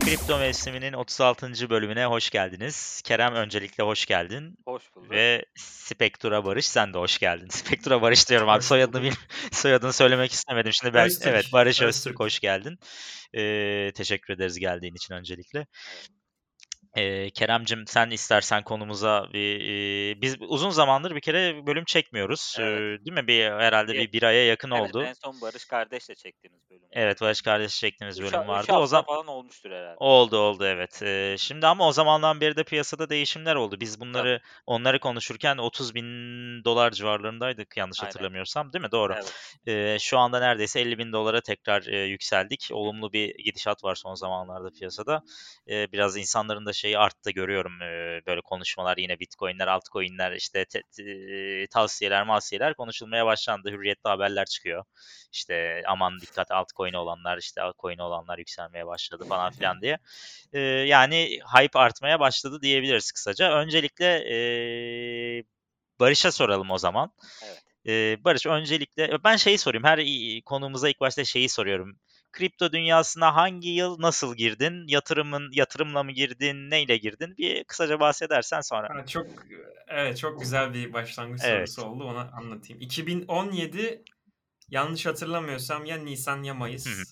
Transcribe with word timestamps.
Kripto 0.00 0.38
mevsiminin 0.38 0.92
36. 0.92 1.70
bölümüne 1.70 2.06
hoş 2.06 2.30
geldiniz. 2.30 3.02
Kerem 3.04 3.34
öncelikle 3.34 3.84
hoş 3.84 4.06
geldin. 4.06 4.58
Hoş 4.66 4.82
bulduk. 4.96 5.10
Ve 5.10 5.44
Spektura 5.56 6.44
Barış 6.44 6.66
sen 6.66 6.94
de 6.94 6.98
hoş 6.98 7.18
geldin. 7.18 7.48
Spektura 7.50 8.02
Barış 8.02 8.28
diyorum 8.28 8.48
abi. 8.48 8.62
Soyadını 8.62 9.02
bil, 9.02 9.12
soyadını 9.52 9.92
söylemek 9.92 10.32
istemedim. 10.32 10.72
Şimdi 10.72 10.94
ben 10.94 11.06
Öztürk, 11.06 11.26
evet 11.26 11.52
Barış 11.52 11.70
Öztürk. 11.70 11.88
Öztürk 11.88 12.20
hoş 12.20 12.40
geldin. 12.40 12.78
Ee, 13.36 13.92
teşekkür 13.94 14.34
ederiz 14.34 14.58
geldiğin 14.58 14.94
için 14.94 15.14
öncelikle. 15.14 15.66
Ee, 16.96 17.30
Keremcim 17.30 17.86
sen 17.86 18.10
istersen 18.10 18.62
konumuza 18.62 19.26
bir 19.32 19.60
e, 19.60 20.20
biz 20.20 20.36
uzun 20.40 20.70
zamandır 20.70 21.14
bir 21.14 21.20
kere 21.20 21.66
bölüm 21.66 21.84
çekmiyoruz. 21.84 22.56
Evet. 22.60 23.00
Ee, 23.00 23.04
değil 23.04 23.12
mi? 23.20 23.26
Bir 23.26 23.44
herhalde 23.44 23.92
Bir- 23.92 23.98
bir 23.98 24.12
bir 24.12 24.22
aya 24.22 24.46
yakın 24.46 24.70
Evet, 24.70 24.82
oldu. 24.90 25.02
en 25.02 25.12
son 25.12 25.40
Barış 25.40 25.64
kardeşle 25.64 26.14
çektiğimiz 26.14 26.70
bölüm. 26.70 26.82
Evet 26.92 27.20
Barış 27.20 27.42
kardeş 27.42 27.80
çektiğimiz 27.80 28.20
Üç, 28.20 28.32
bölüm 28.32 28.48
vardı. 28.48 28.72
O 28.72 28.86
zaman 28.86 29.04
falan 29.06 29.26
olmuştur 29.26 29.70
herhalde. 29.70 29.96
Oldu 29.98 30.38
oldu 30.38 30.64
evet. 30.66 31.02
Ee, 31.02 31.36
şimdi 31.38 31.66
ama 31.66 31.88
o 31.88 31.92
zamandan 31.92 32.40
beri 32.40 32.56
de 32.56 32.64
piyasada 32.64 33.08
değişimler 33.08 33.54
oldu. 33.54 33.76
Biz 33.80 34.00
bunları 34.00 34.40
onları 34.66 35.00
konuşurken 35.00 35.56
30 35.58 35.94
bin 35.94 36.04
dolar 36.64 36.90
civarlarındaydık 36.90 37.76
yanlış 37.76 38.00
Aynen. 38.02 38.10
hatırlamıyorsam 38.12 38.72
değil 38.72 38.82
mi? 38.84 38.90
Doğru. 38.92 39.14
Evet. 39.14 39.34
Ee, 39.66 39.96
şu 40.00 40.18
anda 40.18 40.40
neredeyse 40.40 40.80
50 40.80 40.98
bin 40.98 41.12
dolara 41.12 41.40
tekrar 41.40 41.86
e, 41.86 41.96
yükseldik. 41.98 42.68
Olumlu 42.72 43.12
bir 43.12 43.34
gidişat 43.34 43.84
var 43.84 43.94
son 43.94 44.14
zamanlarda 44.14 44.70
piyasada. 44.70 45.22
Ee, 45.70 45.92
biraz 45.92 46.16
insanların 46.16 46.66
da 46.66 46.72
şeyi 46.84 46.98
arttı 46.98 47.30
görüyorum. 47.30 47.80
Böyle 48.26 48.40
konuşmalar 48.40 48.96
yine 48.96 49.20
bitcoinler, 49.20 49.66
altcoinler 49.66 50.32
işte 50.32 50.64
te- 50.64 50.82
te- 50.96 51.66
tavsiyeler, 51.66 52.22
mavsiyeler 52.22 52.74
konuşulmaya 52.74 53.26
başlandı. 53.26 53.70
Hürriyette 53.70 54.08
haberler 54.08 54.46
çıkıyor. 54.46 54.84
İşte 55.32 55.82
aman 55.86 56.20
dikkat 56.20 56.50
altcoin'i 56.50 56.96
olanlar 56.96 57.38
işte 57.38 57.62
altcoin'i 57.62 58.02
olanlar 58.02 58.38
yükselmeye 58.38 58.86
başladı 58.86 59.24
falan 59.28 59.52
filan 59.52 59.80
diye. 59.80 59.98
Yani 60.86 61.38
hype 61.56 61.78
artmaya 61.78 62.20
başladı 62.20 62.62
diyebiliriz 62.62 63.12
kısaca. 63.12 63.52
Öncelikle 63.52 64.24
Barış'a 66.00 66.32
soralım 66.32 66.70
o 66.70 66.78
zaman. 66.78 67.12
Evet. 67.42 68.24
Barış 68.24 68.46
öncelikle 68.46 69.24
ben 69.24 69.36
şeyi 69.36 69.58
sorayım. 69.58 69.84
Her 69.84 70.00
konumuza 70.44 70.88
ilk 70.88 71.00
başta 71.00 71.24
şeyi 71.24 71.48
soruyorum. 71.48 71.98
Kripto 72.34 72.72
dünyasına 72.72 73.34
hangi 73.34 73.68
yıl 73.68 74.00
nasıl 74.00 74.36
girdin? 74.36 74.84
Yatırımın 74.86 75.50
yatırımla 75.52 76.02
mı 76.02 76.12
girdin? 76.12 76.70
Neyle 76.70 76.96
girdin? 76.96 77.34
Bir 77.38 77.64
kısaca 77.64 78.00
bahsedersen 78.00 78.60
sonra. 78.60 78.88
Ha, 78.94 79.06
çok 79.06 79.26
evet 79.88 80.18
çok 80.18 80.40
güzel 80.40 80.74
bir 80.74 80.92
başlangıç 80.92 81.40
Evet. 81.44 81.70
sorusu 81.70 81.90
oldu. 81.90 82.04
Onu 82.04 82.30
anlatayım. 82.32 82.82
2017 82.82 84.02
yanlış 84.68 85.06
hatırlamıyorsam 85.06 85.84
ya 85.84 85.96
Nisan 85.96 86.42
ya 86.42 86.54
Mayıs. 86.54 86.86
Hı 86.86 87.02
hı. 87.02 87.04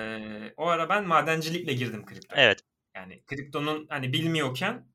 Ee, 0.00 0.54
o 0.56 0.66
ara 0.66 0.88
ben 0.88 1.06
madencilikle 1.06 1.72
girdim 1.72 2.06
kriptoya. 2.06 2.42
Evet. 2.42 2.60
Yani 2.94 3.22
kriptonun 3.26 3.86
hani 3.88 4.12
bilmiyorken 4.12 4.86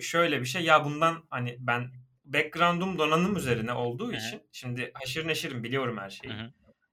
şöyle 0.00 0.40
bir 0.40 0.46
şey 0.46 0.62
ya 0.62 0.84
bundan 0.84 1.24
hani 1.30 1.56
ben 1.60 1.90
background'um 2.24 2.98
donanım 2.98 3.36
üzerine 3.36 3.72
olduğu 3.72 4.08
Hı 4.08 4.12
hı. 4.12 4.16
için 4.16 4.42
şimdi 4.52 4.90
haşır 4.94 5.28
neşirim 5.28 5.64
biliyorum 5.64 5.98
her 5.98 6.10
şeyi. 6.10 6.32
Hı 6.32 6.38
hı. 6.38 6.52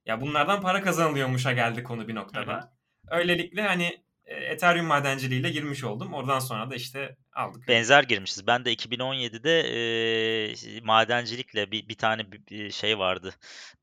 Ya 0.09 0.21
bunlardan 0.21 0.61
para 0.61 0.81
kazanılıyormuşa 0.81 1.51
geldi 1.51 1.83
konu 1.83 2.07
bir 2.07 2.15
noktada. 2.15 2.73
Öylelikle 3.11 3.61
hani 3.61 4.03
e, 4.25 4.35
Ethereum 4.35 4.85
madenciliğiyle 4.85 5.49
girmiş 5.49 5.83
oldum. 5.83 6.13
Oradan 6.13 6.39
sonra 6.39 6.69
da 6.69 6.75
işte 6.75 7.17
aldık. 7.35 7.67
Benzer 7.67 8.03
girmişiz. 8.03 8.47
Ben 8.47 8.65
de 8.65 8.71
2017'de 8.71 9.63
eee, 9.71 10.81
madencilikle 10.83 11.71
bir, 11.71 11.89
bir 11.89 11.95
tane 11.97 12.31
bir- 12.31 12.71
şey 12.71 12.99
vardı. 12.99 13.33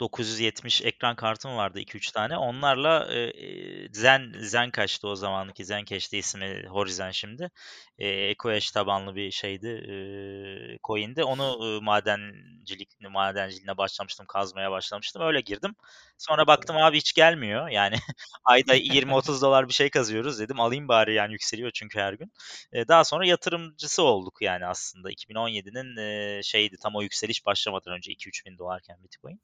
970 0.01 0.83
ekran 0.83 1.17
kartım 1.17 1.57
vardı 1.57 1.81
2-3 1.81 2.11
tane. 2.13 2.37
Onlarla 2.39 3.09
eee, 3.15 3.89
Zen 3.93 4.33
Zencache'ti 4.41 5.07
o 5.07 5.17
zamanki. 5.17 5.65
Zencache'ti 5.65 6.19
ismi 6.19 6.65
Horizon 6.69 7.11
şimdi. 7.11 7.51
Eee 7.99 8.31
EcoHash 8.31 8.71
tabanlı 8.71 9.15
bir 9.17 9.31
şeydi. 9.31 9.67
eee 9.69 10.79
coin'di. 10.85 11.25
Onu 11.25 11.59
eee, 11.75 11.81
madencilik 11.83 12.89
madenciliğine 13.11 13.77
başlamıştım. 13.77 14.27
Kazmaya 14.27 14.71
başlamıştım. 14.71 15.23
Öyle 15.23 15.41
girdim. 15.41 15.75
Sonra 16.19 16.47
baktım 16.47 16.77
abi 16.77 16.97
hiç 16.97 17.13
gelmiyor. 17.13 17.69
Yani 17.69 17.95
ayda 18.45 18.75
20-30 18.75 19.43
dolar 19.43 19.69
bir 19.69 19.73
şey 19.75 19.91
kazıyoruz 19.91 20.39
dedim. 20.41 20.61
Alayım 20.61 20.89
bari 20.89 21.15
yani 21.15 21.33
yükseliyor 21.33 21.71
çünkü 21.75 21.99
her 22.01 22.13
gün. 22.13 22.33
E, 22.73 22.89
daha 22.89 23.05
sonra 23.05 23.27
yatırımcısı 23.37 24.03
olduk 24.03 24.39
yani 24.41 24.67
aslında. 24.67 25.11
2017'nin 25.11 25.97
e, 25.97 26.43
şeydi 26.43 26.77
tam 26.83 26.97
o 26.97 27.03
yükseliş 27.03 27.47
başlamadan 27.47 27.95
önce 27.95 28.13
2-3 28.13 28.47
bin 28.47 28.59
dolarken 28.59 28.97
Bitcoin. 29.05 29.41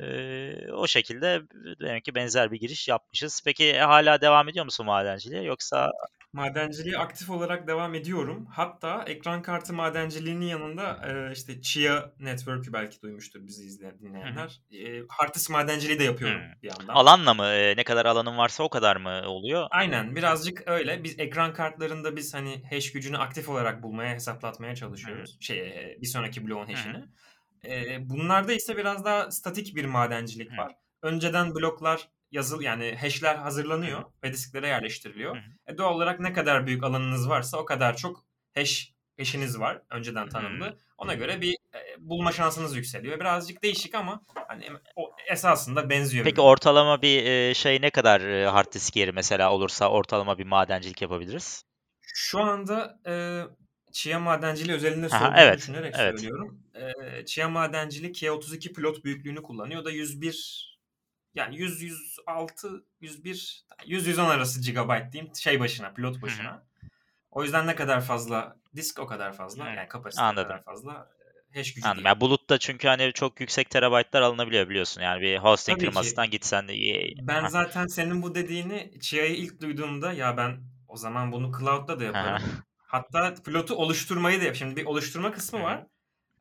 E, 0.00 0.72
o 0.72 0.86
şekilde 0.86 1.42
demek 1.80 2.04
ki 2.04 2.14
benzer 2.14 2.52
bir 2.52 2.60
giriş 2.60 2.88
yapmışız. 2.88 3.42
Peki 3.44 3.64
e, 3.64 3.78
hala 3.78 4.20
devam 4.20 4.48
ediyor 4.48 4.64
musun 4.64 4.86
madenciliğe 4.86 5.42
yoksa 5.42 5.92
Madenciliğe 6.32 6.98
aktif 6.98 7.30
olarak 7.30 7.66
devam 7.66 7.94
ediyorum. 7.94 8.46
Hatta 8.50 9.04
ekran 9.06 9.42
kartı 9.42 9.74
madenciliğinin 9.74 10.46
yanında 10.46 11.00
e, 11.06 11.32
işte 11.32 11.62
Chia 11.62 12.12
Network'ü 12.20 12.72
belki 12.72 13.02
duymuştur 13.02 13.46
bizi 13.46 13.64
izleyen 13.64 13.98
dinleyenler. 13.98 14.60
E, 14.72 15.02
hard 15.08 15.34
disk 15.34 15.50
madenciliği 15.50 15.98
de 15.98 16.04
yapıyorum 16.04 16.40
Hı. 16.40 16.62
bir 16.62 16.68
yandan. 16.68 16.94
alanla 16.94 17.34
mı 17.34 17.46
e, 17.46 17.76
ne 17.76 17.84
kadar 17.84 18.06
alanın 18.06 18.38
varsa 18.38 18.62
o 18.62 18.68
kadar 18.68 18.96
mı 18.96 19.22
oluyor? 19.26 19.66
Aynen 19.70 20.16
birazcık 20.16 20.62
öyle. 20.66 21.04
Biz 21.04 21.18
ekran 21.18 21.52
kartlarında 21.52 22.16
biz 22.16 22.34
hani 22.34 22.62
hash 22.70 22.92
gücünü 22.92 23.18
aktif 23.28 23.48
olarak 23.48 23.82
bulmaya, 23.82 24.14
hesaplatmaya 24.14 24.74
çalışıyoruz. 24.74 25.36
Şey 25.40 25.58
e, 25.58 25.98
bir 26.00 26.06
sonraki 26.06 26.46
bloğun 26.46 26.66
hash'ini. 26.66 27.04
E, 27.64 27.98
bunlarda 28.08 28.52
ise 28.52 28.76
biraz 28.76 29.04
daha 29.04 29.30
statik 29.30 29.76
bir 29.76 29.84
madencilik 29.84 30.52
Hı. 30.52 30.56
var. 30.56 30.74
Önceden 31.02 31.54
bloklar 31.54 32.08
yazıl 32.30 32.62
yani 32.62 32.96
hash'ler 33.00 33.34
hazırlanıyor 33.34 34.04
ve 34.24 34.32
disklere 34.32 34.68
yerleştiriliyor. 34.68 35.36
Hı 35.36 35.40
E, 35.66 35.78
doğal 35.78 35.94
olarak 35.94 36.20
ne 36.20 36.32
kadar 36.32 36.66
büyük 36.66 36.84
alanınız 36.84 37.28
varsa 37.28 37.58
o 37.58 37.64
kadar 37.64 37.96
çok 37.96 38.24
hash 38.54 38.92
hash'iniz 39.18 39.60
var 39.60 39.82
önceden 39.90 40.28
tanımlı. 40.28 40.78
Ona 40.98 41.14
göre 41.14 41.40
bir 41.40 41.52
e, 41.74 41.78
bulma 41.98 42.32
şansınız 42.32 42.76
yükseliyor. 42.76 43.20
Birazcık 43.20 43.62
değişik 43.62 43.94
ama 43.94 44.20
hani 44.48 44.66
o 44.96 45.10
esasında 45.30 45.90
benziyor. 45.90 46.24
Peki 46.24 46.34
birbirine. 46.34 46.50
ortalama 46.50 47.02
bir 47.02 47.24
e, 47.24 47.54
şey 47.54 47.82
ne 47.82 47.90
kadar 47.90 48.44
hard 48.44 48.72
disk 48.72 48.96
yeri 48.96 49.12
mesela 49.12 49.52
olursa 49.52 49.90
ortalama 49.90 50.38
bir 50.38 50.46
madencilik 50.46 51.02
yapabiliriz? 51.02 51.64
Şu 52.20 52.40
anda 52.40 52.98
e, 53.06 53.14
Chia 53.92 54.18
madenciliği 54.18 54.76
özelinde 54.76 55.08
sorduğunu 55.08 55.34
evet, 55.36 55.58
düşünerek 55.58 55.94
evet. 55.98 56.20
söylüyorum. 56.20 56.62
E, 56.74 57.26
Chia 57.26 57.48
madenciliği 57.48 58.12
K32 58.12 58.72
pilot 58.72 59.04
büyüklüğünü 59.04 59.42
kullanıyor. 59.42 59.82
O 59.82 59.84
da 59.84 59.90
101 59.90 60.78
yani 61.34 61.56
100 61.56 61.82
106 61.82 62.84
101 63.00 63.64
100 63.86 64.06
110 64.06 64.24
arası 64.24 64.62
gigabyte 64.62 65.12
diyeyim 65.12 65.34
şey 65.36 65.60
başına 65.60 65.92
pilot 65.92 66.22
başına. 66.22 66.66
O 67.30 67.42
yüzden 67.42 67.66
ne 67.66 67.74
kadar 67.74 68.00
fazla 68.00 68.56
disk 68.76 68.98
o 68.98 69.06
kadar 69.06 69.32
fazla 69.32 69.68
yani 69.68 69.88
kapasite 69.88 70.22
Anladım. 70.22 70.48
kadar 70.48 70.64
fazla 70.64 71.10
hash 71.54 71.74
gücü 71.74 71.86
Anladım. 71.86 72.02
diye. 72.04 72.08
Yani 72.08 72.20
bulutta 72.20 72.58
çünkü 72.58 72.88
hani 72.88 73.12
çok 73.12 73.40
yüksek 73.40 73.70
terabaytlar 73.70 74.22
alınabiliyor 74.22 74.68
biliyorsun. 74.68 75.00
Yani 75.02 75.20
bir 75.20 75.38
hosting 75.38 75.78
Tabii 75.78 75.86
ki. 75.86 75.90
firmasından 75.90 76.30
gitsen 76.30 76.68
de 76.68 76.74
iyi. 76.74 77.16
Ben 77.22 77.42
Ha, 77.42 77.48
zaten 77.48 77.86
senin 77.86 78.22
bu 78.22 78.34
dediğini 78.34 79.00
Chia'yı 79.00 79.36
ilk 79.36 79.60
duyduğumda 79.60 80.12
ya 80.12 80.36
ben 80.36 80.77
o 80.88 80.96
zaman 80.96 81.32
bunu 81.32 81.58
cloud'da 81.58 82.00
da 82.00 82.04
yaparım. 82.04 82.42
Hatta 82.76 83.34
pilotu 83.44 83.74
oluşturmayı 83.74 84.40
da 84.40 84.44
yap. 84.44 84.56
Şimdi 84.56 84.76
bir 84.76 84.84
oluşturma 84.86 85.32
kısmı 85.32 85.62
var. 85.62 85.86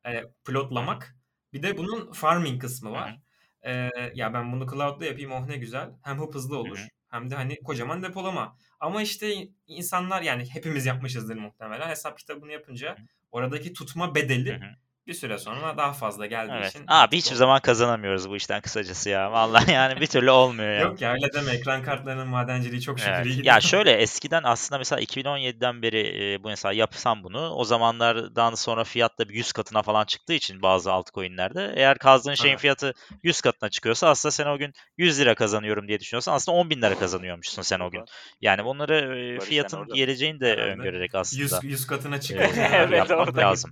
E, 0.05 0.23
pilotlamak. 0.45 1.15
Bir 1.53 1.63
de 1.63 1.77
bunun 1.77 2.11
farming 2.11 2.61
kısmı 2.61 2.91
var. 2.91 3.19
E, 3.61 3.89
ya 4.13 4.33
ben 4.33 4.51
bunu 4.51 4.67
cloud'da 4.71 5.05
yapayım 5.05 5.31
oh 5.31 5.47
ne 5.47 5.57
güzel. 5.57 5.91
Hem 6.03 6.19
hıp 6.19 6.35
hızlı 6.35 6.55
Hı 6.55 6.59
olur. 6.59 6.87
Hem 7.09 7.29
de 7.29 7.35
hani 7.35 7.55
kocaman 7.63 8.03
depolama. 8.03 8.57
Ama 8.79 9.01
işte 9.01 9.49
insanlar 9.67 10.21
yani 10.21 10.49
hepimiz 10.49 10.85
yapmışızdır 10.85 11.35
muhtemelen. 11.35 11.89
Hesap 11.89 12.17
kitabını 12.17 12.51
yapınca 12.51 12.95
oradaki 13.31 13.73
tutma 13.73 14.15
bedeli. 14.15 14.61
Bir 15.07 15.13
süre 15.13 15.37
sonra 15.37 15.77
daha 15.77 15.93
fazla 15.93 16.25
geldiği 16.25 16.51
Evet. 16.51 16.69
için 16.69 16.85
Abi 16.87 17.17
hiçbir 17.17 17.35
zaman 17.35 17.61
kazanamıyoruz 17.61 18.29
bu 18.29 18.35
işten 18.35 18.61
kısacası 18.61 19.09
ya. 19.09 19.31
Vallahi 19.31 19.71
yani 19.71 20.01
bir 20.01 20.07
türlü 20.07 20.31
olmuyor 20.31 20.71
yani. 20.71 20.81
Yok 20.81 21.01
ya 21.01 21.13
öyle 21.13 21.33
deme. 21.33 21.51
Ekran 21.51 21.83
kartlarının 21.83 22.27
madenciliği 22.27 22.81
çok 22.81 22.99
şükür 22.99 23.11
Evet. 23.11 23.25
iyi 23.25 23.45
Ya 23.45 23.61
şöyle 23.61 23.91
eskiden 23.91 24.41
aslında 24.43 24.79
mesela 24.79 25.01
2017'den 25.01 25.81
beri 25.81 26.33
e, 26.33 26.43
bu 26.43 26.47
mesela 26.47 26.73
yapsam 26.73 27.23
bunu 27.23 27.49
o 27.49 27.63
zamanlardan 27.63 28.55
sonra 28.55 28.83
fiyat 28.83 29.19
da 29.19 29.29
bir 29.29 29.33
100 29.33 29.51
katına 29.51 29.81
falan 29.81 30.05
çıktığı 30.05 30.33
için 30.33 30.61
bazı 30.61 30.91
altcoin'lerde 30.91 31.73
eğer 31.75 31.97
kazdığın 31.97 32.33
şeyin 32.33 32.55
Aha. 32.55 32.61
fiyatı 32.61 32.93
100 33.23 33.41
katına 33.41 33.69
çıkıyorsa 33.69 34.09
aslında 34.09 34.31
sen 34.31 34.45
o 34.45 34.57
gün 34.57 34.73
100 34.97 35.19
lira 35.19 35.35
kazanıyorum 35.35 35.87
diye 35.87 35.99
düşünüyorsan 35.99 36.33
aslında 36.33 36.57
10 36.57 36.69
bin 36.69 36.81
lira 36.81 36.99
kazanıyormuşsun 36.99 37.61
sen 37.61 37.79
o 37.79 37.91
gün. 37.91 38.01
Yani 38.41 38.65
bunları 38.65 39.19
e, 39.19 39.39
fiyatın 39.39 39.87
geleceğini 39.93 40.39
de 40.39 40.55
öngörerek 40.55 41.11
100, 41.13 41.53
aslında 41.53 41.59
100 41.63 41.87
katına 41.87 42.15
e, 42.15 42.21
çıkınca 42.21 42.67
evet 42.73 42.91
yapmak 42.91 43.27
orada 43.27 43.41
lazım. 43.41 43.71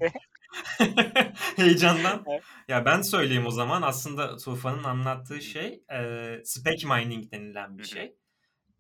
heyecandan. 1.55 2.23
Evet. 2.27 2.43
Ya 2.67 2.85
ben 2.85 3.01
söyleyeyim 3.01 3.45
o 3.45 3.51
zaman. 3.51 3.81
Aslında 3.81 4.37
Tufan'ın 4.37 4.83
anlattığı 4.83 5.41
şey 5.41 5.83
e, 5.93 6.41
spec 6.43 6.87
mining 6.87 7.31
denilen 7.31 7.77
bir 7.77 7.83
şey. 7.83 8.17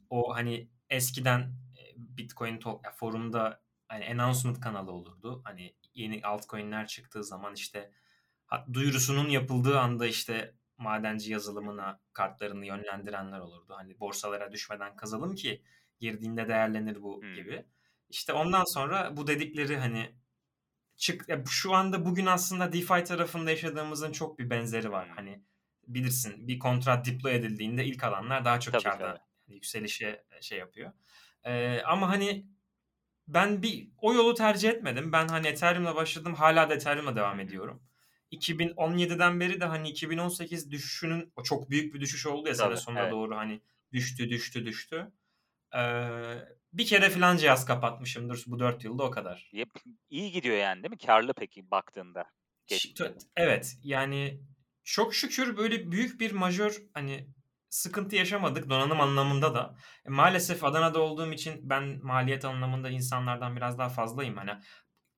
O 0.09 0.35
hani 0.35 0.69
eskiden 0.89 1.39
e, 1.41 1.81
Bitcoin 1.97 2.57
to- 2.59 2.85
ya 2.85 2.91
forumda 2.91 3.61
hani 3.87 4.05
announcement 4.09 4.59
kanalı 4.59 4.91
olurdu. 4.91 5.41
Hani 5.43 5.75
yeni 5.93 6.21
altcoin'ler 6.23 6.87
çıktığı 6.87 7.23
zaman 7.23 7.53
işte 7.53 7.91
duyurusunun 8.73 9.29
yapıldığı 9.29 9.79
anda 9.79 10.07
işte 10.07 10.55
madenci 10.77 11.31
yazılımına 11.31 11.99
kartlarını 12.13 12.65
yönlendirenler 12.65 13.39
olurdu. 13.39 13.73
Hani 13.77 13.99
borsalara 13.99 14.51
düşmeden 14.51 14.95
kazalım 14.95 15.35
ki 15.35 15.63
girdiğinde 15.99 16.47
değerlenir 16.47 17.01
bu 17.01 17.21
Hmm. 17.21 17.33
gibi. 17.35 17.65
İşte 18.09 18.33
ondan 18.33 18.63
sonra 18.73 19.17
bu 19.17 19.27
dedikleri 19.27 19.77
hani 19.77 20.15
çık 20.97 21.29
ya 21.29 21.43
şu 21.49 21.73
anda 21.73 22.05
bugün 22.05 22.25
aslında 22.25 22.73
DeFi 22.73 23.03
tarafında 23.03 23.49
yaşadığımızın 23.49 24.11
çok 24.11 24.39
bir 24.39 24.49
benzeri 24.49 24.91
var. 24.91 25.07
Hmm. 25.07 25.15
Hani 25.15 25.41
bilirsin 25.87 26.47
bir 26.47 26.59
kontrat 26.59 27.05
deploy 27.05 27.35
edildiğinde 27.35 27.85
ilk 27.85 28.03
alanlar 28.03 28.45
daha 28.45 28.59
çok 28.59 28.73
Tabii, 28.73 28.83
karda 28.83 29.13
tabii. 29.13 29.53
yükselişe 29.53 30.25
şey 30.41 30.59
yapıyor. 30.59 30.91
Ee, 31.43 31.81
ama 31.81 32.09
hani 32.09 32.47
ben 33.27 33.63
bir 33.63 33.89
o 33.97 34.13
yolu 34.13 34.33
tercih 34.33 34.69
etmedim. 34.69 35.11
Ben 35.11 35.27
hani 35.27 35.47
Ethereum'la 35.47 35.95
başladım. 35.95 36.33
Hala 36.33 36.69
da 36.69 36.73
Ethereum'la 36.73 37.15
devam 37.15 37.39
ediyorum. 37.39 37.83
2017'den 38.31 39.39
beri 39.39 39.61
de 39.61 39.65
hani 39.65 39.89
2018 39.89 40.71
düşüşünün 40.71 41.33
o 41.35 41.43
çok 41.43 41.69
büyük 41.69 41.93
bir 41.93 42.01
düşüş 42.01 42.25
oldu 42.25 42.47
ya 42.47 42.55
sene 42.55 42.75
sonuna 42.77 43.01
evet. 43.01 43.11
doğru 43.11 43.35
hani 43.35 43.61
düştü 43.93 44.29
düştü 44.29 44.65
düştü. 44.65 45.11
Ee, 45.75 45.79
bir 46.77 46.85
kere 46.85 47.09
falan 47.09 47.37
cihaz 47.37 47.65
kapatmışımdır 47.65 48.43
bu 48.47 48.59
4 48.59 48.83
yılda 48.83 49.03
o 49.03 49.11
kadar. 49.11 49.49
Yep, 49.51 49.69
iyi 50.09 50.31
gidiyor 50.31 50.57
yani 50.57 50.83
değil 50.83 50.91
mi? 50.91 50.97
Karlı 50.97 51.33
peki 51.33 51.71
baktığında. 51.71 52.25
Geçti. 52.67 53.15
Evet 53.35 53.77
yani 53.83 54.41
çok 54.83 55.15
şükür 55.15 55.57
böyle 55.57 55.91
büyük 55.91 56.19
bir 56.19 56.31
majör 56.31 56.81
hani 56.93 57.29
sıkıntı 57.69 58.15
yaşamadık 58.15 58.69
donanım 58.69 59.01
anlamında 59.01 59.55
da. 59.55 59.75
E, 60.05 60.09
maalesef 60.09 60.63
Adana'da 60.63 60.99
olduğum 60.99 61.31
için 61.31 61.69
ben 61.69 61.99
maliyet 62.03 62.45
anlamında 62.45 62.89
insanlardan 62.89 63.55
biraz 63.55 63.77
daha 63.77 63.89
fazlayım. 63.89 64.37
Hani 64.37 64.51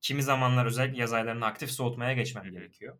kimi 0.00 0.22
zamanlar 0.22 0.66
özellikle 0.66 1.00
yaz 1.00 1.12
aylarında 1.12 1.46
aktif 1.46 1.70
soğutmaya 1.70 2.12
geçmem 2.12 2.50
gerekiyor. 2.50 2.98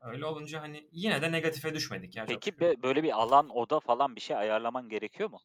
Öyle 0.00 0.26
olunca 0.26 0.62
hani 0.62 0.88
yine 0.92 1.22
de 1.22 1.32
negatife 1.32 1.74
düşmedik 1.74 2.16
ya 2.16 2.26
Peki 2.26 2.50
bö- 2.50 2.82
böyle 2.82 3.02
bir 3.02 3.12
alan, 3.12 3.56
oda 3.56 3.80
falan 3.80 4.16
bir 4.16 4.20
şey 4.20 4.36
ayarlaman 4.36 4.88
gerekiyor 4.88 5.30
mu? 5.30 5.40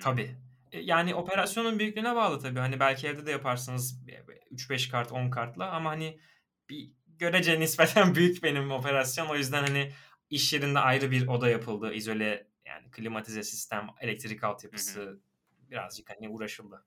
Tabii. 0.00 0.36
E, 0.74 0.80
Yani 0.80 1.14
operasyonun 1.14 1.78
büyüklüğüne 1.78 2.14
bağlı 2.16 2.40
tabii. 2.40 2.58
Hani 2.58 2.80
belki 2.80 3.06
evde 3.08 3.26
de 3.26 3.30
yaparsınız 3.30 4.06
3-5 4.50 4.90
kart 4.90 5.12
10 5.12 5.30
kartla 5.30 5.70
ama 5.70 5.90
hani 5.90 6.18
bir 6.68 6.92
görece 7.06 7.60
nispeten 7.60 8.14
büyük 8.14 8.42
benim 8.42 8.70
operasyon. 8.72 9.26
O 9.28 9.36
yüzden 9.36 9.62
hani 9.62 9.92
iş 10.30 10.52
yerinde 10.52 10.78
ayrı 10.78 11.10
bir 11.10 11.26
oda 11.26 11.48
yapıldı. 11.48 11.92
İzole 11.94 12.46
yani 12.66 12.90
klimatize 12.90 13.42
sistem, 13.42 13.86
elektrik 14.00 14.44
altyapısı 14.44 15.20
birazcık 15.70 16.10
hani 16.10 16.28
uğraşıldı. 16.28 16.84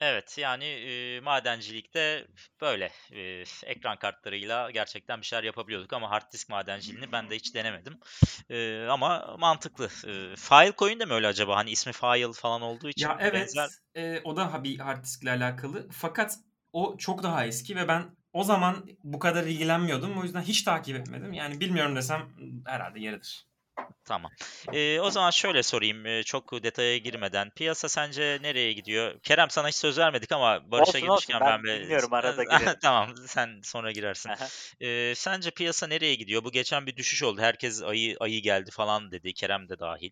Evet 0.00 0.38
yani 0.38 0.64
e, 0.64 1.20
madencilikte 1.20 2.26
böyle 2.60 2.90
e, 3.12 3.44
ekran 3.66 3.98
kartlarıyla 3.98 4.70
gerçekten 4.70 5.20
bir 5.20 5.26
şeyler 5.26 5.44
yapabiliyorduk 5.44 5.92
ama 5.92 6.10
hard 6.10 6.32
disk 6.32 6.48
madenciliğini 6.48 7.12
ben 7.12 7.30
de 7.30 7.36
hiç 7.36 7.54
denemedim. 7.54 8.00
E, 8.50 8.86
ama 8.90 9.36
mantıklı. 9.38 9.84
E, 9.84 10.36
Filecoin 10.36 11.00
de 11.00 11.04
mi 11.04 11.12
öyle 11.12 11.26
acaba? 11.26 11.56
Hani 11.56 11.70
ismi 11.70 11.92
File 11.92 12.32
falan 12.32 12.62
olduğu 12.62 12.88
için 12.88 13.12
Ya 13.12 13.16
evet 13.20 13.32
benzer. 13.32 13.70
e, 13.94 14.20
o 14.24 14.36
da 14.36 14.52
ha- 14.52 14.64
bir 14.64 14.78
hard 14.78 15.04
diskle 15.04 15.30
alakalı. 15.30 15.88
Fakat 15.92 16.38
o 16.72 16.96
çok 16.98 17.22
daha 17.22 17.46
eski 17.46 17.76
ve 17.76 17.88
ben 17.88 18.16
o 18.32 18.44
zaman 18.44 18.86
bu 19.04 19.18
kadar 19.18 19.44
ilgilenmiyordum. 19.44 20.18
O 20.18 20.22
yüzden 20.22 20.42
hiç 20.42 20.62
takip 20.62 20.96
etmedim. 20.96 21.32
Yani 21.32 21.60
bilmiyorum 21.60 21.96
desem 21.96 22.28
herhalde 22.66 23.00
yeridir. 23.00 23.49
Tamam. 24.04 24.30
E, 24.72 25.00
o 25.00 25.10
zaman 25.10 25.30
şöyle 25.30 25.62
sorayım 25.62 26.06
e, 26.06 26.22
çok 26.22 26.52
detaya 26.62 26.98
girmeden. 26.98 27.50
Piyasa 27.50 27.88
sence 27.88 28.38
nereye 28.42 28.72
gidiyor? 28.72 29.20
Kerem 29.20 29.50
sana 29.50 29.68
hiç 29.68 29.76
söz 29.76 29.98
vermedik 29.98 30.32
ama 30.32 30.70
Barış'a 30.70 30.82
Olsun, 30.82 30.92
olsun. 30.92 31.00
girmişken 31.00 31.40
Ben 31.40 31.48
ben 31.48 31.64
bir... 31.64 31.84
dinliyorum, 31.84 32.12
arada 32.14 32.44
girerim. 32.44 32.78
tamam 32.82 33.14
sen 33.26 33.60
sonra 33.62 33.92
girersin. 33.92 34.30
Aha. 34.30 34.46
Ee, 34.80 35.12
sence 35.16 35.50
piyasa 35.50 35.86
nereye 35.86 36.14
gidiyor? 36.14 36.44
Bu 36.44 36.52
geçen 36.52 36.86
bir 36.86 36.96
düşüş 36.96 37.22
oldu. 37.22 37.40
Herkes 37.40 37.82
ayı 37.82 38.16
ayı 38.20 38.42
geldi 38.42 38.70
falan 38.70 39.10
dedi. 39.10 39.34
Kerem 39.34 39.68
de 39.68 39.78
dahil. 39.78 40.10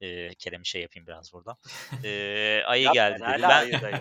Ee, 0.00 0.34
Kerem'i 0.34 0.66
şey 0.66 0.82
yapayım 0.82 1.06
biraz 1.06 1.32
burada. 1.32 1.56
Ee, 2.04 2.62
ayı 2.66 2.92
geldi 2.92 3.20
dedi. 3.20 3.42
hala 3.42 3.48
Ben 3.82 4.00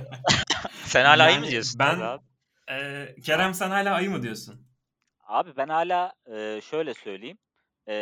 sen 0.85 1.05
hala 1.05 1.23
ayı 1.23 1.39
mı 1.39 1.45
Yani 1.45 1.51
diyorsun? 1.51 1.79
Ben 1.79 1.99
abi. 1.99 2.23
e, 2.71 3.15
Kerem 3.25 3.53
sen 3.53 3.69
hala 3.69 3.93
ayı 3.93 4.09
mı 4.09 4.23
diyorsun? 4.23 4.67
Abi 5.27 5.57
ben 5.57 5.67
hala 5.67 6.13
e, 6.31 6.61
şöyle 6.61 6.93
söyleyeyim. 6.93 7.37
E, 7.87 7.93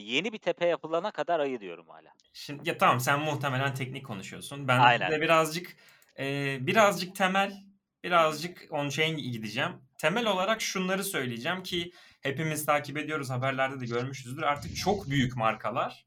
yeni 0.00 0.32
bir 0.32 0.38
tepe 0.38 0.66
yapılana 0.66 1.10
kadar 1.10 1.40
ayı 1.40 1.60
diyorum 1.60 1.88
hala. 1.88 2.12
Şimdi 2.32 2.68
ya 2.68 2.78
tamam 2.78 3.00
sen 3.00 3.20
muhtemelen 3.20 3.74
teknik 3.74 4.06
konuşuyorsun. 4.06 4.68
Ben 4.68 4.78
Aynen. 4.78 5.10
de 5.10 5.20
birazcık 5.20 5.76
e, 6.18 6.58
birazcık 6.60 7.16
temel, 7.16 7.64
birazcık 8.04 8.58
on-chain 8.70 9.16
gideceğim. 9.16 9.72
Temel 9.98 10.26
olarak 10.26 10.60
şunları 10.60 11.04
söyleyeceğim 11.04 11.62
ki 11.62 11.92
hepimiz 12.20 12.66
takip 12.66 12.98
ediyoruz, 12.98 13.30
haberlerde 13.30 13.80
de 13.80 13.86
görmüşüzdür. 13.86 14.42
Artık 14.42 14.76
çok 14.76 15.10
büyük 15.10 15.36
markalar 15.36 16.06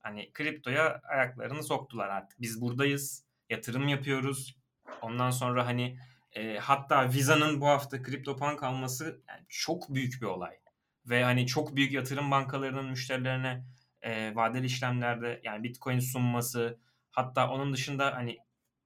hani 0.00 0.32
kriptoya 0.32 1.00
ayaklarını 1.04 1.62
soktular 1.62 2.08
artık. 2.08 2.40
Biz 2.40 2.60
buradayız, 2.60 3.24
yatırım 3.50 3.88
yapıyoruz. 3.88 4.56
Ondan 5.02 5.30
sonra 5.30 5.66
hani 5.66 5.98
e, 6.32 6.58
hatta 6.58 7.12
Visa'nın 7.12 7.60
bu 7.60 7.68
hafta 7.68 8.02
CryptoPunk 8.02 8.62
alması 8.62 9.22
yani 9.28 9.44
çok 9.48 9.94
büyük 9.94 10.22
bir 10.22 10.26
olay. 10.26 10.58
Ve 11.06 11.24
hani 11.24 11.46
çok 11.46 11.76
büyük 11.76 11.92
yatırım 11.92 12.30
bankalarının 12.30 12.90
müşterilerine 12.90 13.64
e, 14.02 14.34
vadeli 14.34 14.66
işlemlerde 14.66 15.40
yani 15.44 15.62
Bitcoin 15.62 15.98
sunması 15.98 16.78
hatta 17.10 17.50
onun 17.50 17.72
dışında 17.72 18.14
hani 18.16 18.38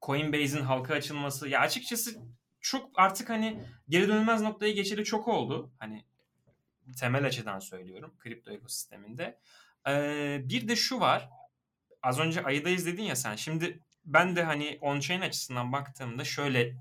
Coinbase'in 0.03 0.63
halka 0.63 0.95
açılması 0.95 1.49
ya 1.49 1.61
açıkçası 1.61 2.17
çok 2.61 2.91
artık 2.95 3.31
hani 3.31 3.65
geri 3.89 4.09
dönülmez 4.09 4.43
noktayı 4.43 4.75
geçeli 4.75 5.05
çok 5.05 5.29
oldu. 5.29 5.73
Hani 5.79 6.05
temel 6.99 7.27
açıdan 7.27 7.59
söylüyorum 7.59 8.15
kripto 8.19 8.51
ekosisteminde. 8.51 9.39
Ee, 9.89 10.41
bir 10.45 10.69
de 10.69 10.77
şu 10.77 11.01
var. 11.01 11.29
Az 12.03 12.19
önce 12.19 12.43
ayıdayız 12.43 12.87
dedin 12.87 13.03
ya 13.03 13.17
sen. 13.17 13.37
Şimdi 13.37 13.83
ben 14.05 14.37
de 14.37 14.43
hani 14.43 14.79
on-chain 14.81 15.25
açısından 15.25 15.73
baktığımda 15.73 16.25
şöyle 16.25 16.77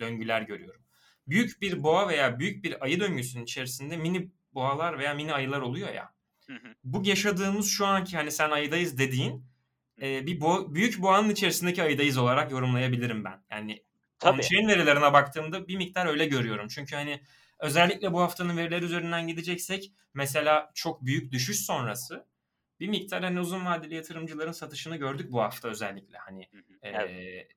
döngüler 0.00 0.42
görüyorum. 0.42 0.82
Büyük 1.28 1.62
bir 1.62 1.82
boğa 1.82 2.08
veya 2.08 2.38
büyük 2.38 2.64
bir 2.64 2.84
ayı 2.84 3.00
döngüsünün 3.00 3.44
içerisinde 3.44 3.96
mini 3.96 4.30
boğalar 4.56 4.98
veya 4.98 5.14
mini 5.14 5.32
ayılar 5.32 5.60
oluyor 5.60 5.94
ya. 5.94 6.14
Hı 6.46 6.52
hı. 6.52 6.74
Bu 6.84 7.06
yaşadığımız 7.06 7.70
şu 7.70 7.86
anki 7.86 8.16
hani 8.16 8.30
sen 8.30 8.50
ayıdayız 8.50 8.98
dediğin 8.98 9.44
e, 10.02 10.26
bir 10.26 10.40
bo- 10.40 10.74
büyük 10.74 11.02
boğanın 11.02 11.30
içerisindeki 11.30 11.82
ayıdayız 11.82 12.18
olarak 12.18 12.52
yorumlayabilirim 12.52 13.24
ben. 13.24 13.42
Yani 13.50 13.82
Tabii. 14.18 14.40
on-chain 14.40 14.68
verilerine 14.68 15.12
baktığımda 15.12 15.68
bir 15.68 15.76
miktar 15.76 16.06
öyle 16.06 16.26
görüyorum. 16.26 16.68
Çünkü 16.68 16.96
hani 16.96 17.20
özellikle 17.58 18.12
bu 18.12 18.20
haftanın 18.20 18.56
verileri 18.56 18.84
üzerinden 18.84 19.26
gideceksek 19.26 19.92
mesela 20.14 20.70
çok 20.74 21.04
büyük 21.04 21.32
düşüş 21.32 21.60
sonrası 21.60 22.26
bir 22.80 22.88
miktar 22.88 23.22
hani 23.22 23.40
uzun 23.40 23.66
vadeli 23.66 23.94
yatırımcıların 23.94 24.52
satışını 24.52 24.96
gördük 24.96 25.32
bu 25.32 25.40
hafta 25.40 25.68
özellikle 25.68 26.18
hani 26.18 26.48
Hı 26.52 26.58
hı. 26.58 26.62
Evet. 26.82 27.52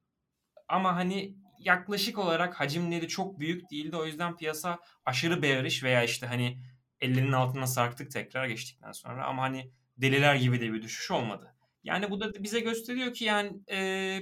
ama 0.67 0.95
hani 0.95 1.35
yaklaşık 1.59 2.17
olarak 2.17 2.59
hacimleri 2.59 3.07
çok 3.07 3.39
büyük 3.39 3.71
değildi. 3.71 3.95
O 3.95 4.05
yüzden 4.05 4.37
piyasa 4.37 4.79
aşırı 5.05 5.41
bearish 5.41 5.83
veya 5.83 6.03
işte 6.03 6.27
hani 6.27 6.59
50'nin 7.01 7.31
altına 7.31 7.67
sarktık 7.67 8.11
tekrar 8.11 8.47
geçtikten 8.47 8.91
sonra. 8.91 9.25
Ama 9.25 9.41
hani 9.41 9.71
deliler 9.97 10.35
gibi 10.35 10.61
de 10.61 10.73
bir 10.73 10.81
düşüş 10.81 11.11
olmadı. 11.11 11.55
Yani 11.83 12.11
bu 12.11 12.19
da 12.19 12.43
bize 12.43 12.59
gösteriyor 12.59 13.13
ki 13.13 13.25
yani 13.25 13.59
e, 13.71 14.21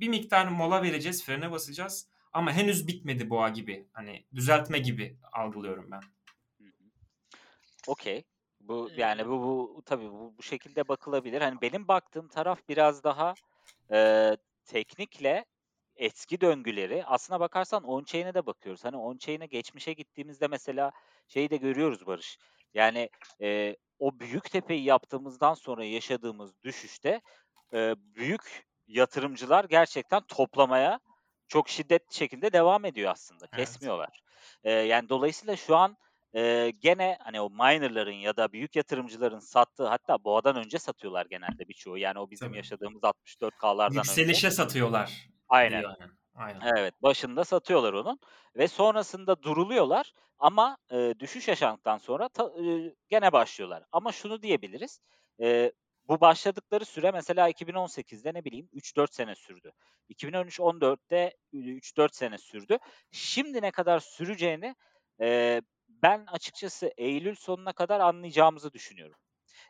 bir 0.00 0.08
miktar 0.08 0.48
mola 0.48 0.82
vereceğiz, 0.82 1.24
frene 1.24 1.50
basacağız. 1.50 2.08
Ama 2.32 2.52
henüz 2.52 2.86
bitmedi 2.88 3.30
boğa 3.30 3.48
gibi. 3.48 3.86
Hani 3.92 4.24
düzeltme 4.34 4.78
gibi 4.78 5.16
algılıyorum 5.32 5.90
ben. 5.90 6.00
Hı 6.58 6.64
hı. 6.64 6.84
Okey. 7.86 8.24
Bu 8.60 8.90
yani 8.96 9.28
bu 9.28 9.42
bu 9.42 9.82
tabii 9.86 10.10
bu, 10.10 10.34
bu 10.38 10.42
şekilde 10.42 10.88
bakılabilir. 10.88 11.40
Hani 11.40 11.60
benim 11.60 11.88
baktığım 11.88 12.28
taraf 12.28 12.60
biraz 12.68 13.04
daha 13.04 13.34
e, 13.92 14.30
teknikle 14.64 15.44
eski 15.96 16.40
döngüleri. 16.40 17.04
Aslına 17.06 17.40
bakarsan 17.40 17.84
on-chain'e 17.84 18.34
de 18.34 18.46
bakıyoruz. 18.46 18.84
Hani 18.84 18.96
on-chain'e 18.96 19.46
geçmişe 19.46 19.92
gittiğimizde 19.92 20.48
mesela 20.48 20.92
şeyi 21.28 21.50
de 21.50 21.56
görüyoruz 21.56 22.06
Barış. 22.06 22.38
Yani 22.74 23.10
e, 23.40 23.76
o 23.98 24.18
büyük 24.20 24.50
tepeyi 24.50 24.84
yaptığımızdan 24.84 25.54
sonra 25.54 25.84
yaşadığımız 25.84 26.62
düşüşte 26.62 27.20
e, 27.74 27.94
büyük 27.98 28.64
yatırımcılar 28.86 29.64
gerçekten 29.64 30.22
toplamaya 30.28 31.00
çok 31.48 31.68
şiddetli 31.68 32.16
şekilde 32.16 32.52
devam 32.52 32.84
ediyor 32.84 33.10
aslında. 33.10 33.46
Evet. 33.52 33.66
Kesmiyorlar. 33.66 34.22
E, 34.64 34.72
yani 34.72 35.08
dolayısıyla 35.08 35.56
şu 35.56 35.76
an 35.76 35.96
e, 36.34 36.72
gene 36.80 37.18
hani 37.20 37.40
o 37.40 37.50
minerların 37.50 38.12
ya 38.12 38.36
da 38.36 38.52
büyük 38.52 38.76
yatırımcıların 38.76 39.38
sattığı 39.38 39.86
hatta 39.86 40.24
boğadan 40.24 40.56
önce 40.56 40.78
satıyorlar 40.78 41.26
genelde 41.30 41.68
birçoğu. 41.68 41.98
Yani 41.98 42.18
o 42.18 42.30
bizim 42.30 42.48
Tabii. 42.48 42.56
yaşadığımız 42.56 43.02
64K'lardan 43.02 43.98
önce. 43.98 43.98
Yükselişe 43.98 44.50
satıyorlar. 44.50 45.31
Aynen. 45.58 45.86
yani. 46.00 46.12
Aynen. 46.34 46.66
Evet, 46.78 46.94
başında 47.02 47.44
satıyorlar 47.44 47.92
onun 47.92 48.20
ve 48.56 48.68
sonrasında 48.68 49.42
duruluyorlar 49.42 50.12
ama 50.38 50.78
e, 50.92 51.14
düşüş 51.20 51.48
yaşandıktan 51.48 51.98
sonra 51.98 52.28
ta- 52.28 52.52
e, 52.64 52.94
gene 53.08 53.32
başlıyorlar. 53.32 53.84
Ama 53.92 54.12
şunu 54.12 54.42
diyebiliriz, 54.42 55.00
e, 55.42 55.72
bu 56.08 56.20
başladıkları 56.20 56.84
süre 56.84 57.10
mesela 57.10 57.48
2018'de 57.48 58.34
ne 58.34 58.44
bileyim 58.44 58.68
3-4 58.72 59.14
sene 59.14 59.34
sürdü. 59.34 59.72
2013-14'te 60.08 61.32
3-4 61.52 62.16
sene 62.16 62.38
sürdü. 62.38 62.78
Şimdi 63.12 63.62
ne 63.62 63.70
kadar 63.70 64.00
süreceğini 64.00 64.76
Eee, 65.20 65.62
ben 65.88 66.26
açıkçası 66.26 66.92
eylül 66.96 67.34
sonuna 67.34 67.72
kadar 67.72 68.00
anlayacağımızı 68.00 68.72
düşünüyorum. 68.72 69.16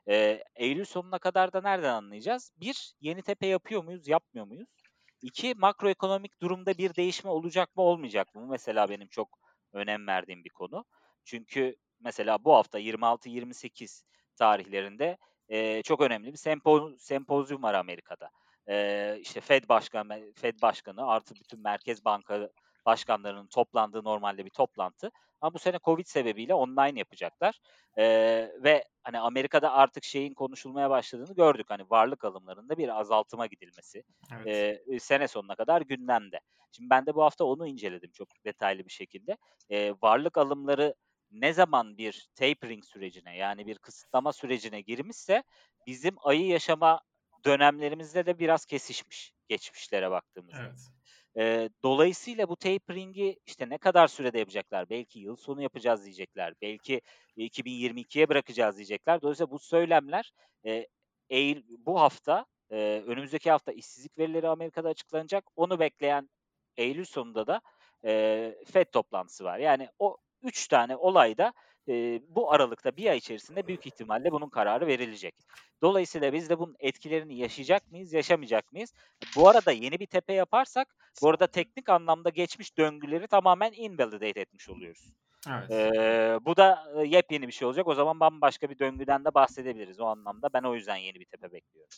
Eee, 0.06 0.44
eylül 0.56 0.84
sonuna 0.84 1.18
kadar 1.18 1.52
da 1.52 1.60
nereden 1.60 1.94
anlayacağız? 1.94 2.52
1, 2.56 2.94
yeni 3.00 3.22
tepe 3.22 3.46
yapıyor 3.46 3.84
muyuz, 3.84 4.08
yapmıyor 4.08 4.46
muyuz? 4.46 4.81
2, 5.22 5.54
makroekonomik 5.54 6.40
durumda 6.42 6.78
bir 6.78 6.94
değişme 6.94 7.30
olacak 7.30 7.76
mı, 7.76 7.82
olmayacak 7.82 8.34
mı? 8.34 8.46
Mesela 8.50 8.88
benim 8.90 9.08
çok 9.08 9.38
önem 9.72 10.06
verdiğim 10.06 10.44
bir 10.44 10.50
konu. 10.50 10.84
Çünkü 11.24 11.76
mesela 12.00 12.44
bu 12.44 12.54
hafta 12.54 12.78
26-28 12.78 14.04
tarihlerinde 14.36 15.18
eee, 15.48 15.82
çok 15.84 16.00
önemli 16.00 16.32
bir 16.32 16.36
sempo 16.38 16.90
sempozyum 16.98 17.62
var 17.62 17.74
Amerika'da. 17.74 18.30
Eee, 18.68 19.18
işte 19.20 19.40
Fed 19.40 19.68
başkanı, 19.68 20.32
Fed 20.36 20.62
başkanı 20.62 21.06
artı 21.06 21.34
bütün 21.34 21.60
merkez 21.62 22.04
banka 22.04 22.50
başkanlarının 22.86 23.46
toplandığı 23.46 24.04
normalde 24.04 24.44
bir 24.44 24.50
toplantı. 24.50 25.10
Ama 25.40 25.54
bu 25.54 25.58
sene 25.58 25.78
Covid 25.84 26.06
sebebiyle 26.06 26.54
online 26.54 26.98
yapacaklar. 26.98 27.58
Eee, 27.98 28.52
ve 28.62 28.84
hani 29.04 29.18
Amerika'da 29.20 29.72
artık 29.72 30.04
şeyin 30.04 30.34
konuşulmaya 30.34 30.90
başladığını 30.90 31.34
gördük. 31.34 31.66
Hani 31.70 31.82
varlık 31.90 32.24
alımlarında 32.24 32.78
bir 32.78 33.00
azaltıma 33.00 33.46
gidilmesi. 33.46 34.02
Evet. 34.32 34.52
Eee, 34.54 34.82
sene 35.00 35.28
sonuna 35.28 35.54
kadar 35.56 35.82
gündemde. 35.82 36.40
Şimdi 36.72 36.90
ben 36.90 37.06
de 37.06 37.14
bu 37.14 37.22
hafta 37.22 37.44
onu 37.44 37.66
inceledim 37.66 38.10
çok 38.12 38.28
detaylı 38.46 38.84
bir 38.84 38.90
şekilde. 38.92 39.36
Eee, 39.68 39.94
varlık 40.02 40.38
alımları 40.38 40.94
ne 41.30 41.52
zaman 41.52 41.98
bir 41.98 42.28
tapering 42.34 42.84
sürecine 42.84 43.36
yani 43.36 43.66
bir 43.66 43.78
kısıtlama 43.78 44.32
sürecine 44.32 44.80
girmişse 44.80 45.42
bizim 45.86 46.14
ayı 46.18 46.46
yaşama 46.46 47.00
dönemlerimizde 47.44 48.26
de 48.26 48.38
biraz 48.38 48.66
kesişmiş 48.66 49.32
geçmişlere 49.48 50.10
baktığımızda. 50.10 50.72
Evet. 50.72 50.92
Eee, 51.36 51.70
dolayısıyla 51.84 52.48
bu 52.48 52.56
tapering'i 52.56 53.36
işte 53.46 53.68
ne 53.68 53.78
kadar 53.78 54.06
sürede 54.08 54.38
yapacaklar? 54.38 54.90
Belki 54.90 55.18
yıl 55.20 55.36
sonu 55.36 55.62
yapacağız 55.62 56.04
diyecekler. 56.04 56.54
Belki 56.62 57.00
2022'ye 57.36 58.28
bırakacağız 58.28 58.76
diyecekler. 58.76 59.22
Dolayısıyla 59.22 59.50
bu 59.50 59.58
söylemler 59.58 60.32
eee, 60.64 60.86
eğil 61.30 61.62
bu 61.68 62.00
hafta 62.00 62.46
eee, 62.70 63.02
önümüzdeki 63.06 63.50
hafta 63.50 63.72
işsizlik 63.72 64.18
verileri 64.18 64.48
Amerika'da 64.48 64.88
açıklanacak. 64.88 65.44
Onu 65.56 65.78
bekleyen 65.80 66.30
eylül 66.76 67.04
sonunda 67.04 67.46
da 67.46 67.60
eee, 68.04 68.58
Fed 68.72 68.86
toplantısı 68.92 69.44
var. 69.44 69.58
Yani 69.58 69.88
o 69.98 70.16
üç 70.42 70.68
tane 70.68 70.96
olayda 70.96 71.52
eee, 71.86 72.22
bu 72.28 72.52
aralıkta 72.52 72.96
bir 72.96 73.06
ay 73.10 73.16
içerisinde 73.18 73.66
büyük 73.66 73.86
ihtimalle 73.86 74.32
bunun 74.32 74.50
kararı 74.50 74.86
verilecek. 74.86 75.34
Dolayısıyla 75.82 76.32
biz 76.32 76.50
de 76.50 76.58
bunun 76.58 76.76
etkilerini 76.78 77.36
yaşayacak 77.38 77.90
mıyız, 77.90 78.12
yaşamayacak 78.12 78.72
mıyız? 78.72 78.92
Bu 79.34 79.48
arada 79.48 79.72
yeni 79.72 80.00
bir 80.00 80.06
tepe 80.06 80.32
yaparsak 80.32 80.96
bu 81.20 81.28
arada 81.30 81.46
teknik 81.46 81.88
anlamda 81.88 82.30
geçmiş 82.30 82.78
döngüleri 82.78 83.26
tamamen 83.28 83.72
invalidate 83.76 84.40
etmiş 84.40 84.68
oluyoruz. 84.68 85.12
Evet. 85.48 85.72
Eee, 85.72 86.38
bu 86.42 86.56
da 86.56 86.84
e, 87.02 87.06
yepyeni 87.08 87.46
bir 87.46 87.52
şey 87.52 87.68
olacak. 87.68 87.86
O 87.88 87.94
zaman 87.94 88.20
bambaşka 88.20 88.70
bir 88.70 88.78
döngüden 88.78 89.24
de 89.24 89.34
bahsedebiliriz 89.34 90.00
o 90.00 90.04
anlamda. 90.06 90.48
Ben 90.54 90.62
o 90.62 90.74
yüzden 90.74 90.96
yeni 90.96 91.20
bir 91.20 91.24
tepe 91.26 91.52
bekliyorum. 91.52 91.92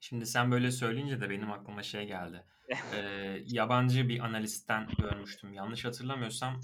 Şimdi 0.00 0.26
sen 0.26 0.50
böyle 0.52 0.70
söyleyince 0.70 1.20
de 1.20 1.30
benim 1.30 1.52
aklıma 1.52 1.82
şey 1.82 2.06
geldi. 2.06 2.44
Ee, 2.90 2.98
yabancı 3.46 4.08
bir 4.08 4.20
analistten 4.20 4.88
görmüştüm. 4.98 5.52
Yanlış 5.52 5.84
hatırlamıyorsam. 5.84 6.60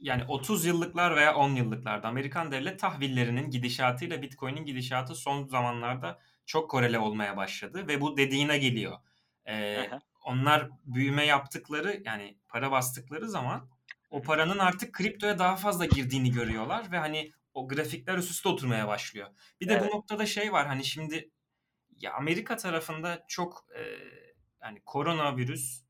Yani 0.00 0.24
30 0.28 0.64
yıllıklar 0.64 1.16
veya 1.16 1.34
10 1.34 1.50
yıllıklarda 1.50 2.08
Amerikan 2.08 2.52
devlet 2.52 2.80
tahvillerinin 2.80 3.50
gidişatıyla 3.50 4.22
Bitcoin'in 4.22 4.64
gidişatı 4.64 5.14
son 5.14 5.46
zamanlarda 5.46 6.18
çok 6.46 6.70
korele 6.70 6.98
olmaya 6.98 7.36
başladı 7.36 7.88
ve 7.88 8.00
bu 8.00 8.16
dediğine 8.16 8.58
geliyor. 8.58 8.98
Ee, 9.48 9.90
onlar 10.24 10.70
büyüme 10.84 11.26
yaptıkları 11.26 12.02
yani 12.04 12.38
para 12.48 12.70
bastıkları 12.70 13.28
zaman 13.28 13.68
o 14.10 14.22
paranın 14.22 14.58
artık 14.58 14.92
kriptoya 14.94 15.38
daha 15.38 15.56
fazla 15.56 15.84
girdiğini 15.84 16.30
görüyorlar 16.30 16.92
ve 16.92 16.98
hani 16.98 17.32
o 17.54 17.68
grafikler 17.68 18.18
üst 18.18 18.30
üste 18.30 18.48
oturmaya 18.48 18.88
başlıyor. 18.88 19.28
Bir 19.60 19.68
de 19.68 19.72
Evet. 19.72 19.84
bu 19.84 19.96
noktada 19.96 20.26
şey 20.26 20.52
var 20.52 20.66
hani 20.66 20.84
şimdi 20.84 21.30
ya 22.00 22.12
Amerika 22.12 22.56
tarafında 22.56 23.24
çok 23.28 23.66
e, 23.78 23.82
yani 24.62 24.82
koronavirüs 24.84 25.82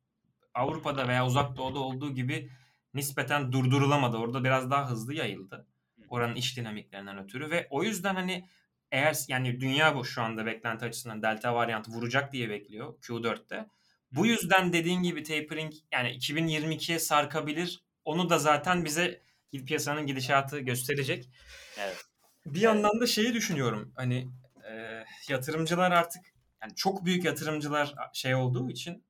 Avrupa'da 0.54 1.08
veya 1.08 1.26
Uzak 1.26 1.56
Doğu'da 1.56 1.78
olduğu 1.78 2.14
gibi 2.14 2.50
nispeten 2.96 3.52
durdurulamadı. 3.52 4.16
Orada 4.16 4.44
biraz 4.44 4.70
daha 4.70 4.90
hızlı 4.90 5.14
yayıldı. 5.14 5.66
Oranın 6.08 6.34
iş 6.34 6.56
dinamiklerinden 6.56 7.18
ötürü 7.18 7.50
ve 7.50 7.66
o 7.70 7.82
yüzden 7.82 8.14
hani 8.14 8.48
eğer 8.90 9.16
yani 9.28 9.60
dünya 9.60 9.96
bu 9.96 10.04
şu 10.04 10.22
anda 10.22 10.46
beklenti 10.46 10.84
açısından 10.84 11.22
delta 11.22 11.54
varyantı 11.54 11.90
vuracak 11.90 12.32
diye 12.32 12.50
bekliyor 12.50 12.94
Q4'te. 12.98 13.66
Bu 14.12 14.26
yüzden 14.26 14.72
dediğin 14.72 15.02
gibi 15.02 15.22
tapering 15.22 15.72
yani 15.92 16.08
2022'ye 16.08 16.98
sarkabilir. 16.98 17.84
Onu 18.04 18.30
da 18.30 18.38
zaten 18.38 18.84
bize 18.84 19.22
piyasanın 19.66 20.06
gidişatı 20.06 20.58
gösterecek. 20.60 21.30
Evet. 21.78 22.04
Bir 22.46 22.60
yandan 22.60 23.00
da 23.00 23.06
şeyi 23.06 23.34
düşünüyorum. 23.34 23.92
Hani 23.96 24.28
e, 24.70 25.04
yatırımcılar 25.28 25.90
artık 25.92 26.22
yani 26.62 26.74
çok 26.74 27.04
büyük 27.04 27.24
yatırımcılar 27.24 27.94
şey 28.12 28.34
olduğu 28.34 28.70
için. 28.70 29.04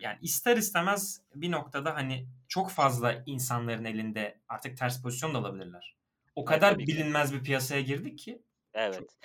Yani 0.00 0.18
ister 0.22 0.56
istemez 0.56 1.20
bir 1.34 1.50
noktada 1.50 1.94
hani 1.94 2.26
çok 2.48 2.70
fazla 2.70 3.22
insanların 3.26 3.84
elinde 3.84 4.40
artık 4.48 4.76
ters 4.76 5.02
pozisyon 5.02 5.34
da 5.34 5.38
alabilirler. 5.38 5.96
O 6.36 6.40
Evet, 6.40 6.50
kadar 6.50 6.78
ki. 6.78 6.86
bilinmez 6.86 7.32
bir 7.32 7.42
piyasaya 7.42 7.80
girdik 7.80 8.18
ki 8.18 8.42
Evet. 8.74 9.16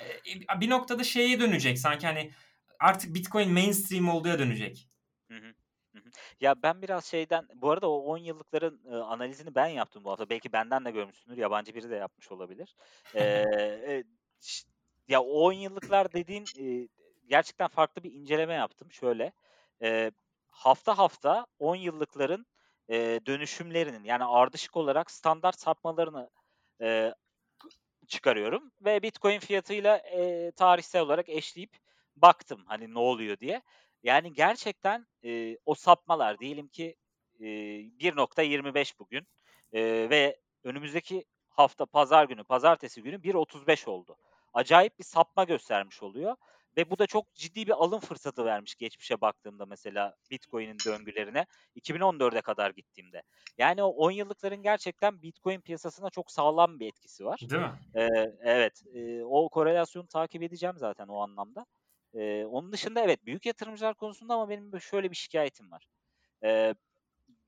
e, 0.56 0.62
bir 0.62 0.70
noktada 0.70 1.03
şeye 1.03 1.39
dönecek 1.39 1.80
sanki 1.80 2.08
hani 2.08 2.32
artık 2.80 3.15
Bitcoin 3.15 3.51
mainstream 3.51 4.10
olduğuna 4.10 4.39
dönecek. 4.39 4.88
Hı 5.32 5.38
hı. 5.38 5.53
Ya 6.41 6.63
ben 6.63 6.82
biraz 6.82 7.06
şeyden 7.06 7.48
bu 7.56 7.72
arada 7.72 7.89
o 7.89 7.96
10 7.98 8.18
yıllıkların 8.18 8.82
e, 8.91 8.96
analizini 8.96 9.56
ben 9.56 9.68
yaptım 9.68 10.03
bu 10.03 10.12
hafta. 10.12 10.30
Belki 10.30 10.53
benden 10.53 10.86
de 10.86 10.91
görmüşsündür. 10.91 11.38
Yabancı 11.38 11.75
biri 11.75 11.89
de 11.89 11.96
yapmış 11.96 12.32
olabilir. 12.32 12.75
E, 13.15 14.03
ş- 14.41 14.68
ya 15.08 15.22
o 15.22 15.48
10 15.48 15.53
yıllıklar 15.53 16.13
dediğin 16.13 16.51
e, 16.60 16.88
gerçekten 17.27 17.68
farklı 17.68 18.03
bir 18.03 18.13
inceleme 18.13 18.53
yaptım. 18.53 18.91
Şöyle 18.91 19.32
e, 19.82 20.12
hafta 20.51 20.98
hafta 20.98 21.46
10 21.60 21.75
yıllıkların 21.75 22.46
e, 22.89 23.20
dönüşümlerinin 23.25 24.03
yani 24.03 24.24
ardışık 24.24 24.77
olarak 24.77 25.12
standart 25.12 25.60
sapmalarını 25.60 26.29
e, 26.81 27.13
çıkarıyorum 28.08 28.72
ve 28.81 29.01
Bitcoin 29.01 29.39
fiyatıyla 29.39 29.98
e, 29.98 30.51
tarihsel 30.51 31.01
olarak 31.01 31.29
eşleyip 31.29 31.77
baktım 32.15 32.63
hani 32.65 32.93
ne 32.93 33.00
oluyor 33.00 33.38
diye. 33.39 33.62
Yani 34.03 34.34
gerçekten 34.34 35.08
e, 35.25 35.58
o 35.65 35.75
sapmalar 35.75 36.39
diyelim 36.39 36.67
ki 36.67 36.96
e, 37.39 37.46
1.25 37.46 39.00
bugün 39.00 39.27
e, 39.74 39.81
ve 40.10 40.39
önümüzdeki 40.63 41.25
hafta 41.50 41.86
pazar 41.86 42.25
günü, 42.25 42.43
pazartesi 42.43 43.03
günü 43.03 43.15
1.35 43.15 43.89
oldu. 43.89 44.17
Acayip 44.53 45.00
bir 45.00 45.03
sapma 45.03 45.43
göstermiş 45.43 46.03
oluyor 46.03 46.36
ve 46.78 46.90
bu 46.92 47.00
da 47.00 47.08
çok 47.08 47.34
ciddi 47.36 47.68
bir 47.68 47.72
alım 47.84 48.00
fırsatı 48.00 48.46
vermiş 48.46 48.75
geçmişe 48.75 49.22
baktığımda 49.22 49.66
mesela 49.66 50.16
Bitcoin'in 50.32 50.84
döngülerine 50.84 51.46
2014'e 51.75 52.42
kadar 52.42 52.72
gittiğimde. 52.72 53.24
Yani 53.58 53.84
o 53.84 53.88
10 53.90 54.12
yıllıkların 54.12 54.62
gerçekten 54.63 55.22
Bitcoin 55.22 55.62
piyasasına 55.62 56.10
çok 56.10 56.32
sağlam 56.32 56.80
bir 56.80 56.88
etkisi 56.88 57.25
var. 57.25 57.48
Değil 57.50 57.62
mi? 57.62 57.75
Eee, 57.96 58.36
evet, 58.42 58.82
eee, 58.94 59.24
o 59.25 59.50
korelasyonu 59.50 60.08
takip 60.08 60.44
edeceğim 60.44 60.75
zaten 60.78 61.08
o 61.08 61.18
anlamda. 61.22 61.66
Eee, 62.13 62.46
onun 62.46 62.72
dışında 62.72 63.01
evet 63.01 63.25
büyük 63.25 63.46
yatırımcılar 63.46 63.96
konusunda 63.96 64.34
ama 64.34 64.50
benim 64.50 64.82
şöyle 64.82 65.12
bir 65.12 65.16
şikayetim 65.16 65.72
var. 65.72 65.86
Eee, 66.44 66.75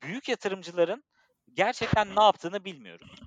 büyük 0.03 0.30
yatırımcıların 0.30 1.03
gerçekten 1.53 2.15
ne 2.15 2.24
yaptığını 2.24 2.65
bilmiyoruz. 2.65 3.24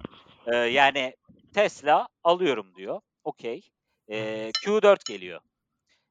Eee, 0.46 0.56
yani 0.56 1.16
Tesla 1.52 2.08
alıyorum 2.24 2.74
diyor. 2.76 3.00
Okey. 3.24 3.62
Eee, 4.08 4.52
Q4 4.60 5.06
geliyor. 5.06 5.40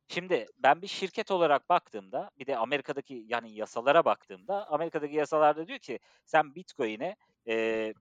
Şimdi 0.08 0.46
ben 0.58 0.82
bir 0.82 0.88
şirket 0.88 1.32
olarak 1.32 1.70
baktığımda 1.70 2.32
bir 2.40 2.46
de 2.46 2.58
Amerika'daki 2.58 3.24
yani 3.28 3.52
yasalara 3.52 4.06
baktığımda 4.06 4.68
Amerika'daki 4.70 5.16
yasalarda 5.16 5.68
diyor 5.68 5.80
ki 5.80 6.00
sen 6.26 6.56
Bitcoin'e 6.56 7.16
eee 7.46 7.94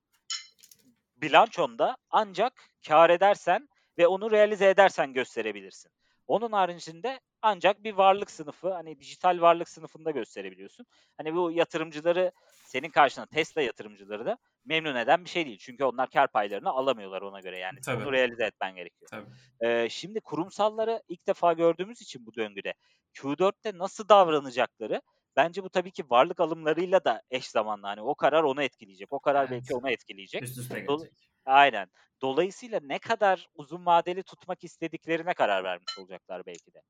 bilançonda 1.15 1.97
ancak 2.09 2.69
kâr 2.87 3.09
edersen 3.09 3.69
ve 3.97 4.07
onu 4.07 4.31
realize 4.31 4.69
edersen 4.69 5.13
gösterebilirsin. 5.13 5.91
Onun 6.27 6.51
haricinde 6.51 7.19
ancak 7.45 7.83
bir 7.83 7.93
varlık 7.93 8.31
sınıfı 8.31 8.73
hani 8.73 8.99
dijital 8.99 9.41
varlık 9.41 9.69
sınıfında 9.69 10.11
gösterebiliyorsun. 10.11 10.85
Hani 11.17 11.35
bu 11.35 11.51
yatırımcıları 11.51 12.31
senin 12.65 12.89
karşına 12.89 13.25
Tesla 13.25 13.61
yatırımcıları 13.61 14.25
da 14.25 14.37
memnun 14.65 14.95
eden 14.95 15.23
bir 15.25 15.29
şey 15.29 15.45
değil. 15.45 15.57
Çünkü 15.57 15.83
onlar 15.83 16.09
kar 16.09 16.31
paylarını 16.31 16.69
alamıyorlar 16.69 17.21
ona 17.21 17.39
göre 17.39 17.57
yani. 17.57 17.81
Tabii. 17.81 18.03
Onu 18.03 18.11
realize 18.11 18.45
etmen 18.45 18.75
gerekiyor. 18.75 19.09
Tabii. 19.09 19.25
Ee, 19.61 19.89
şimdi 19.89 20.21
kurumsalları 20.21 21.03
ilk 21.07 21.27
defa 21.27 21.53
gördüğümüz 21.53 22.01
için 22.01 22.25
bu 22.25 22.35
döngüde 22.35 22.73
Q4'te 23.13 23.77
nasıl 23.77 24.09
davranacakları 24.09 25.01
bence 25.35 25.63
bu 25.63 25.69
tabii 25.69 25.91
ki 25.91 26.09
varlık 26.09 26.39
alımlarıyla 26.39 27.03
da 27.03 27.21
eş 27.31 27.47
zamanlı. 27.47 27.87
Hani 27.87 28.01
o 28.01 28.15
karar 28.15 28.43
onu 28.43 28.63
etkileyecek. 28.63 29.13
O 29.13 29.19
karar 29.19 29.39
Evet. 29.39 29.51
belki 29.51 29.75
onu 29.75 29.91
etkileyecek. 29.91 30.43
Üst 30.43 30.57
üste 30.57 30.79
gelecek. 30.79 31.11
Aynen. 31.45 31.89
Dolayısıyla 32.21 32.79
ne 32.83 32.99
kadar 32.99 33.47
uzun 33.55 33.85
vadeli 33.85 34.23
tutmak 34.23 34.63
istediklerine 34.63 35.33
karar 35.33 35.63
vermiş 35.63 35.99
olacaklar 35.99 36.45
belki 36.45 36.73
de. 36.73 36.81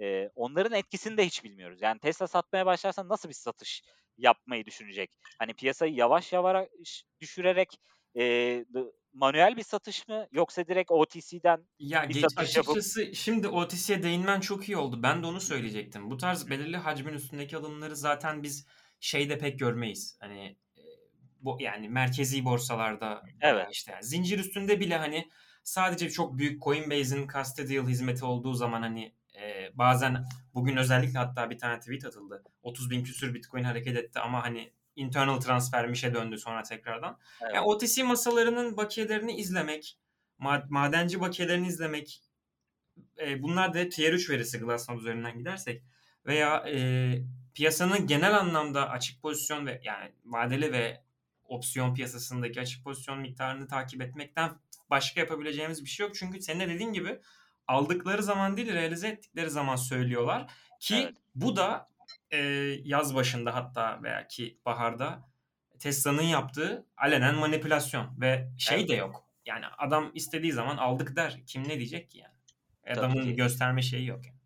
Ee, 0.00 0.30
onların 0.34 0.78
etkisini 0.78 1.16
de 1.16 1.26
hiç 1.26 1.44
bilmiyoruz. 1.44 1.78
Yani 1.82 1.98
Tesla 1.98 2.26
satmaya 2.26 2.66
başlarsa 2.66 3.08
nasıl 3.08 3.28
bir 3.28 3.34
satış 3.34 3.82
yapmayı 4.18 4.66
düşünecek? 4.66 5.10
Hani 5.38 5.54
piyasayı 5.54 5.94
yavaş 5.94 6.32
yavaş 6.32 6.68
düşürerek 7.20 7.78
dı 8.74 8.92
manuel 9.12 9.56
bir 9.56 9.62
satış 9.62 10.08
mı 10.08 10.26
yoksa 10.32 10.66
direkt 10.66 10.90
OTC'den 10.90 11.68
Ya 11.78 12.08
bir 12.08 12.14
geç 12.14 12.22
satış 12.22 12.56
yapıp 12.56 12.70
açıkçası 12.70 13.14
şimdi 13.14 13.48
OTC'ye 13.48 14.02
değinmen 14.02 14.40
çok 14.40 14.68
iyi 14.68 14.76
oldu. 14.76 15.02
Ben 15.02 15.22
de 15.22 15.26
onu 15.26 15.40
söyleyecektim. 15.40 16.10
Bu 16.10 16.16
tarz 16.16 16.50
belirli 16.50 16.76
hacmin 16.76 17.12
üstündeki 17.12 17.56
alımları 17.56 17.96
zaten 17.96 18.42
biz 18.42 18.66
şeyde 19.00 19.38
pek 19.38 19.58
görmeyiz. 19.58 20.16
Hani 20.20 20.56
e, 20.76 20.82
bu 21.40 21.56
yani 21.60 21.88
merkezi 21.88 22.44
borsalarda 22.44 23.22
Evet. 23.40 23.66
işte 23.72 23.92
yani 23.92 24.04
zincir 24.04 24.38
üstünde 24.38 24.80
bile 24.80 24.96
hani 24.96 25.30
sadece 25.64 26.10
çok 26.10 26.38
büyük 26.38 26.62
Coinbase'in 26.62 27.28
custodial 27.28 27.88
hizmeti 27.88 28.24
olduğu 28.24 28.54
zaman 28.54 28.82
hani 28.82 29.14
e, 29.40 29.70
bazen 29.74 30.24
bugün 30.54 30.76
özellikle 30.76 31.18
hatta 31.18 31.50
bir 31.50 31.58
tane 31.58 31.80
tweet 31.80 32.04
atıldı. 32.04 32.44
30 32.62 32.90
bin 32.90 33.04
küsür 33.04 33.34
Bitcoin 33.34 33.64
hareket 33.64 33.96
etti 33.96 34.20
ama 34.20 34.42
hani 34.42 34.72
internal 34.96 35.40
transfermişe 35.40 36.14
döndü 36.14 36.38
sonra 36.38 36.62
tekrardan. 36.62 37.18
Evet. 37.42 37.54
Yani 37.54 37.66
OTC 37.66 38.02
masalarının 38.02 38.76
bakiyelerini 38.76 39.36
izlemek, 39.36 39.98
ma- 40.40 40.66
madenci 40.68 41.20
bakiyelerini 41.20 41.66
izlemek, 41.66 42.22
e, 43.18 43.42
bunlar 43.42 43.74
da 43.74 43.88
tier 43.88 44.12
3 44.12 44.30
verisi 44.30 44.58
Glassnode 44.58 45.00
üzerinden 45.00 45.38
gidersek 45.38 45.82
veya 46.26 46.64
e, 46.68 47.12
piyasanın 47.54 48.06
genel 48.06 48.38
anlamda 48.38 48.90
açık 48.90 49.22
pozisyon 49.22 49.66
ve 49.66 49.80
yani 49.84 50.12
vadeli 50.24 50.72
ve 50.72 51.04
opsiyon 51.44 51.94
piyasasındaki 51.94 52.60
açık 52.60 52.84
pozisyon 52.84 53.20
miktarını 53.20 53.68
takip 53.68 54.02
etmekten 54.02 54.58
başka 54.90 55.20
yapabileceğimiz 55.20 55.84
bir 55.84 55.88
şey 55.88 56.06
yok. 56.06 56.14
Çünkü 56.14 56.42
senin 56.42 56.60
de 56.60 56.68
dediğin 56.68 56.92
gibi 56.92 57.20
aldıkları 57.66 58.22
zaman 58.22 58.56
değil 58.56 58.72
realize 58.72 59.08
ettikleri 59.08 59.50
zaman 59.50 59.76
söylüyorlar 59.76 60.50
ki 60.80 60.96
Evet. 60.96 61.16
bu 61.34 61.56
da 61.56 61.88
e, 62.30 62.38
yaz 62.84 63.14
başında 63.14 63.54
hatta 63.54 64.02
veya 64.02 64.28
ki 64.28 64.58
baharda 64.66 65.30
Tesla'nın 65.78 66.22
yaptığı 66.22 66.86
alenen 66.96 67.34
manipülasyon 67.34 68.20
ve 68.20 68.48
şey 68.58 68.78
Evet. 68.78 68.88
de 68.88 68.94
yok. 68.94 69.24
Yani 69.46 69.64
adam 69.78 70.10
istediği 70.14 70.52
zaman 70.52 70.76
aldık 70.76 71.16
der. 71.16 71.40
Kim 71.46 71.68
ne 71.68 71.78
diyecek 71.78 72.10
ki 72.10 72.18
yani? 72.18 72.34
Adamın 72.98 73.22
ki. 73.22 73.36
gösterme 73.36 73.82
şeyi 73.82 74.06
yok. 74.06 74.20
Yani. 74.26 74.36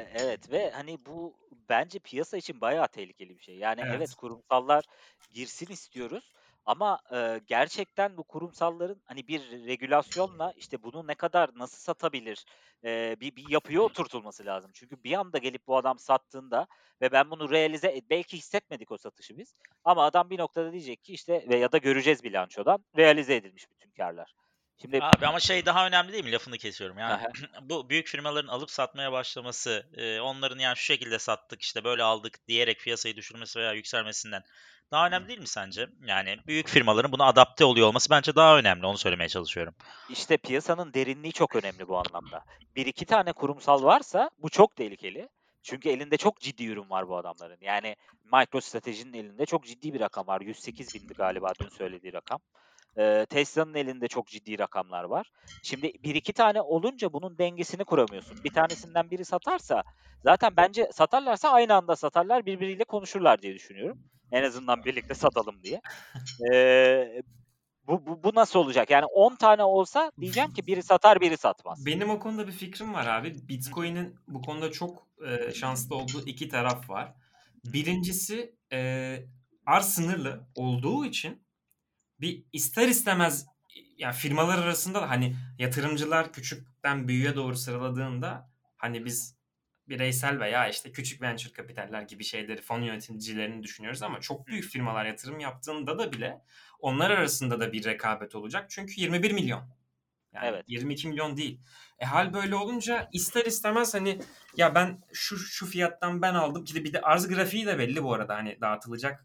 E, 0.00 0.08
evet 0.14 0.50
ve 0.50 0.70
hani 0.70 0.98
bu 1.06 1.36
bence 1.68 1.98
piyasa 1.98 2.36
için 2.36 2.60
bayağı 2.60 2.88
tehlikeli 2.88 3.38
bir 3.38 3.42
şey. 3.42 3.56
Yani 3.56 3.80
evet, 3.84 3.94
Evet. 3.96 4.14
kurumsallar 4.14 4.84
girsin 5.30 5.72
istiyoruz 5.72 6.32
ama 6.66 7.00
e, 7.12 7.40
gerçekten 7.46 8.16
bu 8.16 8.24
kurumsalların 8.24 9.02
hani 9.04 9.28
bir 9.28 9.66
regülasyonla 9.66 10.52
işte 10.56 10.82
bunu 10.82 11.06
ne 11.06 11.14
kadar 11.14 11.50
nasıl 11.56 11.78
satabilir 11.78 12.44
e, 12.84 13.16
bir, 13.20 13.36
bir 13.36 13.48
yapıya 13.48 13.80
oturtulması 13.80 14.46
lazım. 14.46 14.70
Çünkü 14.74 15.04
bir 15.04 15.12
anda 15.12 15.38
gelip 15.38 15.66
bu 15.66 15.76
adam 15.76 15.98
sattığında 15.98 16.66
ve 17.00 17.12
ben 17.12 17.30
bunu 17.30 17.50
realize 17.50 17.88
et- 17.88 18.10
belki 18.10 18.36
hissetmedik 18.36 18.92
o 18.92 18.96
satışı 18.96 19.38
biz 19.38 19.54
ama 19.84 20.04
adam 20.04 20.30
bir 20.30 20.38
noktada 20.38 20.72
diyecek 20.72 21.04
ki 21.04 21.12
işte 21.12 21.44
ve 21.48 21.56
ya 21.56 21.72
da 21.72 21.78
göreceğiz 21.78 22.24
bilançodan 22.24 22.84
realize 22.96 23.36
edilmiş 23.36 23.70
bütün 23.70 23.90
karlar. 23.90 24.34
Şimdi 24.82 24.98
Abi 25.02 25.26
ama 25.26 25.40
şey 25.40 25.66
daha 25.66 25.86
önemli 25.86 26.12
değil 26.12 26.24
mi? 26.24 26.32
Lafını 26.32 26.58
kesiyorum. 26.58 26.98
Yani 26.98 27.22
bu 27.62 27.88
büyük 27.88 28.06
firmaların 28.06 28.48
alıp 28.48 28.70
satmaya 28.70 29.12
başlaması, 29.12 29.86
e, 29.96 30.20
onların 30.20 30.58
yani 30.58 30.76
şu 30.76 30.84
şekilde 30.84 31.18
sattık 31.18 31.62
işte 31.62 31.84
böyle 31.84 32.02
aldık 32.02 32.48
diyerek 32.48 32.80
piyasayı 32.80 33.16
düşürmesi 33.16 33.58
veya 33.58 33.72
yükselmesinden 33.72 34.42
daha 34.90 35.06
önemli 35.06 35.28
değil 35.28 35.38
mi 35.38 35.46
sence? 35.46 35.88
Yani 36.06 36.38
büyük 36.46 36.68
firmaların 36.68 37.12
buna 37.12 37.24
adapte 37.24 37.64
oluyor 37.64 37.86
olması 37.86 38.10
bence 38.10 38.34
daha 38.34 38.58
önemli. 38.58 38.86
Onu 38.86 38.98
söylemeye 38.98 39.28
çalışıyorum. 39.28 39.74
İşte 40.08 40.36
piyasanın 40.36 40.94
derinliği 40.94 41.32
çok 41.32 41.56
önemli 41.56 41.88
bu 41.88 41.98
anlamda. 41.98 42.44
Bir 42.76 42.86
iki 42.86 43.04
tane 43.04 43.32
kurumsal 43.32 43.82
varsa 43.82 44.30
bu 44.38 44.50
çok 44.50 44.76
tehlikeli. 44.76 45.28
Çünkü 45.62 45.88
elinde 45.88 46.16
çok 46.16 46.40
ciddi 46.40 46.66
ürün 46.66 46.90
var 46.90 47.08
bu 47.08 47.16
adamların. 47.16 47.58
Yani 47.60 47.96
MicroStrategy'nin 48.32 49.12
elinde 49.12 49.46
çok 49.46 49.64
ciddi 49.64 49.94
bir 49.94 50.00
rakam 50.00 50.26
var. 50.26 50.40
108 50.40 50.94
bindi 50.94 51.14
galiba 51.14 51.52
dün 51.60 51.68
söylediği 51.68 52.12
rakam. 52.12 52.40
Ee, 52.98 53.26
Tesla'nın 53.30 53.74
elinde 53.74 54.08
çok 54.08 54.26
ciddi 54.26 54.58
rakamlar 54.58 55.04
var. 55.04 55.32
Şimdi 55.62 55.92
bir 56.04 56.14
iki 56.14 56.32
tane 56.32 56.60
olunca 56.60 57.12
bunun 57.12 57.38
dengesini 57.38 57.84
kuramıyorsun. 57.84 58.44
Bir 58.44 58.52
tanesinden 58.52 59.10
biri 59.10 59.24
satarsa 59.24 59.82
zaten 60.24 60.52
bence 60.56 60.90
satarlarsa 60.92 61.50
aynı 61.50 61.74
anda 61.74 61.96
satarlar 61.96 62.46
birbiriyle 62.46 62.84
konuşurlar 62.84 63.42
diye 63.42 63.54
düşünüyorum. 63.54 63.98
En 64.32 64.42
azından 64.42 64.84
birlikte 64.84 65.14
satalım 65.14 65.62
diye. 65.62 65.80
Ee, 66.52 67.22
bu, 67.88 68.06
bu, 68.06 68.22
bu 68.24 68.34
nasıl 68.34 68.58
olacak? 68.58 68.90
Yani 68.90 69.04
10 69.04 69.36
tane 69.36 69.64
olsa 69.64 70.12
diyeceğim 70.20 70.52
ki 70.52 70.66
biri 70.66 70.82
satar 70.82 71.20
biri 71.20 71.36
satmaz. 71.36 71.86
Benim 71.86 72.10
o 72.10 72.18
konuda 72.18 72.46
bir 72.46 72.52
fikrim 72.52 72.94
var 72.94 73.06
abi. 73.06 73.48
Bitcoin'in 73.48 74.16
bu 74.28 74.42
konuda 74.42 74.70
çok 74.70 75.06
e, 75.26 75.54
şanslı 75.54 75.96
olduğu 75.96 76.26
iki 76.26 76.48
taraf 76.48 76.90
var. 76.90 77.14
Birincisi 77.64 78.54
e, 78.72 79.18
arz 79.66 79.86
sınırlı 79.86 80.48
olduğu 80.54 81.04
için 81.04 81.42
bir 82.22 82.44
ister 82.52 82.88
istemez 82.88 83.46
yani 83.98 84.14
firmalar 84.14 84.58
arasında 84.58 85.02
da 85.02 85.10
hani 85.10 85.36
yatırımcılar 85.58 86.32
küçükten 86.32 87.08
büyüğe 87.08 87.36
doğru 87.36 87.56
sıraladığında 87.56 88.50
hani 88.76 89.04
biz 89.04 89.36
bireysel 89.88 90.40
veya 90.40 90.68
işte 90.68 90.92
küçük 90.92 91.22
venture 91.22 91.52
kapitaller 91.52 92.02
gibi 92.02 92.24
şeyleri 92.24 92.62
fon 92.62 92.82
yöneticilerini 92.82 93.62
düşünüyoruz 93.62 94.02
ama 94.02 94.20
çok 94.20 94.46
büyük 94.46 94.64
firmalar 94.64 95.04
yatırım 95.04 95.40
yaptığında 95.40 95.98
da 95.98 96.12
bile 96.12 96.40
onlar 96.80 97.10
arasında 97.10 97.60
da 97.60 97.72
bir 97.72 97.84
rekabet 97.84 98.34
olacak. 98.34 98.70
Çünkü 98.70 99.00
21 99.00 99.32
milyon. 99.32 99.62
Yani 100.32 100.46
Evet. 100.46 100.64
22 100.66 101.08
milyon 101.08 101.36
değil. 101.36 101.60
E 101.98 102.04
hal 102.04 102.32
böyle 102.32 102.54
olunca 102.54 103.08
ister 103.12 103.44
istemez 103.44 103.94
hani 103.94 104.20
ya 104.56 104.74
ben 104.74 105.02
şu 105.12 105.38
şu 105.38 105.66
fiyattan 105.66 106.22
ben 106.22 106.34
aldım 106.34 106.64
ki 106.64 106.74
de 106.74 106.84
bir 106.84 106.92
de 106.92 107.00
arz 107.00 107.28
grafiği 107.28 107.66
de 107.66 107.78
belli 107.78 108.02
bu 108.02 108.14
arada 108.14 108.34
hani 108.34 108.60
dağıtılacak 108.60 109.24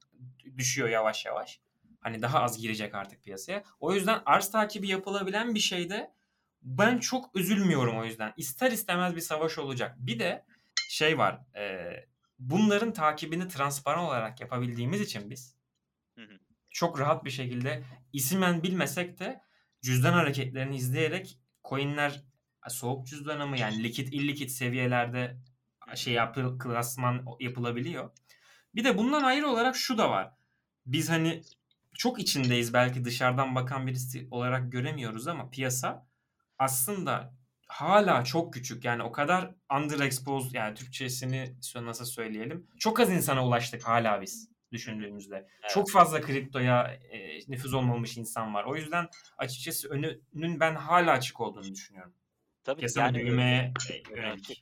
düşüyor 0.58 0.90
yavaş 0.90 1.26
yavaş. 1.26 1.60
Hani 2.08 2.22
daha 2.22 2.42
az 2.42 2.62
girecek 2.62 2.96
artık 2.96 3.24
piyasaya. 3.24 3.64
O 3.80 3.94
yüzden 3.94 4.22
arz 4.26 4.52
takibi 4.52 4.88
yapılabilen 4.88 5.56
bir 5.56 5.60
şeyde 5.60 6.12
ben 6.62 6.98
çok 6.98 7.36
üzülmüyorum 7.36 7.98
o 7.98 8.06
yüzden. 8.06 8.34
İster 8.38 8.72
istemez 8.72 9.16
bir 9.16 9.22
savaş 9.22 9.58
olacak. 9.58 9.96
Bir 10.00 10.20
de 10.20 10.46
şey 10.90 11.18
var. 11.18 11.40
e, 11.56 11.92
bunların 12.40 12.94
takibini 12.94 13.48
transparan 13.48 14.04
olarak 14.04 14.42
yapabildiğimiz 14.42 15.02
için 15.02 15.30
biz 15.30 15.56
Hı 16.16 16.22
hı. 16.22 16.40
çok 16.70 17.00
rahat 17.00 17.26
bir 17.26 17.30
şekilde 17.30 17.84
isimen 18.14 18.64
bilmesek 18.64 19.20
de 19.20 19.42
cüzdan 19.82 20.14
hareketlerini 20.14 20.76
izleyerek 20.76 21.40
coinler 21.70 22.24
soğuk 22.70 23.08
cüzdana 23.08 23.46
mı 23.46 23.58
yani 23.58 23.84
likit 23.84 24.14
illikit 24.14 24.52
seviyelerde 24.52 25.38
şey 25.96 26.14
yapı, 26.14 26.58
klasman 26.60 27.26
yapılabiliyor. 27.40 28.10
Bir 28.76 28.84
de 28.84 28.98
bundan 28.98 29.24
ayrı 29.24 29.48
olarak 29.48 29.76
şu 29.76 29.98
da 29.98 30.10
var. 30.10 30.34
Biz 30.86 31.10
hani 31.10 31.42
çok 31.98 32.20
içindeyiz 32.20 32.74
belki 32.74 33.06
dışarıdan 33.06 33.56
bakan 33.56 33.88
birisi 33.88 34.28
olarak 34.32 34.72
göremiyoruz 34.72 35.28
ama 35.28 35.50
piyasa 35.50 36.08
aslında 36.60 37.34
hala 37.68 38.24
çok 38.24 38.54
küçük. 38.54 38.86
Yani 38.86 39.04
o 39.04 39.12
kadar 39.12 39.56
underexposed 39.78 40.54
yani 40.54 40.76
Türkçesini 40.76 41.56
nasıl 41.76 42.06
söyleyelim. 42.06 42.68
Çok 42.80 43.00
az 43.00 43.12
insana 43.12 43.48
ulaştık 43.48 43.88
hala 43.88 44.22
biz 44.22 44.50
düşündüğümüzde. 44.72 45.36
Evet. 45.36 45.72
Çok 45.74 45.92
fazla 45.92 46.22
kriptoya 46.22 46.84
e, 47.12 47.40
nüfuz 47.48 47.74
olmamış 47.74 48.18
insan 48.18 48.54
var. 48.54 48.64
O 48.64 48.76
yüzden 48.76 49.08
açıkçası 49.38 49.90
önünün 49.90 50.60
ben 50.60 50.76
hala 50.76 51.12
açık 51.12 51.42
olduğunu 51.42 51.74
düşünüyorum. 51.74 52.14
Tabii 52.64 52.80
Piyasanın 52.80 53.06
yani 53.06 53.18
büyümeye 53.18 53.74
ö- 53.90 54.16
yönelik. 54.16 54.50
açık. 54.50 54.58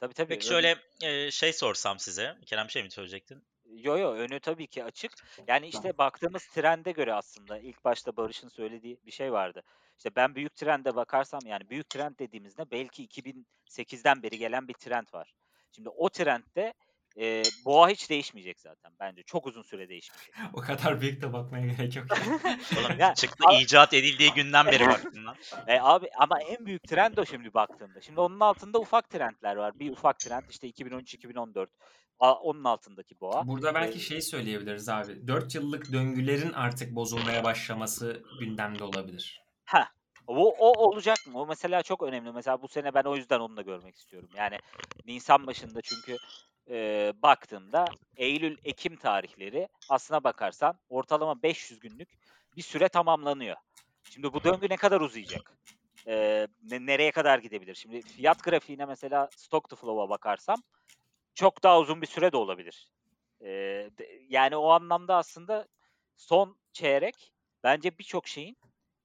Tabii 0.00 0.14
tabii. 0.14 0.28
Peki 0.28 0.46
şöyle 0.46 0.76
e, 1.02 1.30
şey 1.30 1.52
sorsam 1.52 1.98
size. 1.98 2.36
Kerem 2.46 2.66
bir 2.66 2.72
şey 2.72 2.82
mi 2.82 2.90
söyleyecektin? 2.90 3.42
Yo 3.76 3.98
yo 3.98 4.12
önü 4.12 4.40
tabii 4.40 4.66
ki 4.66 4.84
açık. 4.84 5.12
Yani 5.48 5.66
işte 5.68 5.98
baktığımız 5.98 6.46
trende 6.46 6.92
göre 6.92 7.14
aslında 7.14 7.58
ilk 7.58 7.84
başta 7.84 8.16
Barış'ın 8.16 8.48
söylediği 8.48 8.98
bir 9.06 9.10
şey 9.12 9.32
vardı. 9.32 9.62
İşte 9.96 10.10
ben 10.16 10.34
büyük 10.34 10.54
trende 10.54 10.96
bakarsam 10.96 11.40
yani 11.46 11.70
büyük 11.70 11.90
trend 11.90 12.18
dediğimizde 12.18 12.70
belki 12.70 13.06
2008'den 13.06 14.22
beri 14.22 14.38
gelen 14.38 14.68
bir 14.68 14.74
trend 14.74 15.06
var. 15.14 15.32
Şimdi 15.72 15.88
o 15.88 16.08
trendde 16.08 16.74
e, 17.18 17.42
boğa 17.64 17.88
hiç 17.88 18.10
değişmeyecek 18.10 18.60
zaten 18.60 18.92
bence. 19.00 19.22
Çok 19.22 19.46
uzun 19.46 19.62
süre 19.62 19.88
değişmeyecek. 19.88 20.34
O 20.54 20.60
kadar 20.60 21.00
büyük 21.00 21.22
de 21.22 21.32
bakmaya 21.32 21.66
gerek 21.66 21.96
yok. 21.96 22.06
Oğlum 22.78 22.98
Ya, 22.98 23.14
çıktı 23.14 23.44
a- 23.46 23.60
icat 23.60 23.94
edildiği 23.94 24.32
günden 24.32 24.66
beri 24.66 24.86
baktım 24.86 25.26
lan. 25.26 25.36
E, 25.66 25.80
abi 25.80 26.10
ama 26.18 26.40
en 26.42 26.66
büyük 26.66 26.88
trend 26.88 27.16
o 27.16 27.26
şimdi 27.26 27.54
baktığında. 27.54 28.00
Şimdi 28.00 28.20
onun 28.20 28.40
altında 28.40 28.78
ufak 28.78 29.10
trendler 29.10 29.56
var. 29.56 29.78
Bir 29.78 29.90
ufak 29.90 30.18
trend 30.18 30.42
işte 30.50 30.68
2013-2014. 30.68 31.66
A- 32.20 32.34
Onun 32.34 32.64
altındaki 32.64 33.20
boğa. 33.20 33.48
Burada 33.48 33.74
belki 33.74 34.00
şey 34.00 34.20
söyleyebiliriz 34.22 34.88
abi. 34.88 35.28
4 35.28 35.54
yıllık 35.54 35.92
döngülerin 35.92 36.52
artık 36.52 36.94
bozulmaya 36.94 37.44
başlaması 37.44 38.22
gündemde 38.40 38.84
olabilir. 38.84 39.42
Ha, 39.64 39.88
o, 40.26 40.48
o 40.58 40.88
olacak 40.88 41.16
mı? 41.26 41.40
O 41.40 41.46
mesela 41.46 41.82
çok 41.82 42.02
önemli. 42.02 42.32
Mesela 42.32 42.62
bu 42.62 42.68
sene 42.68 42.94
ben 42.94 43.02
o 43.04 43.16
yüzden 43.16 43.40
onu 43.40 43.56
da 43.56 43.62
görmek 43.62 43.96
istiyorum. 43.96 44.28
Yani 44.36 44.58
Nisan 45.06 45.46
başında 45.46 45.80
çünkü 45.82 46.16
e, 46.70 47.12
baktığımda 47.22 47.84
Eylül, 48.16 48.56
Ekim 48.64 48.96
tarihleri 48.96 49.68
aslına 49.88 50.24
bakarsan 50.24 50.78
ortalama 50.88 51.42
500 51.42 51.80
günlük 51.80 52.08
bir 52.56 52.62
süre 52.62 52.88
tamamlanıyor. 52.88 53.56
Şimdi 54.10 54.32
bu 54.32 54.44
döngü 54.44 54.68
ne 54.68 54.76
kadar 54.76 55.00
uzayacak? 55.00 55.52
E, 56.06 56.46
ne- 56.70 56.86
nereye 56.86 57.10
kadar 57.12 57.38
gidebilir? 57.38 57.74
Şimdi 57.74 58.02
fiyat 58.02 58.42
grafiğine 58.44 58.84
mesela 58.86 59.28
stock 59.36 59.68
to 59.68 59.76
flow'a 59.76 60.08
bakarsam 60.08 60.62
çok 61.40 61.62
daha 61.62 61.80
uzun 61.80 62.02
bir 62.02 62.06
süre 62.06 62.32
de 62.32 62.36
olabilir. 62.36 62.88
E, 63.40 63.46
de- 63.98 64.22
yani 64.28 64.56
o 64.56 64.70
anlamda 64.70 65.16
aslında 65.16 65.68
son 66.16 66.56
çeyrek 66.72 67.32
bence 67.62 67.98
birçok 67.98 68.28
şeyin 68.28 68.56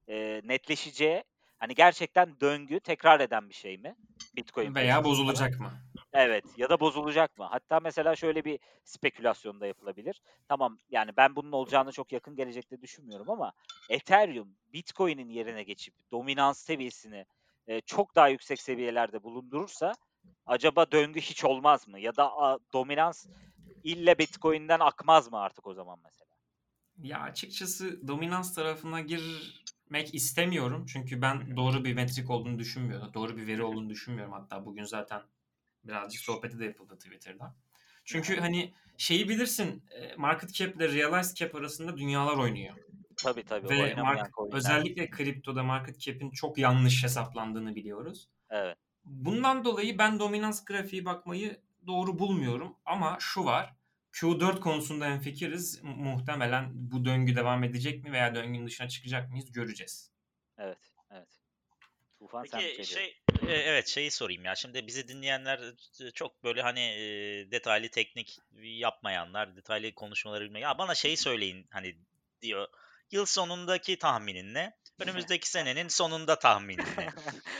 e, 0.07 0.41
netleşeceği 0.43 1.23
hani 1.57 1.75
gerçekten 1.75 2.39
döngü 2.41 2.79
tekrar 2.79 3.19
eden 3.19 3.49
bir 3.49 3.53
şey 3.53 3.77
mi? 3.77 3.95
Bitcoin 4.35 4.75
Veya 4.75 5.03
bozulacak 5.03 5.59
mı? 5.59 5.71
Evet 6.13 6.43
ya 6.57 6.69
da 6.69 6.79
bozulacak 6.79 7.37
mı? 7.37 7.45
Hatta 7.51 7.79
mesela 7.79 8.15
şöyle 8.15 8.45
bir 8.45 8.59
spekülasyon 8.83 9.61
da 9.61 9.67
yapılabilir. 9.67 10.21
Tamam 10.47 10.79
yani 10.89 11.11
ben 11.17 11.35
bunun 11.35 11.51
olacağını 11.51 11.91
çok 11.91 12.11
yakın 12.11 12.35
gelecekte 12.35 12.81
düşünmüyorum 12.81 13.29
ama 13.29 13.53
Ethereum 13.89 14.57
Bitcoin'in 14.73 15.29
yerine 15.29 15.63
geçip 15.63 15.93
dominans 16.11 16.59
seviyesini 16.59 17.25
e, 17.67 17.81
çok 17.81 18.15
daha 18.15 18.27
yüksek 18.27 18.61
seviyelerde 18.61 19.23
bulundurursa 19.23 19.93
acaba 20.45 20.91
döngü 20.91 21.21
hiç 21.21 21.43
olmaz 21.43 21.87
mı? 21.87 21.99
Ya 21.99 22.15
da 22.15 22.37
a, 22.37 22.59
dominans 22.73 23.25
ille 23.83 24.17
Bitcoin'den 24.17 24.79
akmaz 24.79 25.31
mı 25.31 25.39
artık 25.39 25.67
o 25.67 25.73
zaman 25.73 25.99
mesela? 26.03 26.25
Ya 26.97 27.19
açıkçası 27.19 28.07
dominans 28.07 28.55
tarafına 28.55 29.01
girmek 29.01 30.13
istemiyorum. 30.15 30.85
Çünkü 30.85 31.21
ben 31.21 31.57
doğru 31.57 31.85
bir 31.85 31.93
metrik 31.93 32.29
olduğunu 32.29 32.59
düşünmüyorum. 32.59 33.13
Doğru 33.13 33.37
bir 33.37 33.47
veri 33.47 33.63
olduğunu 33.63 33.89
düşünmüyorum. 33.89 34.33
Hatta 34.33 34.65
bugün 34.65 34.83
zaten 34.83 35.21
birazcık 35.83 36.21
sohbeti 36.21 36.59
de 36.59 36.65
yapıldı 36.65 36.95
Twitter'da. 36.97 37.55
Çünkü 38.05 38.37
hani 38.37 38.73
şeyi 38.97 39.29
bilirsin 39.29 39.83
e, 39.91 40.15
market 40.15 40.53
cap 40.53 40.75
ile 40.75 40.93
realized 40.93 41.35
cap 41.35 41.55
arasında 41.55 41.97
dünyalar 41.97 42.37
oynuyor. 42.37 42.75
Tabii 43.15 43.43
tabii. 43.43 43.69
Ve 43.69 43.83
oynamayan 43.83 44.17
mark- 44.17 44.33
coinler. 44.33 44.57
özellikle 44.57 45.09
kriptoda 45.09 45.63
market 45.63 45.99
cap'in 45.99 46.31
çok 46.31 46.57
yanlış 46.57 47.03
hesaplandığını 47.03 47.75
biliyoruz. 47.75 48.29
Evet. 48.49 48.77
Bundan 49.05 49.65
dolayı 49.65 49.97
ben 49.97 50.19
dominans 50.19 50.65
grafiği 50.65 51.05
bakmayı 51.05 51.59
doğru 51.87 52.19
bulmuyorum. 52.19 52.75
Ama 52.85 53.17
şu 53.19 53.45
var. 53.45 53.73
Q4 54.13 54.59
konusunda 54.59 55.05
hemfikiriz. 55.05 55.83
Mu- 55.83 55.95
Muhtemelen 55.95 56.69
bu 56.73 57.05
döngü 57.05 57.35
devam 57.35 57.63
edecek 57.63 58.03
mi 58.03 58.11
veya 58.11 58.35
döngünün 58.35 58.67
dışına 58.67 58.89
çıkacak 58.89 59.29
mıyız 59.29 59.51
göreceğiz. 59.51 60.11
Evet. 60.57 60.91
Evet. 61.11 61.39
Tufan 62.19 62.43
sen 62.43 62.59
bir 62.59 62.65
Peki 62.77 62.85
şey 62.87 62.97
diyordun. 62.97 63.47
şey 63.47 63.55
e, 63.55 63.61
evet 63.61 63.87
şeyi 63.87 64.11
sorayım 64.11 64.45
ya. 64.45 64.55
Şimdi 64.55 64.87
bizi 64.87 65.07
dinleyenler 65.07 65.59
e, 66.07 66.11
çok 66.11 66.43
böyle 66.43 66.61
hani 66.61 66.79
e, 66.79 67.03
detaylı 67.51 67.89
teknik 67.89 68.37
yapmayanlar, 68.61 69.55
detaylı 69.55 69.95
konuşmaları 69.95 70.43
bilmeyen. 70.45 70.67
Ya 70.69 70.77
bana 70.77 70.95
şeyi 70.95 71.17
söyleyin 71.17 71.67
hani 71.69 71.95
diyor. 72.41 72.67
Yıl 73.11 73.25
sonundaki 73.25 73.97
tahminin 73.97 74.53
ne? 74.53 74.73
Önümüzdeki 74.99 75.49
senenin 75.49 75.87
sonunda 75.87 76.39
tahminin 76.39 76.85
ne? 76.97 77.09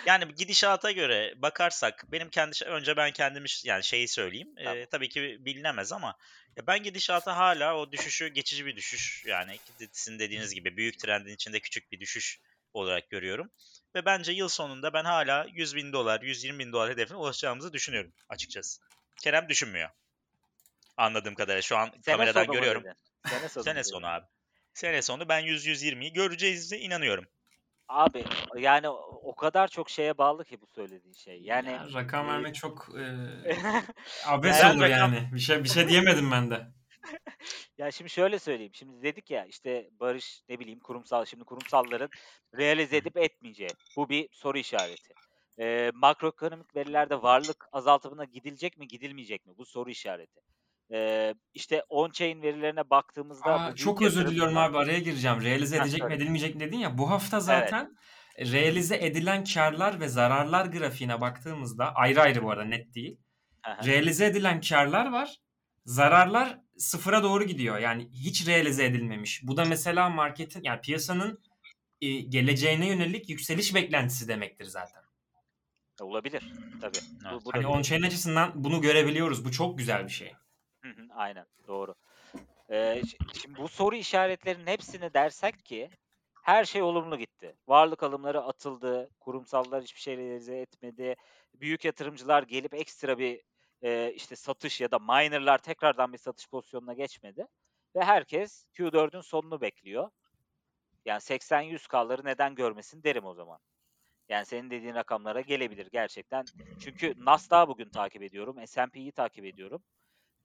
Yani 0.05 0.35
gidişata 0.35 0.91
göre 0.91 1.33
bakarsak 1.37 2.05
benim 2.11 2.29
kendi 2.29 2.65
önce 2.65 2.97
ben 2.97 3.11
kendimi 3.11 3.47
yani 3.63 3.83
şeyi 3.83 4.07
söyleyeyim. 4.07 4.55
Tamam. 4.63 4.85
tabii 4.91 5.09
ki 5.09 5.37
bilinemez 5.39 5.91
ama 5.91 6.17
ya 6.57 6.67
ben 6.67 6.83
gidişata 6.83 7.37
hala 7.37 7.77
o 7.77 7.91
düşüşü 7.91 8.27
geçici 8.27 8.65
bir 8.65 8.75
düşüş 8.75 9.25
yani 9.25 9.59
sizin 9.91 10.19
dediğiniz 10.19 10.53
gibi 10.53 10.77
büyük 10.77 10.99
trendin 10.99 11.33
içinde 11.33 11.59
küçük 11.59 11.91
bir 11.91 11.99
düşüş 11.99 12.39
olarak 12.73 13.09
görüyorum. 13.09 13.51
Ve 13.95 14.05
bence 14.05 14.31
yıl 14.31 14.47
sonunda 14.47 14.93
ben 14.93 15.03
hala 15.03 15.47
100 15.53 15.75
bin 15.75 15.93
dolar, 15.93 16.21
120 16.21 16.59
bin 16.59 16.71
dolar 16.71 16.91
hedefine 16.91 17.17
ulaşacağımızı 17.17 17.73
düşünüyorum 17.73 18.13
açıkçası. 18.29 18.81
Kerem 19.21 19.49
düşünmüyor. 19.49 19.89
Anladığım 20.97 21.35
kadarıyla 21.35 21.61
şu 21.61 21.77
an 21.77 21.89
Sene 21.89 22.01
kameradan 22.01 22.47
görüyorum. 22.47 22.83
Sene 23.27 23.49
sonu. 23.49 23.63
Sene 23.63 23.83
sonu 23.83 24.07
abi. 24.07 24.25
Sene 24.75 25.01
sonu 25.01 25.29
ben 25.29 25.39
100-120'yi 25.39 26.13
göreceğize 26.13 26.77
inanıyorum. 26.77 27.25
Abi 27.87 28.25
yani 28.57 28.89
o 28.89 29.35
kadar 29.35 29.67
çok 29.67 29.89
şeye 29.89 30.17
bağlı 30.17 30.45
ki 30.45 30.61
bu 30.61 30.67
söylediğin 30.67 31.13
şey. 31.13 31.41
Yani 31.41 31.71
Ya, 31.71 31.87
rakam 31.93 32.25
e, 32.25 32.29
vermek 32.29 32.55
çok 32.55 32.87
e, 32.99 33.03
abes 34.25 34.59
Yani 34.59 34.73
olur 34.75 34.83
rakam- 34.83 34.89
yani. 34.89 35.29
Bir 35.33 35.39
şey 35.39 35.63
bir 35.63 35.69
şey 35.69 35.87
diyemedim 35.87 36.31
ben 36.31 36.51
de. 36.51 36.67
ya 37.77 37.91
şimdi 37.91 38.09
şöyle 38.09 38.39
söyleyeyim. 38.39 38.73
Şimdi 38.75 39.03
dedik 39.03 39.31
ya 39.31 39.45
işte 39.45 39.89
Barış 39.99 40.41
ne 40.49 40.59
bileyim 40.59 40.79
kurumsal 40.79 41.25
şimdi 41.25 41.43
kurumsalların 41.43 42.09
realize 42.57 42.97
edip 42.97 43.17
etmeyeceği. 43.17 43.71
Bu 43.95 44.09
bir 44.09 44.29
soru 44.31 44.57
işareti. 44.57 45.13
Ee, 45.59 45.91
makroekonomik 45.93 46.75
verilerde 46.75 47.21
varlık 47.21 47.67
azaltımına 47.71 48.25
gidilecek 48.25 48.77
mi 48.77 48.87
gidilmeyecek 48.87 49.45
mi? 49.45 49.53
Bu 49.57 49.65
soru 49.65 49.89
işareti. 49.89 50.41
Ee, 50.93 51.33
işte 51.53 51.83
on-chain 51.89 52.41
verilerine 52.41 52.89
baktığımızda 52.89 53.45
bu 53.45 53.49
Aa, 53.49 53.75
çok 53.75 54.01
özür 54.01 54.27
diliyorum 54.27 54.53
yatırımcılar- 54.55 54.69
abi 54.69 54.77
araya 54.77 54.99
gireceğim. 54.99 55.41
Realize 55.41 55.77
edecek 55.77 56.03
mi 56.03 56.13
edilmeyecek 56.13 56.55
mi 56.55 56.61
dedin 56.61 56.77
ya. 56.77 56.97
Bu 56.97 57.09
hafta 57.09 57.39
zaten 57.39 57.95
realize 58.39 58.95
edilen 58.97 59.43
karlar 59.43 59.99
ve 59.99 60.07
zararlar 60.07 60.65
grafiğine 60.65 61.21
baktığımızda 61.21 61.95
ayrı 61.95 62.21
ayrı 62.21 62.43
bu 62.43 62.51
arada 62.51 62.63
net 62.65 62.95
değil. 62.95 63.17
Aha. 63.63 63.85
Realize 63.85 64.25
edilen 64.25 64.61
karlar 64.61 65.11
var. 65.11 65.37
Zararlar 65.85 66.59
sıfıra 66.77 67.23
doğru 67.23 67.43
gidiyor. 67.43 67.79
Yani 67.79 68.09
hiç 68.11 68.47
realize 68.47 68.85
edilmemiş. 68.85 69.41
Bu 69.43 69.57
da 69.57 69.65
mesela 69.65 70.09
marketin 70.09 70.63
yani 70.63 70.81
piyasanın 70.81 71.39
e, 72.01 72.11
geleceğine 72.19 72.87
yönelik 72.87 73.29
yükseliş 73.29 73.75
beklentisi 73.75 74.27
demektir 74.27 74.65
zaten. 74.65 75.01
Olabilir 76.01 76.43
tabii. 76.81 76.97
Bu, 77.23 77.27
Evet. 77.31 77.41
bu 77.45 77.53
da 77.53 77.57
Hani 77.57 77.65
on-chain 77.67 78.05
açısından 78.07 78.51
bunu 78.55 78.81
görebiliyoruz. 78.81 79.45
Bu 79.45 79.51
çok 79.51 79.77
güzel 79.77 80.03
bir 80.05 80.11
şey. 80.11 80.33
Aynen 81.09 81.45
doğru. 81.67 81.95
Ee, 82.69 82.75
şi- 83.05 83.19
şimdi 83.31 83.57
bu 83.57 83.69
soru 83.69 83.95
işaretlerinin 83.95 84.67
hepsini 84.67 85.13
dersek 85.13 85.65
ki 85.65 85.91
her 86.41 86.65
şey 86.65 86.81
olumlu 86.83 87.17
gitti. 87.17 87.57
Varlık 87.67 88.03
alımları 88.03 88.41
atıldı, 88.43 89.09
kurumsallar 89.19 89.83
hiçbir 89.83 90.01
şey 90.01 90.17
realize 90.17 90.57
etmedi. 90.59 91.15
Büyük 91.55 91.85
yatırımcılar 91.85 92.43
gelip 92.43 92.73
ekstra 92.73 93.19
bir 93.19 93.43
e, 93.83 94.13
işte 94.15 94.35
satış 94.35 94.81
ya 94.81 94.91
da 94.91 94.99
minerlar 94.99 95.57
tekrardan 95.57 96.13
bir 96.13 96.17
satış 96.17 96.49
pozisyonuna 96.49 96.93
geçmedi. 96.93 97.47
Ve 97.95 98.03
herkes 98.03 98.65
Q4'ün 98.73 99.21
sonunu 99.21 99.61
bekliyor. 99.61 100.11
Yani 101.05 101.21
80-100K'ları 101.21 102.25
neden 102.25 102.55
görmesin 102.55 103.03
derim 103.03 103.25
o 103.25 103.33
zaman. 103.33 103.59
Yani 104.29 104.45
senin 104.45 104.69
dediğin 104.71 104.95
rakamlara 104.95 105.41
gelebilir 105.41 105.87
gerçekten. 105.91 106.51
Çünkü 106.77 107.13
Nasdaq'ı 107.17 107.67
bugün 107.69 107.89
takip 107.89 108.23
ediyorum, 108.23 108.67
S&P'yi 108.67 109.11
takip 109.11 109.45
ediyorum. 109.45 109.83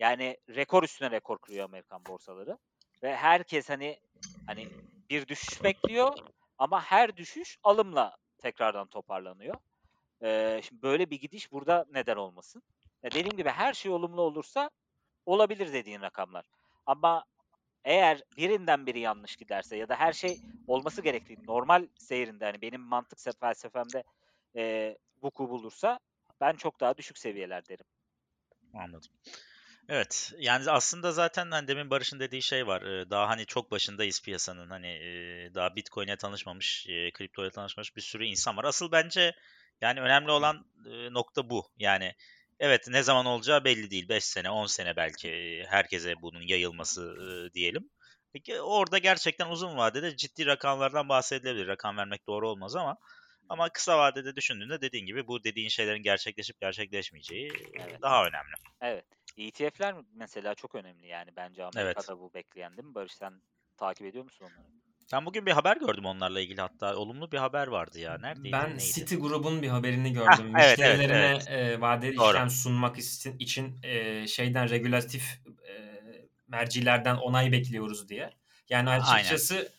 Yani 0.00 0.38
rekor 0.50 0.84
üstüne 0.84 1.12
rekor 1.12 1.38
kırıyor 1.38 1.66
Amerikan 1.66 2.08
borsaları. 2.08 2.58
Ve 3.04 3.16
herkes 3.16 3.70
hani 3.70 4.00
hani 4.46 4.70
bir 5.10 5.28
düşüş 5.28 5.64
bekliyor 5.64 6.18
ama 6.58 6.82
her 6.84 7.16
düşüş 7.18 7.58
alımla 7.64 8.18
tekrardan 8.38 8.88
toparlanıyor. 8.88 9.60
Ee, 10.22 10.60
şimdi 10.64 10.82
böyle 10.82 11.10
bir 11.10 11.20
gidiş 11.20 11.52
burada 11.52 11.86
neden 11.90 12.16
olmasın? 12.16 12.62
Ya 13.04 13.14
dediğim 13.14 13.36
gibi 13.36 13.50
her 13.50 13.74
şey 13.74 13.92
olumlu 13.92 14.22
olursa 14.22 14.70
olabilir 15.26 15.74
dediğin 15.74 16.02
rakamlar. 16.02 16.46
Ama 16.86 17.24
eğer 17.84 18.22
birinden 18.36 18.86
biri 18.86 19.00
yanlış 19.00 19.36
giderse 19.36 19.76
ya 19.76 19.90
da 19.90 19.96
her 19.96 20.12
şey 20.14 20.38
olması 20.66 21.02
gerektiği 21.02 21.46
normal 21.46 21.88
seyrinde 21.98 22.46
hani 22.46 22.62
benim 22.62 22.80
mantık 22.82 23.20
se- 23.20 23.40
felsefemde 23.40 24.04
e, 24.56 24.98
vuku 25.22 25.50
bulursa 25.50 26.00
ben 26.40 26.56
çok 26.56 26.80
daha 26.80 26.98
düşük 26.98 27.18
seviyeler 27.18 27.68
derim. 27.68 27.86
Anladım. 28.72 29.10
Evet. 29.90 30.32
Yani 30.38 30.70
aslında 30.70 31.12
zaten 31.12 31.50
hani 31.50 31.68
demin 31.68 31.90
Barış'ın 31.90 32.20
dediği 32.20 32.42
şey 32.42 32.66
var. 32.66 32.82
Ee, 32.82 33.10
Daha 33.10 33.28
hani 33.28 33.46
çok 33.46 33.70
başındayız 33.70 34.22
piyasanın. 34.22 34.70
Hani 34.70 34.86
e, 34.88 35.54
daha 35.54 35.76
Bitcoin'e 35.76 36.16
tanışmamış, 36.16 36.86
e, 36.88 37.10
kriptoya 37.12 37.50
tanışmamış 37.50 37.96
bir 37.96 38.00
sürü 38.00 38.24
insan 38.24 38.56
var. 38.56 38.64
Asıl 38.64 38.92
bence 38.92 39.34
yani 39.80 40.00
önemli 40.00 40.30
olan 40.30 40.64
e, 40.86 41.12
nokta 41.12 41.50
bu. 41.50 41.64
Yani 41.78 42.14
evet 42.60 42.88
ne 42.88 43.02
zaman 43.02 43.26
olacağı 43.26 43.64
belli 43.64 43.90
değil. 43.90 44.08
5 44.08 44.24
sene, 44.24 44.50
10 44.50 44.66
sene 44.66 44.96
belki 44.96 45.28
e, 45.28 45.64
herkese 45.66 46.14
bunun 46.22 46.42
yayılması 46.42 47.02
e, 47.02 47.54
diyelim. 47.54 47.90
Peki 48.32 48.60
orada 48.60 48.98
gerçekten 48.98 49.50
uzun 49.50 49.76
vadede 49.76 50.16
ciddi 50.16 50.46
rakamlardan 50.46 51.08
bahsedilebilir. 51.08 51.66
Rakam 51.66 51.96
vermek 51.96 52.26
doğru 52.26 52.48
olmaz 52.48 52.76
ama 52.76 52.96
ama 53.48 53.68
kısa 53.68 53.98
vadede 53.98 54.36
düşündüğünde 54.36 54.80
dediğin 54.80 55.06
gibi 55.06 55.26
bu 55.26 55.44
dediğin 55.44 55.68
şeylerin 55.68 56.02
gerçekleşip 56.02 56.60
gerçekleşmeyeceği 56.60 57.52
e, 57.52 57.82
Evet. 57.82 58.02
daha 58.02 58.26
önemli. 58.26 58.54
Evet. 58.82 59.04
ETF'ler 59.36 59.94
mesela 60.14 60.54
çok 60.54 60.74
önemli 60.74 61.06
yani 61.06 61.30
bence 61.36 61.64
Amerika'da 61.64 62.20
bu 62.20 62.34
bekleyen 62.34 62.76
değil 62.76 62.88
mi? 62.88 62.94
Barış 62.94 63.12
sen 63.12 63.42
takip 63.76 64.06
ediyor 64.06 64.24
musun 64.24 64.44
onları? 64.44 64.70
Ben 65.12 65.26
bugün 65.26 65.46
bir 65.46 65.52
haber 65.52 65.76
gördüm 65.76 66.04
onlarla 66.04 66.40
ilgili 66.40 66.60
hatta 66.60 66.96
olumlu 66.96 67.32
bir 67.32 67.38
haber 67.38 67.66
vardı 67.66 67.98
ya. 67.98 68.18
Neredeydi? 68.18 68.52
Ben 68.52 68.70
neydi? 68.70 68.92
City 68.92 69.14
grubun 69.14 69.62
bir 69.62 69.68
haberini 69.68 70.12
gördüm. 70.12 70.52
evet, 70.58 70.78
evet, 70.82 70.98
Müşterilerine 70.98 71.58
e, 71.58 71.80
vadeli 71.80 72.16
Doğru. 72.16 72.28
işlem 72.28 72.50
sunmak 72.50 72.98
için, 72.98 73.38
için 73.38 73.78
e, 73.82 74.26
şeyden 74.26 74.70
regülatif 74.70 75.40
e, 75.68 76.00
mercilerden 76.48 77.16
onay 77.16 77.52
bekliyoruz 77.52 78.08
diye. 78.08 78.30
Yani 78.68 78.90
Aynen. 78.90 79.00
açıkçası 79.00 79.72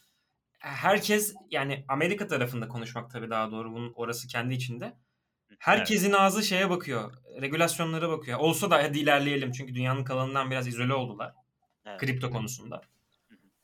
herkes 0.60 1.36
yani 1.52 1.86
Amerika 1.88 2.28
tarafında 2.28 2.68
konuşmak 2.68 3.12
tabii 3.12 3.30
daha 3.30 3.52
doğru. 3.52 3.74
Bunun 3.74 3.94
orası 3.96 4.28
kendi 4.28 4.54
içinde. 4.54 4.94
Herkesin 5.62 6.12
ağzı 6.14 6.44
şeye 6.44 6.70
bakıyor. 6.70 7.14
Regülasyonlara 7.42 8.10
bakıyor. 8.10 8.40
Olsa 8.40 8.72
da 8.72 8.78
hadi 8.84 9.00
ilerleyelim. 9.00 9.52
Çünkü 9.52 9.76
dünyanın 9.76 10.04
kalanından 10.04 10.52
biraz 10.52 10.68
izole 10.68 10.94
oldular. 10.94 11.34
Evet. 11.86 12.00
Kripto 12.00 12.32
konusunda. 12.32 12.82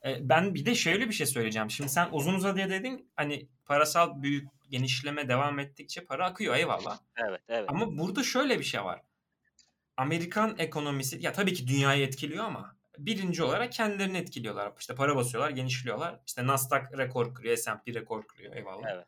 E, 0.04 0.28
Ben 0.28 0.54
bir 0.54 0.66
de 0.66 0.74
şöyle 0.74 1.08
bir 1.08 1.12
şey 1.12 1.26
söyleyeceğim. 1.26 1.70
Şimdi 1.70 1.90
sen 1.90 2.08
uzun 2.12 2.34
uzadıya 2.34 2.70
dedin 2.70 3.10
hani 3.16 3.48
parasal 3.66 4.22
büyük 4.22 4.48
genişleme 4.70 5.28
devam 5.28 5.58
ettikçe 5.58 6.04
para 6.04 6.26
akıyor 6.26 6.56
eyvallah. 6.56 6.98
Evet, 7.16 7.40
evet. 7.48 7.64
Ama 7.68 7.98
burada 7.98 8.22
şöyle 8.22 8.58
bir 8.58 8.64
şey 8.64 8.84
var. 8.84 9.00
Amerikan 9.96 10.54
ekonomisi 10.58 11.18
ya 11.22 11.32
tabii 11.32 11.54
ki 11.54 11.66
dünyayı 11.68 12.06
etkiliyor 12.06 12.44
ama 12.44 12.76
birinci 12.98 13.42
olarak 13.42 13.72
kendilerini 13.72 14.18
etkiliyorlar. 14.18 14.72
İşte 14.80 14.94
para 14.94 15.16
basıyorlar, 15.16 15.50
genişliyorlar. 15.50 16.20
İşte 16.26 16.46
Nasdaq 16.46 16.98
rekor 16.98 17.34
kırıyor, 17.34 17.56
S&P 17.56 17.94
rekor 17.94 18.26
kırıyor. 18.26 18.56
Eyvallah. 18.56 18.88
Evet. 18.94 19.06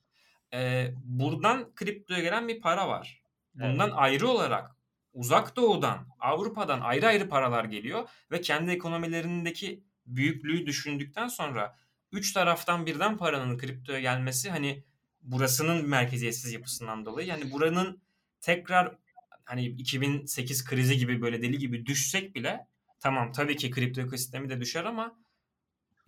Ee, 0.54 0.94
buradan 1.04 1.74
kriptoya 1.74 2.20
gelen 2.20 2.48
bir 2.48 2.60
para 2.60 2.88
var. 2.88 3.22
Bundan 3.54 3.88
Evet. 3.88 3.98
ayrı 3.98 4.28
olarak 4.28 4.76
uzak 5.12 5.56
doğudan, 5.56 6.08
Avrupa'dan 6.20 6.80
ayrı 6.80 7.06
ayrı 7.06 7.28
paralar 7.28 7.64
geliyor 7.64 8.08
ve 8.30 8.40
kendi 8.40 8.70
ekonomilerindeki 8.70 9.84
büyüklüğü 10.06 10.66
düşündükten 10.66 11.28
sonra 11.28 11.76
üç 12.12 12.32
taraftan 12.32 12.86
birden 12.86 13.16
paranın 13.16 13.58
kriptoya 13.58 14.00
gelmesi 14.00 14.50
hani 14.50 14.84
burasının 15.22 15.88
merkeziyetsiz 15.88 16.52
yapısından 16.52 17.04
dolayı 17.06 17.28
yani 17.28 17.52
buranın 17.52 18.02
tekrar 18.40 18.98
hani 19.44 19.66
2008 19.66 20.64
krizi 20.64 20.98
gibi 20.98 21.22
böyle 21.22 21.42
deli 21.42 21.58
gibi 21.58 21.86
düşsek 21.86 22.34
bile 22.34 22.66
tamam 23.00 23.32
tabii 23.32 23.56
ki 23.56 23.70
kripto 23.70 24.00
ekosistemi 24.00 24.50
de 24.50 24.60
düşer 24.60 24.84
ama 24.84 25.16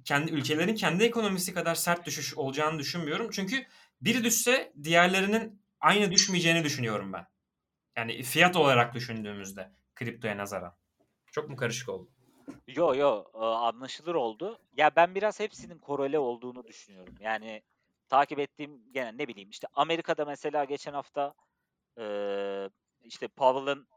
kendi 0.04 0.32
ülkelerin 0.32 0.74
kendi 0.74 1.04
ekonomisi 1.04 1.54
kadar 1.54 1.74
sert 1.74 2.06
düşüş 2.06 2.34
olacağını 2.34 2.78
düşünmüyorum. 2.78 3.30
Çünkü 3.32 3.66
biri 4.02 4.24
düşse 4.24 4.72
diğerlerinin 4.82 5.62
aynı 5.80 6.10
düşmeyeceğini 6.10 6.64
düşünüyorum 6.64 7.12
ben. 7.12 7.26
Yani 7.96 8.22
fiyat 8.22 8.56
olarak 8.56 8.94
düşündüğümüzde 8.94 9.72
kriptoya 9.94 10.36
nazaran. 10.36 10.76
Çok 11.26 11.50
mu 11.50 11.56
karışık 11.56 11.88
oldu? 11.88 12.10
Yo 12.66 12.94
yo 12.94 13.24
e, 13.34 13.38
anlaşılır 13.38 14.14
oldu. 14.14 14.58
Ya 14.76 14.90
ben 14.96 15.14
biraz 15.14 15.40
hepsinin 15.40 15.78
korele 15.78 16.18
olduğunu 16.18 16.66
düşünüyorum. 16.66 17.14
Yani 17.20 17.62
takip 18.08 18.38
ettiğim 18.38 18.92
gene 18.92 19.18
ne 19.18 19.28
bileyim 19.28 19.50
işte 19.50 19.66
Amerika'da 19.74 20.24
mesela 20.24 20.64
geçen 20.64 20.92
hafta 20.92 21.34
e, 21.98 22.04
işte 23.04 23.28
Powell'ın 23.28 23.88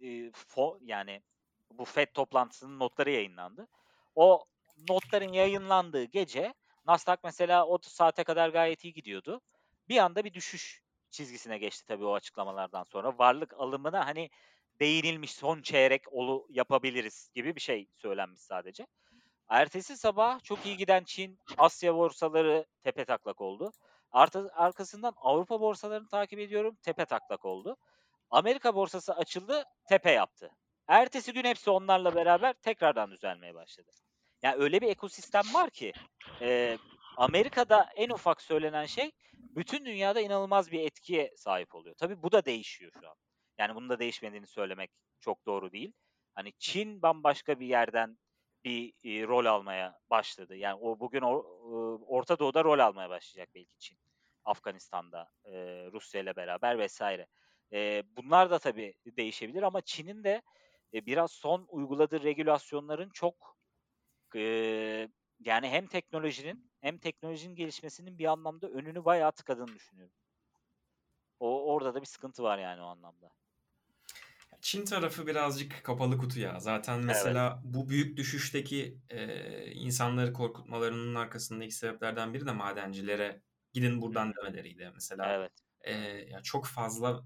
e, 0.00 0.06
fo- 0.30 0.78
yani 0.82 1.22
bu 1.70 1.84
FED 1.84 2.08
toplantısının 2.14 2.78
notları 2.78 3.10
yayınlandı. 3.10 3.68
O 4.14 4.44
notların 4.88 5.32
yayınlandığı 5.32 6.04
gece 6.04 6.54
Nasdaq 6.90 7.18
mesela 7.24 7.66
30 7.66 7.92
saate 7.92 8.24
kadar 8.24 8.48
gayet 8.48 8.84
iyi 8.84 8.92
gidiyordu. 8.92 9.40
Bir 9.88 9.98
anda 9.98 10.24
bir 10.24 10.34
düşüş 10.34 10.82
çizgisine 11.10 11.58
geçti 11.58 11.86
tabii 11.86 12.04
o 12.04 12.14
açıklamalardan 12.14 12.84
sonra. 12.84 13.18
Varlık 13.18 13.54
alımına 13.54 14.06
hani 14.06 14.30
değinilmiş 14.80 15.34
son 15.34 15.62
çeyrek 15.62 16.12
olu 16.12 16.46
yapabiliriz 16.50 17.30
gibi 17.34 17.56
bir 17.56 17.60
şey 17.60 17.88
söylenmiş 17.96 18.40
sadece. 18.40 18.86
Ertesi 19.48 19.96
sabah 19.96 20.42
çok 20.42 20.66
iyi 20.66 20.76
giden 20.76 21.04
Çin, 21.04 21.38
Asya 21.58 21.94
borsaları 21.94 22.66
tepe 22.82 23.04
taklak 23.04 23.40
oldu. 23.40 23.72
Artı, 24.12 24.50
arkasından 24.54 25.12
Avrupa 25.16 25.60
borsalarını 25.60 26.08
takip 26.08 26.38
ediyorum, 26.38 26.76
tepe 26.82 27.04
taklak 27.04 27.44
oldu. 27.44 27.76
Amerika 28.30 28.74
borsası 28.74 29.14
açıldı, 29.14 29.64
tepe 29.88 30.10
yaptı. 30.10 30.50
Ertesi 30.88 31.32
gün 31.32 31.44
hepsi 31.44 31.70
onlarla 31.70 32.14
beraber 32.14 32.52
tekrardan 32.52 33.10
düzelmeye 33.10 33.54
başladı. 33.54 33.90
Yani 34.42 34.62
öyle 34.62 34.80
bir 34.80 34.88
ekosistem 34.88 35.44
var 35.54 35.70
ki 35.70 35.92
e, 36.40 36.78
Amerika'da 37.16 37.88
en 37.96 38.10
ufak 38.10 38.42
söylenen 38.42 38.86
şey 38.86 39.10
bütün 39.32 39.84
dünyada 39.84 40.20
inanılmaz 40.20 40.72
bir 40.72 40.80
etkiye 40.80 41.32
sahip 41.36 41.74
oluyor. 41.74 41.94
Tabii 41.98 42.22
bu 42.22 42.32
da 42.32 42.44
değişiyor 42.44 42.92
şu 43.00 43.08
an. 43.08 43.14
Yani 43.58 43.74
bunun 43.74 43.88
da 43.88 43.98
değişmediğini 43.98 44.46
söylemek 44.46 44.90
çok 45.20 45.46
doğru 45.46 45.72
değil. 45.72 45.92
Hani 46.34 46.52
Çin 46.58 47.02
bambaşka 47.02 47.60
bir 47.60 47.66
yerden 47.66 48.18
bir 48.64 48.92
e, 49.04 49.26
rol 49.26 49.44
almaya 49.44 49.98
başladı. 50.10 50.56
Yani 50.56 50.78
o 50.80 51.00
bugün 51.00 51.20
or, 51.20 51.44
e, 51.44 52.04
Orta 52.04 52.38
Doğu'da 52.38 52.64
rol 52.64 52.78
almaya 52.78 53.10
başlayacak 53.10 53.48
belki 53.54 53.78
Çin. 53.78 53.98
Afganistan'da, 54.44 55.30
e, 55.44 55.52
Rusya 55.92 56.20
ile 56.20 56.36
beraber 56.36 56.78
vesaire. 56.78 57.26
E, 57.72 58.02
bunlar 58.16 58.50
da 58.50 58.58
tabii 58.58 58.94
değişebilir 59.06 59.62
ama 59.62 59.80
Çin'in 59.80 60.24
de 60.24 60.42
e, 60.94 61.06
biraz 61.06 61.32
son 61.32 61.66
uyguladığı 61.68 62.22
regülasyonların 62.22 63.10
çok 63.10 63.59
e, 64.36 65.08
yani 65.40 65.68
hem 65.68 65.86
teknolojinin 65.86 66.72
hem 66.80 66.98
teknolojinin 66.98 67.54
gelişmesinin 67.54 68.18
bir 68.18 68.24
anlamda 68.24 68.68
önünü 68.68 69.04
bayağı 69.04 69.32
tıkadığını 69.32 69.74
düşünüyorum. 69.74 70.14
O 71.40 71.72
orada 71.72 71.94
da 71.94 72.00
bir 72.00 72.06
sıkıntı 72.06 72.42
var 72.42 72.58
yani 72.58 72.82
o 72.82 72.84
anlamda. 72.84 73.30
Çin 74.60 74.84
tarafı 74.84 75.26
birazcık 75.26 75.84
kapalı 75.84 76.18
kutu 76.18 76.40
ya. 76.40 76.60
Zaten 76.60 77.00
mesela 77.00 77.60
bu 77.64 77.88
büyük 77.88 78.16
düşüşteki 78.16 78.98
e, 79.08 79.72
insanları 79.72 80.32
korkutmalarının 80.32 81.14
arkasındaki 81.14 81.72
sebeplerden 81.72 82.34
biri 82.34 82.46
de 82.46 82.52
madencilere 82.52 83.42
gidin 83.72 84.02
buradan 84.02 84.32
demeleriydi. 84.34 84.90
Mesela 84.94 85.38
Evet. 85.38 85.52
e, 85.80 85.92
ya 86.30 86.42
çok 86.42 86.66
fazla 86.66 87.24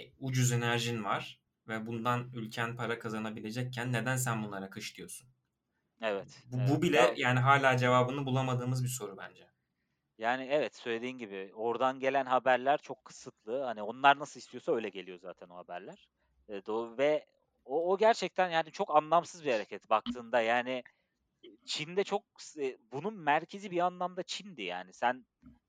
e, 0.00 0.02
ucuz 0.18 0.52
enerjin 0.52 1.04
var 1.04 1.40
ve 1.68 1.86
bundan 1.86 2.32
ülken 2.34 2.76
para 2.76 2.98
kazanabilecekken 2.98 3.92
neden 3.92 4.16
sen 4.16 4.44
bunlara 4.44 4.70
kış 4.70 4.96
diyorsun? 4.96 5.28
Evet. 6.02 6.42
Bu, 6.52 6.56
evet. 6.56 6.70
bu 6.70 6.82
bile 6.82 6.96
Ya- 6.96 7.14
yani 7.16 7.38
hala 7.40 7.76
cevabını 7.76 8.26
bulamadığımız 8.26 8.84
bir 8.84 8.88
soru 8.88 9.16
bence. 9.16 9.46
Yani 10.18 10.48
evet 10.50 10.76
söylediğin 10.76 11.18
gibi 11.18 11.52
oradan 11.54 12.00
gelen 12.00 12.24
haberler 12.26 12.78
çok 12.78 13.04
kısıtlı. 13.04 13.62
Hani 13.62 13.82
onlar 13.82 14.18
nasıl 14.18 14.40
istiyorsa 14.40 14.74
öyle 14.74 14.88
geliyor 14.88 15.18
zaten 15.18 15.48
o 15.48 15.56
haberler. 15.56 16.08
E, 16.48 16.52
do- 16.52 16.98
ve 16.98 17.26
o, 17.64 17.92
o 17.92 17.98
gerçekten 17.98 18.50
yani 18.50 18.72
çok 18.72 18.96
anlamsız 18.96 19.44
bir 19.44 19.52
hareket 19.52 19.90
baktığında. 19.90 20.40
Yani 20.40 20.82
Çin'de 21.66 22.04
çok 22.04 22.22
e, 22.58 22.78
bunun 22.92 23.14
merkezi 23.14 23.70
bir 23.70 23.78
anlamda 23.78 24.22
Çin'di 24.22 24.62
yani. 24.62 24.92
Sen 24.92 25.26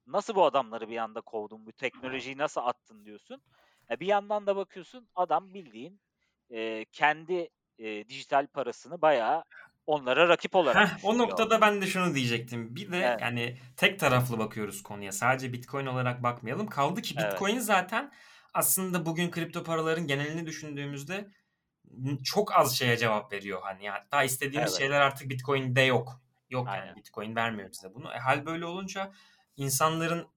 nasıl 0.07 0.35
bu 0.35 0.45
adamları 0.45 0.89
bir 0.89 0.97
anda 0.97 1.21
kovdun, 1.21 1.65
bu 1.65 1.71
teknolojiyi 1.71 2.37
nasıl 2.37 2.61
attın 2.61 3.05
diyorsun. 3.05 3.41
E, 3.89 3.99
bir 3.99 4.07
yandan 4.07 4.47
da 4.47 4.55
bakıyorsun 4.55 5.07
adam 5.15 5.53
bildiğin 5.53 6.01
e, 6.49 6.85
kendi 6.85 7.49
e, 7.79 8.09
dijital 8.09 8.47
parasını 8.47 9.01
bayağı 9.01 9.43
onlara 9.87 10.29
rakip 10.29 10.55
olarak 10.55 10.89
Heh, 10.89 11.05
o 11.05 11.17
noktada 11.17 11.61
ben 11.61 11.81
de 11.81 11.87
şunu 11.87 12.15
diyecektim. 12.15 12.75
Bir 12.75 12.91
de 12.91 12.97
Evet. 12.97 13.21
yani 13.21 13.57
tek 13.77 13.99
taraflı 13.99 14.39
bakıyoruz 14.39 14.83
konuya. 14.83 15.11
Sadece 15.11 15.53
Bitcoin 15.53 15.85
olarak 15.85 16.23
bakmayalım. 16.23 16.67
Kaldı 16.67 17.01
ki 17.01 17.15
Evet. 17.17 17.31
Bitcoin 17.31 17.59
zaten 17.59 18.11
aslında 18.53 19.05
bugün 19.05 19.31
kripto 19.31 19.63
paraların 19.63 20.07
genelini 20.07 20.45
düşündüğümüzde 20.45 21.27
çok 22.23 22.55
az 22.55 22.77
şeye 22.77 22.97
cevap 22.97 23.33
veriyor. 23.33 23.59
Hani 23.63 23.89
hatta 23.89 24.23
istediğimiz 24.23 24.71
Evet. 24.71 24.79
şeyler 24.79 25.01
artık 25.01 25.29
Bitcoin'de 25.29 25.81
yok. 25.81 26.21
Yok 26.49 26.67
yani 26.67 26.81
Aynen. 26.81 26.95
Bitcoin 26.95 27.35
vermiyor 27.35 27.71
bize 27.71 27.93
bunu. 27.93 28.13
E, 28.13 28.17
hal 28.17 28.45
böyle 28.45 28.65
olunca 28.65 29.11
insanların 29.57 30.27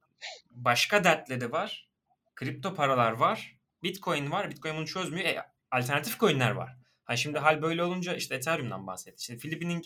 başka 0.50 1.04
dertleri 1.04 1.52
var. 1.52 1.88
Kripto 2.34 2.74
paralar 2.74 3.12
var. 3.12 3.56
Bitcoin 3.82 4.30
var. 4.30 4.50
Bitcoin 4.50 4.76
bunu 4.76 4.86
çözmüyor. 4.86 5.26
E, 5.26 5.46
alternatif 5.70 6.18
coinler 6.20 6.50
var. 6.50 6.76
Ha 7.04 7.16
şimdi 7.16 7.38
hal 7.38 7.62
böyle 7.62 7.82
olunca 7.82 8.14
işte 8.14 8.34
Ethereum'dan 8.34 8.86
bahsettik. 8.86 9.20
Şimdi 9.20 9.40
Filipin'in 9.40 9.82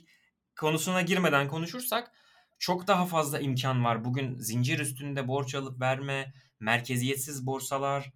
konusuna 0.57 1.02
girmeden 1.02 1.48
konuşursak 1.48 2.12
çok 2.59 2.87
daha 2.87 3.07
fazla 3.07 3.38
imkan 3.38 3.85
var. 3.85 4.04
Bugün 4.04 4.38
zincir 4.38 4.78
üstünde 4.78 5.28
borç 5.28 5.54
alıp 5.54 5.81
verme, 5.81 6.33
merkeziyetsiz 6.61 7.46
borsalar, 7.46 8.12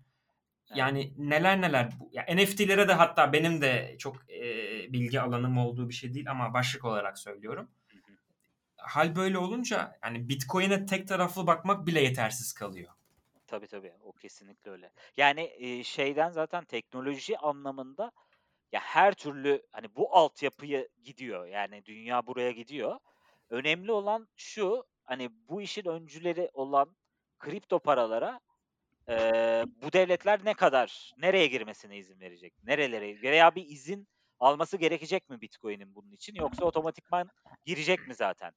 yani 0.75 1.13
neler 1.19 1.61
neler. 1.61 1.89
Ya 2.13 2.27
NFT'lere 2.35 2.89
de 2.89 2.93
hatta 2.93 3.33
benim 3.33 3.61
de 3.61 3.97
çok 3.99 4.31
e, 4.31 4.43
bilgi 4.93 5.21
alanım 5.21 5.59
olduğu 5.59 5.89
bir 5.89 5.95
şey 5.95 6.15
değil 6.15 6.31
ama 6.31 6.55
başlık 6.55 6.85
olarak 6.85 7.19
söylüyorum. 7.19 7.71
Hal 8.77 9.17
böyle 9.17 9.39
olunca 9.39 9.99
yani 10.05 10.29
Bitcoin'e 10.29 10.87
tek 10.87 11.09
taraflı 11.09 11.47
bakmak 11.47 11.87
bile 11.87 12.01
yetersiz 12.01 12.53
kalıyor. 12.53 12.93
Tabii 13.47 13.67
tabii 13.67 13.93
o 14.05 14.13
kesinlikle 14.13 14.71
öyle. 14.71 14.93
Yani 15.17 15.53
e, 15.59 15.85
şeyden 15.85 16.31
zaten 16.31 16.65
teknoloji 16.65 17.39
anlamında 17.39 18.13
ya 18.73 18.81
her 18.81 19.15
türlü 19.15 19.63
hani 19.73 19.97
bu 19.97 20.17
altyapıyı 20.17 20.89
gidiyor. 21.05 21.47
Yani 21.47 21.85
dünya 21.85 22.27
buraya 22.27 22.51
gidiyor. 22.51 22.99
Önemli 23.51 23.93
olan 23.93 24.29
şu 24.37 24.85
hani 25.05 25.31
bu 25.49 25.63
işin 25.63 25.89
öncüleri 25.89 26.51
olan 26.55 26.97
kripto 27.39 27.79
paralara 27.79 28.41
e, 29.09 29.15
bu 29.83 29.93
devletler 29.93 30.45
ne 30.45 30.55
kadar 30.55 31.13
nereye 31.19 31.47
girmesine 31.47 31.99
izin 31.99 32.21
verecek? 32.21 32.55
Nerelere 32.65 33.23
veya 33.23 33.55
bir 33.55 33.69
izin 33.69 34.09
alması 34.41 34.77
gerekecek 34.77 35.31
mi 35.31 35.41
Bitcoin'in 35.41 35.95
bunun 35.95 36.13
için 36.13 36.35
yoksa 36.35 36.65
otomatikman 36.65 37.31
girecek 37.67 38.09
mi 38.09 38.15
zaten? 38.15 38.53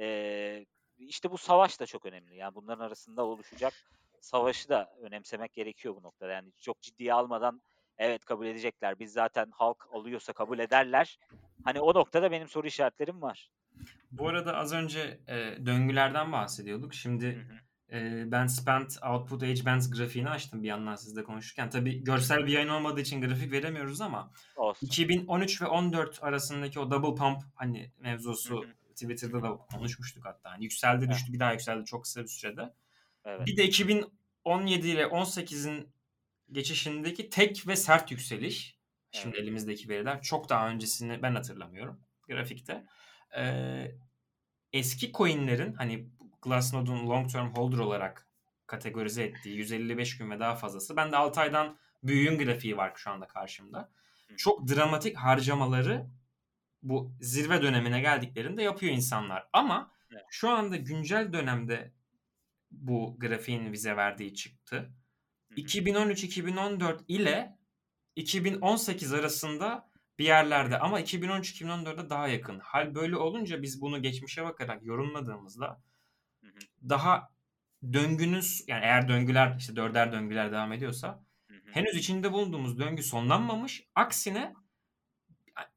E, 0.00 0.66
işte 0.98 1.30
bu 1.30 1.38
savaş 1.38 1.80
da 1.80 1.86
çok 1.86 2.06
önemli. 2.06 2.36
Yani 2.36 2.54
bunların 2.54 2.84
arasında 2.84 3.24
oluşacak 3.24 3.72
savaşı 4.20 4.68
da 4.68 4.94
önemsemek 5.00 5.52
gerekiyor 5.52 5.96
bu 5.96 6.02
noktada. 6.02 6.32
Yani 6.32 6.52
çok 6.60 6.80
ciddiye 6.82 7.14
almadan 7.14 7.62
evet 7.98 8.24
kabul 8.24 8.46
edecekler. 8.46 8.98
Biz 8.98 9.12
zaten 9.12 9.50
halk 9.50 9.88
alıyorsa 9.92 10.32
kabul 10.32 10.58
ederler. 10.58 11.18
Hani 11.64 11.80
o 11.80 11.94
noktada 11.94 12.30
benim 12.30 12.48
soru 12.48 12.66
işaretlerim 12.66 13.22
var. 13.22 13.50
Bu 14.10 14.28
arada 14.28 14.56
az 14.56 14.72
önce 14.72 15.20
e, 15.28 15.66
döngülerden 15.66 16.32
bahsediyorduk. 16.32 16.94
Şimdi 16.94 17.46
hı. 17.90 17.96
e, 17.96 18.24
ben 18.30 18.46
Spent 18.46 18.98
Output 19.10 19.42
Age 19.42 19.64
Bands 19.66 19.90
grafiğini 19.90 20.30
açtım 20.30 20.62
bir 20.62 20.68
yandan 20.68 20.94
sizle 20.94 21.24
konuşurken. 21.24 21.70
Tabii 21.70 22.04
görsel 22.04 22.46
bir 22.46 22.52
yayın 22.52 22.68
olmadığı 22.68 23.00
için 23.00 23.20
grafik 23.20 23.52
veremiyoruz 23.52 24.00
ama 24.00 24.32
Olsun. 24.56 24.86
2013 24.86 25.62
ve 25.62 25.66
14 25.66 26.22
arasındaki 26.22 26.80
o 26.80 26.90
double 26.90 27.14
pump 27.14 27.42
hani 27.54 27.92
mevzusu 27.98 28.62
Hı 28.62 28.66
hı. 28.66 28.72
Twitter'da 28.92 29.42
da 29.42 29.56
konuşmuştuk 29.56 30.24
hatta. 30.24 30.50
Hani 30.50 30.64
yükseldi 30.64 31.04
Evet. 31.04 31.14
düştü 31.14 31.32
bir 31.32 31.40
daha 31.40 31.52
yükseldi 31.52 31.84
çok 31.84 32.02
kısa 32.02 32.22
bir 32.22 32.28
sürede. 32.28 32.74
Evet. 33.24 33.46
Bir 33.46 33.56
de 33.56 33.64
2017 33.64 34.88
ile 34.88 35.02
18'in 35.02 35.88
geçişindeki 36.52 37.30
tek 37.30 37.66
ve 37.66 37.76
sert 37.76 38.10
yükseliş. 38.10 38.76
Şimdi 39.12 39.36
Evet. 39.36 39.44
elimizdeki 39.44 39.88
veriler 39.88 40.22
çok 40.22 40.48
daha 40.48 40.68
öncesini 40.68 41.22
ben 41.22 41.34
hatırlamıyorum. 41.34 42.00
grafikte. 42.28 42.86
Ee, 43.36 43.90
eski 44.72 45.12
coinlerin 45.12 45.72
hani 45.74 46.08
Glassnode'un 46.42 47.08
long 47.08 47.32
term 47.32 47.54
holder 47.54 47.78
olarak 47.78 48.26
kategorize 48.66 49.22
ettiği 49.24 49.56
155 49.56 50.18
gün 50.18 50.30
ve 50.30 50.40
daha 50.40 50.54
fazlası. 50.54 50.96
Ben 50.96 51.12
de 51.12 51.16
6 51.16 51.40
aydan 51.40 51.78
büyüğün 52.02 52.38
grafiği 52.38 52.76
var 52.76 52.92
şu 52.96 53.10
anda 53.10 53.26
karşımda. 53.26 53.90
Çok 54.36 54.68
dramatik 54.68 55.16
harcamaları 55.16 56.06
bu 56.82 57.12
zirve 57.20 57.62
dönemine 57.62 58.00
geldiklerinde 58.00 58.62
yapıyor 58.62 58.92
insanlar. 58.92 59.48
Ama 59.52 59.92
şu 60.30 60.50
anda 60.50 60.76
güncel 60.76 61.32
dönemde 61.32 61.92
bu 62.70 63.16
grafiğin 63.18 63.72
vize 63.72 63.96
verdiği 63.96 64.34
çıktı. 64.34 64.90
2013-2014 65.56 66.98
ile 67.08 67.58
2018 68.16 69.12
arasında 69.12 69.90
bir 70.18 70.24
yerlerde 70.24 70.78
ama 70.78 71.00
2013-2014'de 71.00 72.10
daha 72.10 72.28
yakın. 72.28 72.58
Hal 72.58 72.94
böyle 72.94 73.16
olunca 73.16 73.62
biz 73.62 73.80
bunu 73.80 74.02
geçmişe 74.02 74.44
bakarak 74.44 74.84
yorumladığımızda 74.84 75.82
daha 76.88 77.30
döngünüz 77.92 78.64
yani 78.68 78.84
eğer 78.84 79.08
döngüler 79.08 79.56
işte 79.58 79.76
dörder 79.76 80.12
döngüler 80.12 80.52
devam 80.52 80.72
ediyorsa 80.72 81.24
henüz 81.72 81.96
içinde 81.96 82.32
bulunduğumuz 82.32 82.78
döngü 82.78 83.02
sonlanmamış. 83.02 83.82
Aksine 83.94 84.54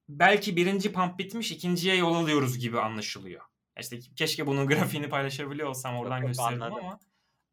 belki 0.09 0.55
birinci 0.55 0.91
pump 0.91 1.19
bitmiş 1.19 1.51
ikinciye 1.51 1.95
yol 1.95 2.15
alıyoruz 2.15 2.57
gibi 2.57 2.79
anlaşılıyor. 2.79 3.41
İşte 3.79 3.99
keşke 3.99 4.47
bunun 4.47 4.67
grafiğini 4.67 5.09
paylaşabiliyor 5.09 5.69
olsam 5.69 5.95
oradan 5.95 6.17
yok, 6.17 6.27
yok, 6.27 6.39
anladım. 6.39 6.77
ama 6.77 6.99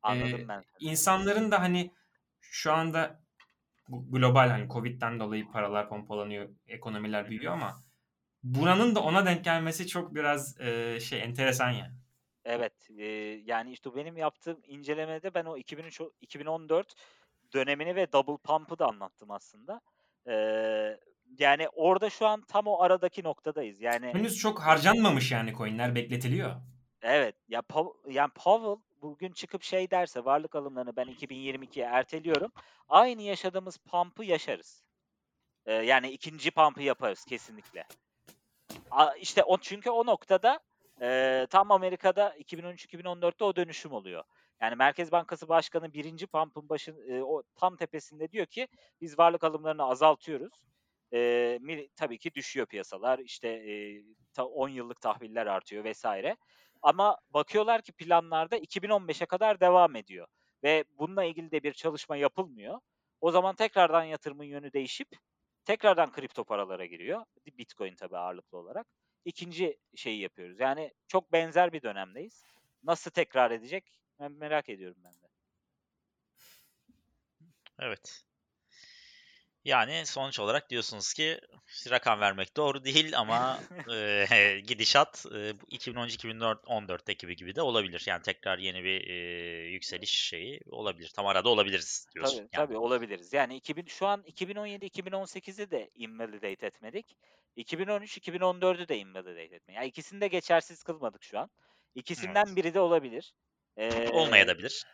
Anladım 0.02 0.40
e, 0.40 0.48
ben. 0.48 0.62
İnsanların 0.80 1.50
da 1.50 1.60
hani 1.60 1.90
şu 2.50 2.72
anda 2.72 3.20
global 3.88 4.48
hani 4.48 4.68
Covid'den 4.68 5.20
dolayı 5.20 5.48
paralar 5.48 5.88
pompalanıyor, 5.88 6.48
ekonomiler 6.66 7.30
büyüyor 7.30 7.52
ama 7.52 7.74
buranın 8.42 8.94
da 8.94 9.00
ona 9.00 9.26
denk 9.26 9.44
gelmesi 9.44 9.86
çok 9.86 10.14
biraz 10.14 10.60
e, 10.60 11.00
şey 11.00 11.22
enteresan 11.22 11.70
yani. 11.70 11.94
Evet, 12.44 12.90
e, 12.98 13.04
yani 13.44 13.72
işte 13.72 13.96
benim 13.96 14.16
yaptığım 14.16 14.60
incelemede 14.66 15.34
ben 15.34 15.44
o 15.44 15.56
2003 15.56 16.00
2014 16.20 16.94
dönemini 17.52 17.96
ve 17.96 18.12
double 18.12 18.42
pump'ı 18.42 18.78
da 18.78 18.86
anlattım 18.86 19.30
aslında. 19.30 19.80
E, 20.28 20.34
yani 21.38 21.68
orada 21.68 22.10
şu 22.10 22.26
an 22.26 22.42
tam 22.48 22.66
o 22.66 22.80
aradaki 22.80 23.22
noktadayız. 23.22 23.80
Yani 23.80 24.06
henüz 24.06 24.36
çok 24.36 24.60
harcanmamış 24.60 25.32
yani 25.32 25.52
coin'ler 25.52 25.94
bekletiliyor. 25.94 26.56
Evet, 27.02 27.36
ya 27.48 27.62
yani 28.08 28.30
Powell 28.34 28.82
bugün 29.02 29.32
çıkıp 29.32 29.62
şey 29.62 29.90
derse 29.90 30.24
varlık 30.24 30.54
alımlarını 30.54 30.96
ben 30.96 31.08
2022'ye 31.08 31.86
erteliyorum. 31.86 32.52
Aynı 32.88 33.22
yaşadığımız 33.22 33.76
pump'ı 33.76 34.24
yaşarız. 34.24 34.84
Ee, 35.66 35.72
yani 35.72 36.10
ikinci 36.10 36.50
pump'ı 36.50 36.82
yaparız 36.82 37.24
kesinlikle. 37.24 37.86
A, 38.90 39.14
işte 39.14 39.44
o 39.44 39.58
çünkü 39.58 39.90
o 39.90 40.06
noktada 40.06 40.60
e, 41.02 41.46
tam 41.50 41.70
Amerika'da 41.70 42.36
2013-2014'te 42.36 43.44
o 43.44 43.56
dönüşüm 43.56 43.92
oluyor. 43.92 44.24
Yani 44.60 44.76
Merkez 44.76 45.12
Bankası 45.12 45.48
Başkanı 45.48 45.92
birinci 45.92 46.26
pump'ın 46.26 46.68
başın 46.68 47.10
e, 47.10 47.22
o 47.22 47.42
tam 47.56 47.76
tepesinde 47.76 48.30
diyor 48.30 48.46
ki 48.46 48.68
biz 49.00 49.18
varlık 49.18 49.44
alımlarını 49.44 49.84
azaltıyoruz. 49.84 50.52
E, 51.12 51.58
tabii 51.96 52.18
ki 52.18 52.34
düşüyor 52.34 52.66
piyasalar. 52.66 53.18
İşte 53.18 53.48
e, 53.48 54.02
ta 54.32 54.44
10 54.44 54.68
yıllık 54.68 55.00
tahviller 55.00 55.46
artıyor 55.46 55.84
vesaire. 55.84 56.36
Ama 56.82 57.18
bakıyorlar 57.30 57.82
ki 57.82 57.92
planlarda 57.92 58.58
2015'e 58.58 59.26
kadar 59.26 59.60
devam 59.60 59.96
ediyor. 59.96 60.26
Ve 60.62 60.84
bununla 60.98 61.24
ilgili 61.24 61.50
de 61.50 61.62
bir 61.62 61.72
çalışma 61.72 62.16
yapılmıyor. 62.16 62.80
O 63.20 63.30
zaman 63.30 63.54
tekrardan 63.54 64.04
yatırımın 64.04 64.44
yönü 64.44 64.72
değişip 64.72 65.08
tekrardan 65.64 66.12
kripto 66.12 66.44
paralara 66.44 66.86
giriyor. 66.86 67.24
Bitcoin 67.46 67.94
tabii 67.94 68.18
ağırlıklı 68.18 68.58
olarak. 68.58 68.86
İkinci 69.24 69.78
şeyi 69.94 70.20
yapıyoruz. 70.20 70.60
Yani 70.60 70.92
çok 71.08 71.32
benzer 71.32 71.72
bir 71.72 71.82
dönemdeyiz. 71.82 72.44
Nasıl 72.82 73.10
tekrar 73.10 73.50
edecek 73.50 74.00
ben 74.20 74.32
merak 74.32 74.68
ediyorum 74.68 74.98
ben 75.04 75.12
de. 75.12 75.26
Evet. 77.78 78.25
Yani 79.66 80.06
sonuç 80.06 80.40
olarak 80.40 80.70
diyorsunuz 80.70 81.12
ki 81.12 81.40
rakam 81.90 82.20
vermek 82.20 82.56
doğru 82.56 82.84
değil 82.84 83.18
ama 83.18 83.60
e, 84.32 84.60
gidişat 84.66 85.26
e, 85.26 85.50
2013-2014'teki 85.50 87.18
gibi 87.18 87.36
gibi 87.36 87.54
de 87.54 87.62
olabilir. 87.62 88.04
Yani 88.06 88.22
tekrar 88.22 88.58
yeni 88.58 88.84
bir 88.84 89.08
e, 89.08 89.14
yükseliş 89.70 90.10
şeyi 90.10 90.60
olabilir. 90.70 91.12
Tam 91.16 91.26
arada 91.26 91.48
olabiliriz 91.48 92.06
diyorsun. 92.14 92.36
Tabii, 92.36 92.48
yani. 92.52 92.66
tabii 92.66 92.76
olabiliriz. 92.76 93.32
Yani 93.32 93.56
2000, 93.56 93.84
şu 93.86 94.06
an 94.06 94.22
2017-2018'i 94.22 95.70
de 95.70 95.90
invalidate 95.94 96.66
etmedik. 96.66 97.16
2013-2014'ü 97.56 98.88
de 98.88 98.98
invalidate 98.98 99.42
etmedik. 99.42 99.76
Yani 99.76 99.86
ikisini 99.86 100.20
de 100.20 100.28
geçersiz 100.28 100.82
kılmadık 100.82 101.24
şu 101.24 101.38
an. 101.38 101.50
İkisinden 101.94 102.46
evet. 102.46 102.56
biri 102.56 102.74
de 102.74 102.80
olabilir. 102.80 103.34
Ee, 103.76 104.08
Olmayabilir. 104.08 104.84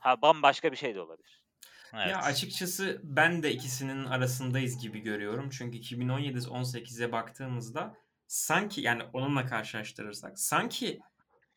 Ha 0.00 0.22
bambaşka 0.22 0.72
bir 0.72 0.76
şey 0.76 0.94
de 0.94 1.00
olabilir. 1.00 1.45
Evet. 1.94 2.08
Ya 2.10 2.18
açıkçası 2.18 3.00
ben 3.02 3.42
de 3.42 3.52
ikisinin 3.52 4.04
arasındayız 4.04 4.78
gibi 4.78 5.00
görüyorum. 5.00 5.50
Çünkü 5.50 5.78
2017-18'e 5.78 7.12
baktığımızda 7.12 7.94
sanki 8.26 8.80
yani 8.80 9.02
onunla 9.12 9.46
karşılaştırırsak 9.46 10.38
sanki 10.38 11.00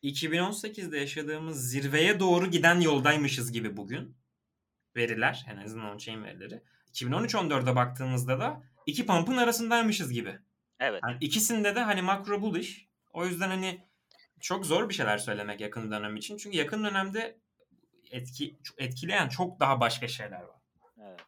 2018'de 0.02 0.98
yaşadığımız 0.98 1.70
zirveye 1.70 2.20
doğru 2.20 2.46
giden 2.46 2.80
yoldaymışız 2.80 3.52
gibi 3.52 3.76
bugün. 3.76 4.16
Veriler 4.96 5.46
en 5.48 5.56
azından 5.56 5.96
on-chain 5.96 6.24
verileri. 6.24 6.62
2013-14'e 6.94 7.76
baktığımızda 7.76 8.40
da 8.40 8.62
iki 8.86 9.06
pump'ın 9.06 9.36
arasındaymışız 9.36 10.12
gibi. 10.12 10.38
Evet. 10.80 11.00
Yani 11.06 11.16
ikisinde 11.20 11.74
de 11.74 11.80
hani 11.80 12.02
makro 12.02 12.42
bullish. 12.42 12.86
O 13.12 13.26
yüzden 13.26 13.48
hani 13.48 13.86
çok 14.40 14.66
zor 14.66 14.88
bir 14.88 14.94
şeyler 14.94 15.18
söylemek 15.18 15.60
yakın 15.60 15.90
dönem 15.90 16.16
için. 16.16 16.36
Çünkü 16.36 16.56
yakın 16.56 16.84
dönemde 16.84 17.38
etki 18.10 18.58
etkileyen 18.78 19.28
çok 19.28 19.60
daha 19.60 19.80
başka 19.80 20.08
şeyler 20.08 20.42
var. 20.42 20.60
Evet. 21.02 21.20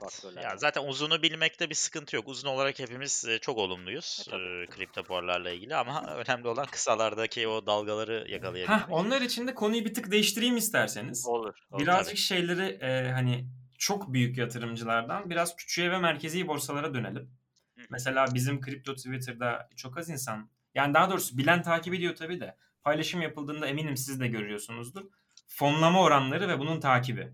Çok 0.00 0.32
evet. 0.32 0.44
Ya 0.44 0.56
zaten 0.56 0.84
uzunu 0.84 1.22
bilmekte 1.22 1.70
bir 1.70 1.74
sıkıntı 1.74 2.16
yok. 2.16 2.28
Uzun 2.28 2.48
olarak 2.48 2.78
hepimiz 2.78 3.26
çok 3.40 3.58
olumluyuz 3.58 4.28
e, 4.32 4.36
e, 4.36 4.66
kripto 4.66 5.02
paralarla 5.02 5.50
ilgili 5.50 5.76
ama 5.76 6.06
önemli 6.16 6.48
olan 6.48 6.66
kısalardaki 6.66 7.48
o 7.48 7.66
dalgaları 7.66 8.26
yakalayabilmek. 8.28 8.80
Heh, 8.80 8.92
onlar 8.92 9.20
için 9.20 9.46
de 9.46 9.54
konuyu 9.54 9.84
bir 9.84 9.94
tık 9.94 10.10
değiştireyim 10.10 10.56
isterseniz. 10.56 11.26
Olur. 11.26 11.54
olur 11.70 11.82
Birazcık 11.82 12.06
tabii. 12.06 12.16
şeyleri 12.16 12.78
e, 12.80 13.12
hani 13.12 13.46
çok 13.78 14.12
büyük 14.12 14.38
yatırımcılardan 14.38 15.30
biraz 15.30 15.56
küçüğe 15.56 15.90
ve 15.90 15.98
merkezi 15.98 16.48
borsalara 16.48 16.94
dönelim. 16.94 17.30
Hı. 17.78 17.82
Mesela 17.90 18.26
bizim 18.34 18.60
kripto 18.60 18.94
Twitter'da 18.94 19.68
çok 19.76 19.98
az 19.98 20.08
insan 20.08 20.50
yani 20.74 20.94
daha 20.94 21.10
doğrusu 21.10 21.38
bilen 21.38 21.62
takip 21.62 21.94
ediyor 21.94 22.16
tabii 22.16 22.40
de 22.40 22.56
paylaşım 22.82 23.22
yapıldığında 23.22 23.66
eminim 23.66 23.96
siz 23.96 24.20
de 24.20 24.28
görüyorsunuzdur 24.28 25.04
fonlama 25.54 26.02
oranları 26.02 26.48
ve 26.48 26.58
bunun 26.58 26.80
takibi. 26.80 27.32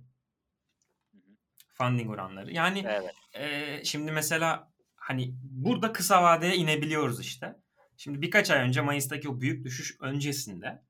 Funding 1.75 2.11
oranları. 2.11 2.53
Yani 2.53 2.85
evet. 2.89 3.15
e, 3.33 3.85
şimdi 3.85 4.13
mesela 4.13 4.73
hani 4.97 5.35
burada 5.43 5.93
kısa 5.93 6.23
vadeye 6.23 6.57
inebiliyoruz 6.57 7.21
işte. 7.21 7.57
Şimdi 7.97 8.23
birkaç 8.23 8.51
ay 8.51 8.61
önce 8.61 8.81
Mayıs'taki 8.81 9.29
o 9.29 9.41
büyük 9.41 9.65
düşüş 9.65 9.97
öncesinde 10.01 10.83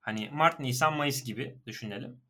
hani 0.00 0.30
Mart, 0.32 0.60
Nisan, 0.60 0.96
Mayıs 0.96 1.24
gibi 1.24 1.58
düşünelim. 1.66 2.20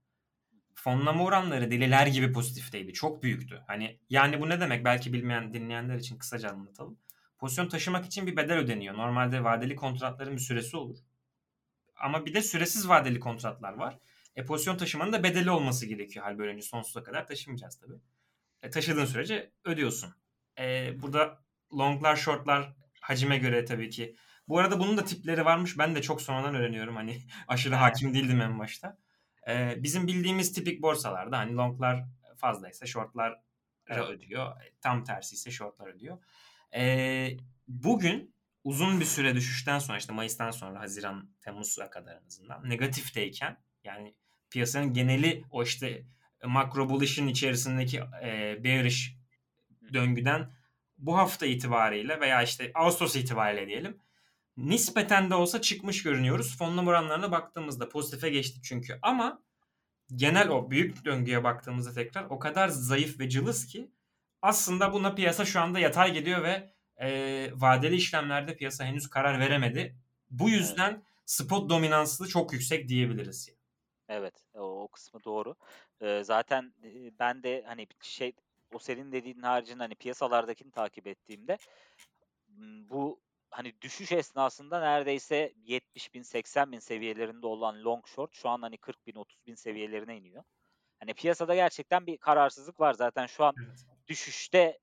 Fonlama 0.74 1.24
oranları 1.24 1.70
deliler 1.70 2.06
gibi 2.06 2.32
pozitifteydi. 2.32 2.92
Çok 2.92 3.22
büyüktü. 3.22 3.62
Hani 3.66 4.00
yani 4.10 4.40
bu 4.40 4.48
ne 4.48 4.60
demek? 4.60 4.84
Belki 4.84 5.12
bilmeyen 5.12 5.54
dinleyenler 5.54 5.96
için 5.96 6.18
kısaca 6.18 6.50
anlatalım. 6.50 6.98
Pozisyon 7.38 7.68
taşımak 7.68 8.06
için 8.06 8.26
bir 8.26 8.36
bedel 8.36 8.58
ödeniyor. 8.58 8.94
Normalde 8.94 9.44
vadeli 9.44 9.76
kontratların 9.76 10.32
bir 10.32 10.40
süresi 10.40 10.76
olur. 10.76 10.98
Ama 11.96 12.26
bir 12.26 12.34
de 12.34 12.42
süresiz 12.42 12.88
vadeli 12.88 13.20
kontratlar 13.20 13.72
var. 13.72 13.98
E, 14.36 14.44
pozisyon 14.44 14.76
taşımanın 14.76 15.12
da 15.12 15.22
bedeli 15.22 15.50
olması 15.50 15.86
gerekiyor. 15.86 16.24
Hal 16.24 16.38
böylece 16.38 16.62
sonsuza 16.62 17.02
kadar 17.02 17.26
taşımayacağız 17.26 17.78
tabii. 17.78 18.00
E, 18.62 18.70
taşıdığın 18.70 19.04
sürece 19.04 19.52
ödüyorsun. 19.64 20.14
E, 20.58 20.92
burada 21.02 21.44
longlar, 21.72 22.16
shortlar 22.16 22.72
hacime 23.00 23.38
göre 23.38 23.64
tabii 23.64 23.90
ki. 23.90 24.16
Bu 24.48 24.58
arada 24.58 24.80
bunun 24.80 24.96
da 24.96 25.04
tipleri 25.04 25.44
varmış. 25.44 25.78
Ben 25.78 25.94
de 25.94 26.02
çok 26.02 26.22
sonradan 26.22 26.54
öğreniyorum. 26.54 26.96
Hani 26.96 27.22
aşırı 27.48 27.74
hakim 27.74 28.14
değildim 28.14 28.40
en 28.40 28.58
başta. 28.58 28.98
E, 29.48 29.82
bizim 29.82 30.06
bildiğimiz 30.06 30.52
tipik 30.52 30.82
borsalarda 30.82 31.38
hani 31.38 31.54
longlar 31.54 32.04
fazlaysa 32.36 32.86
shortlar 32.86 33.40
evet. 33.88 34.08
ödüyor. 34.08 34.62
E, 34.62 34.72
tam 34.80 35.04
tersi 35.04 35.34
ise 35.34 35.50
shortlar 35.50 35.86
ödüyor. 35.86 36.18
E, 36.74 37.36
bugün 37.68 38.34
uzun 38.64 39.00
bir 39.00 39.04
süre 39.04 39.34
düşüşten 39.34 39.78
sonra 39.78 39.98
işte 39.98 40.12
Mayıs'tan 40.12 40.50
sonra 40.50 40.80
Haziran, 40.80 41.30
Temmuz'a 41.40 41.90
kadar 41.90 42.16
en 42.16 42.26
azından 42.26 42.70
negatifteyken 42.70 43.62
yani 43.84 44.14
piyasanın 44.52 44.92
geneli 44.92 45.44
o 45.50 45.62
işte 45.62 46.02
makro 46.44 46.88
bullish'in 46.88 47.28
içerisindeki 47.28 48.00
e, 48.24 48.64
bearish 48.64 49.16
döngüden 49.92 50.50
bu 50.98 51.18
hafta 51.18 51.46
itibariyle 51.46 52.20
veya 52.20 52.42
işte 52.42 52.70
Ağustos 52.74 53.16
itibariyle 53.16 53.66
diyelim 53.66 53.98
nispeten 54.56 55.30
de 55.30 55.34
olsa 55.34 55.60
çıkmış 55.60 56.02
görünüyoruz. 56.02 56.56
Fonlama 56.58 56.90
oranlarına 56.90 57.30
baktığımızda 57.30 57.88
pozitife 57.88 58.30
geçtik 58.30 58.64
çünkü 58.64 58.98
ama 59.02 59.42
genel 60.16 60.48
o 60.48 60.70
büyük 60.70 61.04
döngüye 61.04 61.44
baktığımızda 61.44 61.92
tekrar 61.92 62.24
o 62.24 62.38
kadar 62.38 62.68
zayıf 62.68 63.20
ve 63.20 63.28
cılız 63.28 63.66
ki 63.66 63.90
aslında 64.42 64.92
buna 64.92 65.14
piyasa 65.14 65.44
şu 65.44 65.60
anda 65.60 65.78
yatay 65.78 66.12
gidiyor 66.12 66.42
ve 66.42 66.72
e, 66.96 67.50
vadeli 67.54 67.94
işlemlerde 67.94 68.56
piyasa 68.56 68.84
henüz 68.84 69.10
karar 69.10 69.40
veremedi. 69.40 69.96
Bu 70.30 70.50
yüzden 70.50 71.02
spot 71.24 71.70
dominanslı 71.70 72.28
çok 72.28 72.52
yüksek 72.52 72.88
diyebiliriz. 72.88 73.48
Evet, 74.12 74.44
o, 74.54 74.82
o 74.82 74.88
kısmı 74.88 75.24
doğru. 75.24 75.54
Ee, 76.00 76.22
zaten 76.24 76.74
ben 77.18 77.42
de 77.42 77.64
hani 77.66 77.86
şey 78.02 78.32
o 78.74 78.78
senin 78.78 79.12
dediğin 79.12 79.42
haricinde 79.42 79.82
hani 79.82 79.94
piyasalardakini 79.94 80.70
takip 80.70 81.06
ettiğimde 81.06 81.58
bu 82.90 83.20
hani 83.50 83.80
düşüş 83.80 84.12
esnasında 84.12 84.80
neredeyse 84.80 85.52
70 85.56 86.14
bin 86.14 86.22
80 86.22 86.72
bin 86.72 86.78
seviyelerinde 86.78 87.46
olan 87.46 87.84
long 87.84 88.06
short 88.06 88.34
şu 88.34 88.48
an 88.48 88.62
hani 88.62 88.78
40 88.78 89.06
bin 89.06 89.14
30 89.14 89.46
bin 89.46 89.54
seviyelerine 89.54 90.16
iniyor. 90.16 90.44
Hani 91.00 91.14
piyasada 91.14 91.54
gerçekten 91.54 92.06
bir 92.06 92.16
kararsızlık 92.18 92.80
var 92.80 92.94
zaten 92.94 93.26
şu 93.26 93.44
an 93.44 93.56
evet. 93.58 93.86
düşüşte 94.08 94.78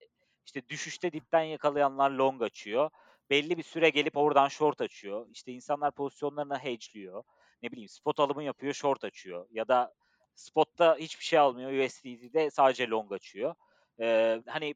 işte 0.46 0.70
düşüşte 0.70 1.12
dipten 1.12 1.44
yakalayanlar 1.44 2.12
long 2.12 2.42
açıyor. 2.42 2.90
Belli 3.30 3.58
bir 3.58 3.64
süre 3.64 3.90
gelip 3.90 4.18
oradan 4.18 4.48
short 4.48 4.82
açıyor. 4.82 5.28
İşte 5.32 5.52
insanlar 5.52 5.92
pozisyonlarını 5.92 6.58
hedge'liyor. 6.60 7.24
Ne 7.64 7.72
bileyim 7.72 7.90
spot 7.90 8.20
alımı 8.20 8.44
yapıyor, 8.44 8.74
short 8.74 9.04
açıyor. 9.04 9.48
Ya 9.52 9.68
da 9.68 9.94
spotta 10.36 10.96
hiçbir 10.96 11.26
şey 11.26 11.40
almıyor, 11.40 11.72
USDT'de 11.72 12.50
sadece 12.52 12.88
long 12.88 13.12
açıyor. 13.12 13.56
Ee, 14.00 14.42
hani 14.48 14.76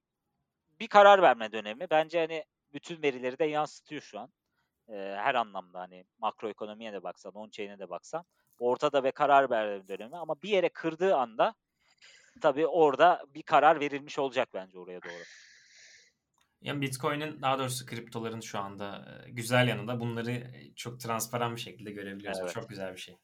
bir 0.79 0.87
karar 0.87 1.21
verme 1.21 1.51
dönemi. 1.51 1.87
Bence 1.89 2.19
hani 2.19 2.43
bütün 2.73 3.01
verileri 3.01 3.39
de 3.39 3.45
yansıtıyor 3.45 4.01
şu 4.01 4.19
an. 4.19 4.29
Ee, 4.89 4.93
her 5.17 5.35
anlamda 5.35 5.79
hani 5.79 6.05
makroekonomiye 6.17 6.93
de 6.93 7.03
baksan, 7.03 7.33
on-chain'e 7.33 7.79
de 7.79 7.89
baksan. 7.89 8.25
Ortada 8.59 9.03
ve 9.03 9.11
karar 9.11 9.49
verme 9.49 9.87
dönemi. 9.87 10.17
Ama 10.17 10.41
bir 10.41 10.49
yere 10.49 10.69
kırdığı 10.69 11.15
anda 11.15 11.55
tabii 12.41 12.67
orada 12.67 13.25
bir 13.35 13.43
karar 13.43 13.79
verilmiş 13.79 14.19
olacak 14.19 14.49
bence 14.53 14.79
oraya 14.79 15.01
doğru. 15.03 15.23
Yani 16.63 16.81
Bitcoin'in 16.81 17.41
daha 17.41 17.59
doğrusu 17.59 17.85
kriptoların 17.85 18.39
şu 18.39 18.59
anda 18.59 19.17
güzel 19.27 19.67
yanında 19.67 19.99
bunları 19.99 20.51
çok 20.75 20.99
transparan 20.99 21.55
bir 21.55 21.61
şekilde 21.61 21.91
görebiliyoruz. 21.91 22.39
Evet. 22.39 22.49
Bu 22.49 22.53
çok 22.53 22.69
güzel 22.69 22.93
bir 22.93 22.99
şey. 22.99 23.17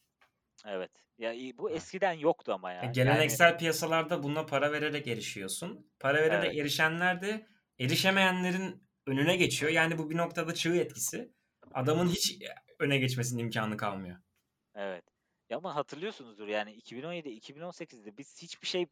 Evet. 0.65 0.91
Ya 1.17 1.33
bu 1.57 1.69
eskiden 1.71 2.13
yoktu 2.13 2.53
ama 2.53 2.71
ya. 2.71 2.83
Yani. 2.83 2.91
Geleneksel 2.91 3.45
yani... 3.45 3.57
piyasalarda 3.57 4.23
buna 4.23 4.45
para 4.45 4.71
vererek 4.71 5.07
erişiyorsun. 5.07 5.91
Para 5.99 6.17
vererek 6.17 6.45
evet. 6.45 6.59
erişenler 6.59 7.21
de 7.21 7.47
erişemeyenlerin 7.79 8.83
önüne 9.07 9.35
geçiyor. 9.35 9.71
Yani 9.71 9.97
bu 9.97 10.09
bir 10.09 10.17
noktada 10.17 10.53
çığ 10.53 10.75
etkisi. 10.75 11.33
Adamın 11.73 12.07
hiç 12.07 12.37
öne 12.79 12.97
geçmesinin 12.97 13.43
imkanı 13.43 13.77
kalmıyor. 13.77 14.17
Evet. 14.75 15.03
Ya 15.49 15.57
ama 15.57 15.75
hatırlıyorsunuzdur 15.75 16.47
yani 16.47 16.73
2017 16.73 17.29
2018'de 17.29 18.17
biz 18.17 18.41
hiçbir 18.41 18.67
şey 18.67 18.87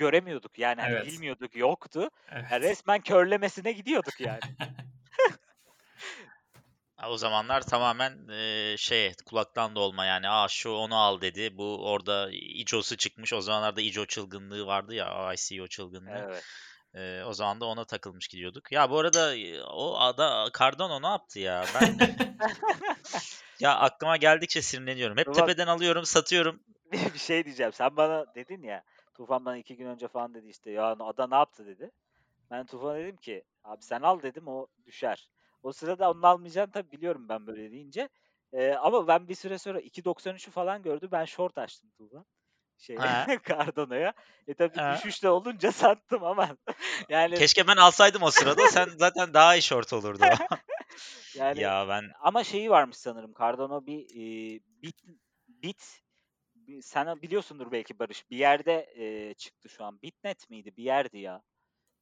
göremiyorduk 0.00 0.58
yani 0.58 0.80
hani 0.80 0.92
evet. 0.92 1.06
bilmiyorduk 1.06 1.56
yoktu. 1.56 2.10
Evet. 2.32 2.44
Yani 2.50 2.62
resmen 2.62 3.00
körlemesine 3.00 3.72
gidiyorduk 3.72 4.20
yani. 4.20 4.40
o 7.08 7.16
zamanlar 7.16 7.60
tamamen 7.60 8.28
e, 8.28 8.76
şey 8.76 9.14
kulaktan 9.26 9.74
dolma 9.74 10.04
yani 10.04 10.28
aa 10.28 10.48
şu 10.48 10.70
onu 10.70 10.96
al 10.96 11.20
dedi. 11.20 11.58
Bu 11.58 11.90
orada 11.90 12.28
ICO'su 12.32 12.96
çıkmış. 12.96 13.32
O 13.32 13.40
zamanlarda 13.40 13.80
ICO 13.80 14.06
çılgınlığı 14.06 14.66
vardı 14.66 14.94
ya 14.94 15.32
ICO 15.32 15.66
çılgınlığı. 15.66 16.26
Evet. 16.28 16.44
E, 16.94 17.24
o 17.24 17.32
zaman 17.32 17.60
da 17.60 17.66
ona 17.66 17.84
takılmış 17.84 18.28
gidiyorduk. 18.28 18.72
Ya 18.72 18.90
bu 18.90 18.98
arada 18.98 19.34
o 19.66 19.98
ada 19.98 20.50
Cardano 20.58 21.02
ne 21.02 21.06
yaptı 21.06 21.38
ya? 21.38 21.64
Ben 21.74 21.98
ya 23.60 23.76
aklıma 23.76 24.16
geldikçe 24.16 24.62
sinirleniyorum. 24.62 25.18
Hep 25.18 25.26
Bak, 25.26 25.34
tepeden 25.34 25.66
alıyorum, 25.66 26.04
satıyorum. 26.04 26.60
bir 26.92 27.18
şey 27.18 27.44
diyeceğim. 27.44 27.72
Sen 27.72 27.96
bana 27.96 28.34
dedin 28.34 28.62
ya 28.62 28.82
Tufan 29.20 29.44
bana 29.44 29.56
iki 29.56 29.76
gün 29.76 29.86
önce 29.86 30.08
falan 30.08 30.34
dedi 30.34 30.48
işte 30.48 30.70
ya 30.70 30.96
ada 30.98 31.26
ne 31.26 31.34
yaptı 31.34 31.66
dedi. 31.66 31.90
Ben 32.50 32.66
Tufan'a 32.66 32.98
dedim 32.98 33.16
ki 33.16 33.44
abi 33.64 33.82
sen 33.82 34.02
al 34.02 34.22
dedim 34.22 34.48
o 34.48 34.66
düşer. 34.86 35.30
O 35.62 35.72
sırada 35.72 36.10
onu 36.10 36.26
almayacaksın 36.26 36.72
tabii 36.72 36.92
biliyorum 36.92 37.28
ben 37.28 37.46
böyle 37.46 37.70
deyince. 37.70 38.08
Ee, 38.52 38.72
ama 38.72 39.08
ben 39.08 39.28
bir 39.28 39.34
süre 39.34 39.58
sonra 39.58 39.80
2.93'ü 39.80 40.50
falan 40.50 40.82
gördü. 40.82 41.08
Ben 41.12 41.24
short 41.24 41.58
açtım 41.58 41.90
Tufan. 41.98 42.26
Şey 42.78 42.96
Cardano'ya. 43.48 44.12
E 44.48 44.54
tabii 44.54 44.76
ha. 44.76 44.94
düşüşte 44.94 45.28
olunca 45.28 45.72
sattım 45.72 46.24
ama. 46.24 46.56
yani 47.08 47.34
Keşke 47.34 47.66
ben 47.66 47.76
alsaydım 47.76 48.22
o 48.22 48.30
sırada. 48.30 48.68
Sen 48.68 48.88
zaten 48.98 49.34
daha 49.34 49.56
iyi 49.56 49.62
short 49.62 49.92
olurdu. 49.92 50.24
yani 51.34 51.60
ya 51.60 51.88
ben 51.88 52.10
ama 52.20 52.44
şeyi 52.44 52.70
varmış 52.70 52.96
sanırım. 52.96 53.34
Cardano 53.38 53.86
bir 53.86 54.04
e, 54.04 54.60
bit 54.82 54.96
bit 55.48 56.02
sen 56.82 57.22
biliyorsundur 57.22 57.72
belki 57.72 57.98
Barış. 57.98 58.30
Bir 58.30 58.36
yerde 58.36 58.92
e, 58.96 59.34
çıktı 59.34 59.68
şu 59.68 59.84
an. 59.84 60.02
Bitnet 60.02 60.50
miydi? 60.50 60.76
Bir 60.76 60.82
yerdi 60.82 61.18
ya. 61.18 61.42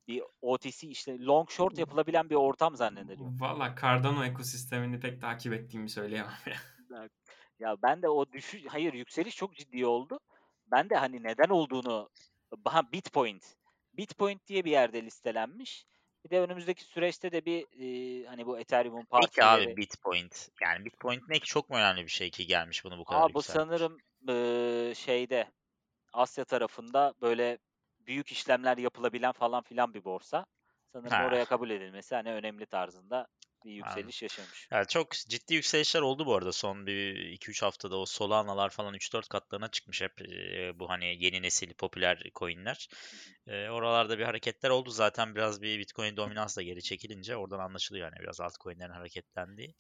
Bir 0.09 0.23
OTC 0.43 0.89
işte 0.89 1.19
long 1.21 1.51
short 1.51 1.79
yapılabilen 1.79 2.31
bir 2.31 2.35
ortam 2.35 2.77
zannediliyor. 2.77 3.31
Valla 3.41 3.75
Cardano 3.83 4.25
ekosistemini 4.25 5.01
pek 5.01 5.21
takip 5.21 5.53
ettiğimi 5.53 5.91
söyleyemem 5.91 6.33
ya. 6.91 7.09
ya 7.59 7.77
ben 7.83 8.03
de 8.03 8.09
o 8.09 8.33
düşüş, 8.33 8.65
hayır 8.69 8.93
yükseliş 8.93 9.37
çok 9.37 9.57
ciddi 9.57 9.87
oldu. 9.87 10.21
Ben 10.67 10.91
de 10.91 10.97
hani 10.97 11.23
neden 11.23 11.49
olduğunu, 11.49 12.11
ha 12.65 12.93
Bitpoint. 12.93 13.57
Bitpoint 13.95 14.47
diye 14.47 14.65
bir 14.65 14.71
yerde 14.71 15.03
listelenmiş. 15.03 15.87
Bir 16.25 16.31
de 16.31 16.41
önümüzdeki 16.41 16.85
süreçte 16.85 17.33
de 17.33 17.45
bir 17.45 17.63
e, 17.63 18.27
hani 18.27 18.47
bu 18.47 18.59
Ethereum'un 18.59 19.05
partileri... 19.05 19.31
Peki 19.35 19.71
abi 19.71 19.77
Bitpoint. 19.77 20.49
Yani 20.63 20.85
Bitpoint 20.85 21.29
ne 21.29 21.39
ki 21.39 21.47
çok 21.47 21.71
mu 21.71 21.77
önemli 21.77 22.03
bir 22.03 22.11
şey 22.11 22.31
ki 22.31 22.47
gelmiş 22.47 22.85
bunu 22.85 22.99
bu 22.99 23.05
kadar 23.05 23.21
Aa, 23.21 23.35
bu 23.35 23.43
sanırım 23.43 23.99
e, 24.29 24.95
şeyde 24.95 25.51
Asya 26.13 26.45
tarafında 26.45 27.15
böyle 27.23 27.59
büyük 28.07 28.33
işlemler 28.33 28.77
yapılabilen 28.77 29.33
falan 29.33 29.63
filan 29.63 29.95
bir 29.95 30.05
borsa. 30.05 30.47
Sanırım 30.93 31.11
ha. 31.11 31.27
oraya 31.27 31.45
kabul 31.45 31.71
edilmesi 31.71 32.15
hani 32.15 32.33
önemli 32.33 32.67
tarzında 32.67 33.27
bir 33.65 33.73
yükseliş 33.73 34.23
yaşamış. 34.23 34.69
Yani 34.71 34.87
çok 34.87 35.13
ciddi 35.13 35.55
yükselişler 35.55 36.01
oldu 36.01 36.27
bu 36.27 36.35
arada 36.35 36.53
son 36.53 36.87
bir 36.87 37.17
2-3 37.17 37.63
haftada 37.63 37.97
o 37.97 38.07
Solana'lar 38.07 38.71
falan 38.71 38.95
3-4 38.95 39.29
katlarına 39.29 39.69
çıkmış 39.69 40.03
hep 40.03 40.23
e, 40.23 40.79
bu 40.79 40.91
hani 40.91 41.25
yeni 41.25 41.43
nesil 41.43 41.75
popüler 41.75 42.23
coinler. 42.35 42.89
E, 43.47 43.69
oralarda 43.69 44.19
bir 44.19 44.25
hareketler 44.25 44.71
oldu 44.71 44.91
zaten 44.91 45.35
biraz 45.35 45.63
bir 45.63 45.79
Bitcoin 45.79 46.17
dominans 46.17 46.57
da 46.57 46.63
geri 46.63 46.83
çekilince 46.83 47.37
oradan 47.37 47.59
anlaşılıyor 47.59 48.05
yani 48.13 48.23
biraz 48.23 48.41
altcoin'lerin 48.41 48.93
hareketlendiği. 48.93 49.75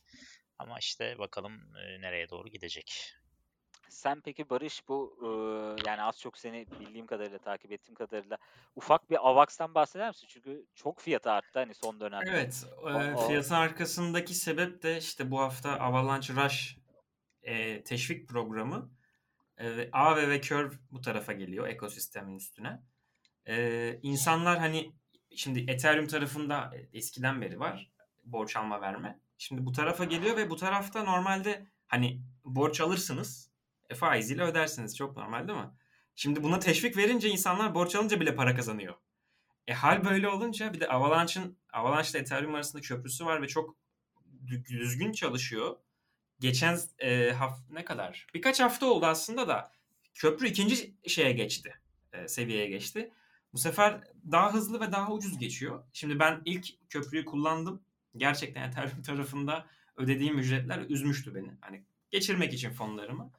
Ama 0.59 0.78
işte 0.78 1.18
bakalım 1.18 1.76
e, 1.76 2.01
nereye 2.01 2.28
doğru 2.28 2.49
gidecek. 2.49 3.14
Sen 3.89 4.20
peki 4.20 4.51
Barış 4.51 4.89
bu 4.89 5.18
e, 5.22 5.28
yani 5.89 6.03
az 6.03 6.20
çok 6.20 6.39
seni 6.39 6.66
bildiğim 6.80 7.07
kadarıyla 7.07 7.39
takip 7.39 7.72
ettiğim 7.72 7.95
kadarıyla 7.95 8.39
ufak 8.76 9.11
bir 9.11 9.28
AVAX'tan 9.28 9.74
bahseder 9.74 10.09
misin? 10.09 10.26
Çünkü 10.30 10.66
çok 10.74 11.01
fiyatı 11.01 11.30
arttı 11.30 11.59
hani 11.59 11.74
son 11.74 12.01
dönemde. 12.01 12.30
Evet. 12.30 12.64
E, 12.89 13.26
fiyatın 13.26 13.55
arkasındaki 13.55 14.34
sebep 14.34 14.82
de 14.82 14.99
işte 14.99 15.30
bu 15.30 15.41
hafta 15.41 15.78
Avalanche 15.78 16.34
Rush 16.34 16.76
e, 17.43 17.84
teşvik 17.84 18.28
programı. 18.28 18.91
E, 19.59 19.91
Aave 19.93 20.28
ve 20.28 20.41
Curve 20.41 20.74
bu 20.91 21.01
tarafa 21.01 21.32
geliyor 21.32 21.68
ekosistemin 21.68 22.36
üstüne. 22.36 22.82
E, 23.47 23.99
insanlar 24.03 24.59
hani 24.59 24.93
şimdi 25.36 25.70
Ethereum 25.70 26.07
tarafında 26.07 26.74
eskiden 26.93 27.41
beri 27.41 27.61
var 27.61 27.91
borç 28.32 28.57
alma 28.57 28.80
verme. 28.80 29.20
Şimdi 29.39 29.66
bu 29.66 29.72
tarafa 29.72 30.05
geliyor 30.05 30.36
ve 30.36 30.51
bu 30.51 30.57
tarafta 30.57 31.03
normalde 31.03 31.66
hani 31.86 32.22
borç 32.45 32.80
alırsınız 32.80 33.47
e, 33.91 33.95
faiziyle 33.95 34.43
ödersiniz. 34.43 34.97
Çok 34.97 35.16
normal 35.16 35.49
değil 35.49 35.59
mi? 35.59 35.70
Şimdi 36.14 36.43
buna 36.43 36.59
teşvik 36.59 36.97
verince 36.97 37.28
insanlar 37.28 37.74
borç 37.74 37.95
alınca 37.95 38.20
bile 38.20 38.34
para 38.34 38.57
kazanıyor. 38.57 38.95
E 39.66 39.74
hal 39.74 40.05
böyle 40.05 40.28
olunca 40.28 40.72
bir 40.72 40.80
de 40.80 40.89
Avalanche'ın 40.89 41.59
Avalanche 41.72 42.11
ile 42.11 42.18
Ethereum 42.18 42.55
arasında 42.55 42.82
köprüsü 42.82 43.24
var 43.24 43.43
ve 43.43 43.49
çok 43.49 43.76
düzgün 44.49 45.12
çalışıyor. 45.12 45.76
Geçen 46.41 46.78
e, 46.99 47.32
haf 47.32 47.59
ne 47.70 47.84
kadar? 47.84 48.26
Birkaç 48.34 48.61
hafta 48.61 48.86
oldu 48.86 49.07
aslında 49.07 49.49
da 49.49 49.72
köprü 50.14 50.49
ikinci 50.49 50.95
şeye 51.07 51.32
geçti. 51.32 51.74
E, 52.12 52.28
seviyeye 52.28 52.68
geçti. 52.68 53.12
Bu 53.53 53.59
sefer 53.59 54.01
daha 54.30 54.55
hızlı 54.55 54.80
ve 54.80 54.93
daha 54.93 55.12
ucuz 55.12 55.39
geçiyor. 55.39 55.84
Şimdi 55.93 56.18
ben 56.18 56.43
ilk 56.45 56.91
köprüyü 56.91 57.24
kullandım. 57.24 57.82
Gerçekten 58.16 58.68
Ethereum 58.68 59.03
tarafında 59.03 59.66
ödediğim 59.97 60.39
ücretler 60.39 60.78
üzmüştü 60.89 61.34
beni. 61.34 61.57
Hani 61.61 61.84
geçirmek 62.11 62.55
için 62.55 62.70
fonlarımı. 62.70 63.32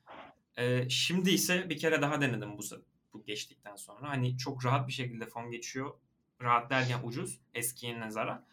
Şimdi 0.89 1.29
ise 1.29 1.69
bir 1.69 1.77
kere 1.77 2.01
daha 2.01 2.21
denedim 2.21 2.57
bu, 2.57 2.61
bu 3.13 3.23
geçtikten 3.23 3.75
sonra. 3.75 4.09
Hani 4.09 4.37
çok 4.37 4.65
rahat 4.65 4.87
bir 4.87 4.93
şekilde 4.93 5.25
fon 5.25 5.51
geçiyor. 5.51 5.93
Rahat 6.41 6.69
derken 6.69 6.99
ucuz 7.03 7.41
eskiye 7.53 7.99
nazaran. 7.99 8.45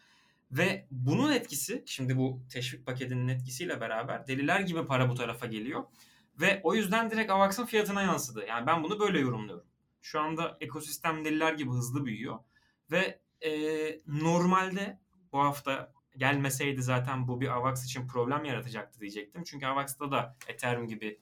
Ve 0.51 0.87
bunun 0.91 1.31
etkisi 1.31 1.83
şimdi 1.85 2.17
bu 2.17 2.41
teşvik 2.49 2.85
paketinin 2.85 3.27
etkisiyle 3.27 3.81
beraber 3.81 4.27
deliler 4.27 4.59
gibi 4.59 4.85
para 4.85 5.09
bu 5.09 5.15
tarafa 5.15 5.45
geliyor. 5.45 5.83
Ve 6.41 6.61
o 6.63 6.75
yüzden 6.75 7.11
direkt 7.11 7.31
AVAX'ın 7.31 7.65
fiyatına 7.65 8.01
yansıdı. 8.01 8.45
Yani 8.45 8.67
ben 8.67 8.83
bunu 8.83 8.99
böyle 8.99 9.19
yorumluyorum. 9.19 9.65
Şu 10.01 10.19
anda 10.19 10.57
ekosistem 10.61 11.25
deliler 11.25 11.53
gibi 11.53 11.69
hızlı 11.69 12.05
büyüyor. 12.05 12.39
Ve 12.91 13.19
e, 13.41 13.51
normalde 14.07 14.99
bu 15.31 15.39
hafta 15.39 15.93
gelmeseydi 16.17 16.83
zaten 16.83 17.27
bu 17.27 17.41
bir 17.41 17.47
AVAX 17.47 17.85
için 17.85 18.07
problem 18.07 18.45
yaratacaktı 18.45 18.99
diyecektim. 18.99 19.43
Çünkü 19.43 19.65
AVAX'ta 19.65 20.11
da 20.11 20.37
Ethereum 20.47 20.87
gibi 20.87 21.19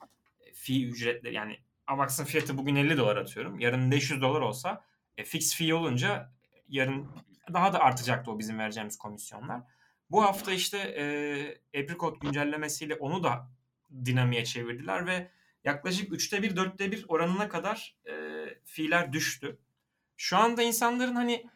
fee 0.66 0.82
ücretleri 0.82 1.34
yani 1.34 1.58
Avax'ın 1.86 2.24
fiyatı 2.24 2.58
bugün 2.58 2.76
50 2.76 2.96
dolar 2.96 3.16
atıyorum. 3.16 3.58
Yarın 3.58 3.90
500 3.90 4.22
dolar 4.22 4.40
olsa 4.40 4.84
e, 5.16 5.24
fix 5.24 5.56
fee 5.56 5.74
olunca 5.74 6.32
yarın 6.68 7.08
daha 7.52 7.72
da 7.72 7.80
artacaktı 7.80 8.30
o 8.30 8.38
bizim 8.38 8.58
vereceğimiz 8.58 8.98
komisyonlar. 8.98 9.62
Bu 10.10 10.22
hafta 10.22 10.52
işte 10.52 10.78
e, 10.78 11.80
Apricot 11.80 12.20
güncellemesiyle 12.20 12.94
onu 12.94 13.24
da 13.24 13.50
dinamiğe 14.04 14.44
çevirdiler 14.44 15.06
ve 15.06 15.30
yaklaşık 15.64 16.12
3'te 16.12 16.42
1, 16.42 16.56
4'te 16.56 16.92
1 16.92 17.04
oranına 17.08 17.48
kadar 17.48 17.96
e, 18.08 18.14
fiiller 18.64 19.12
düştü. 19.12 19.58
Şu 20.16 20.36
anda 20.36 20.62
insanların 20.62 21.14
hani 21.14 21.46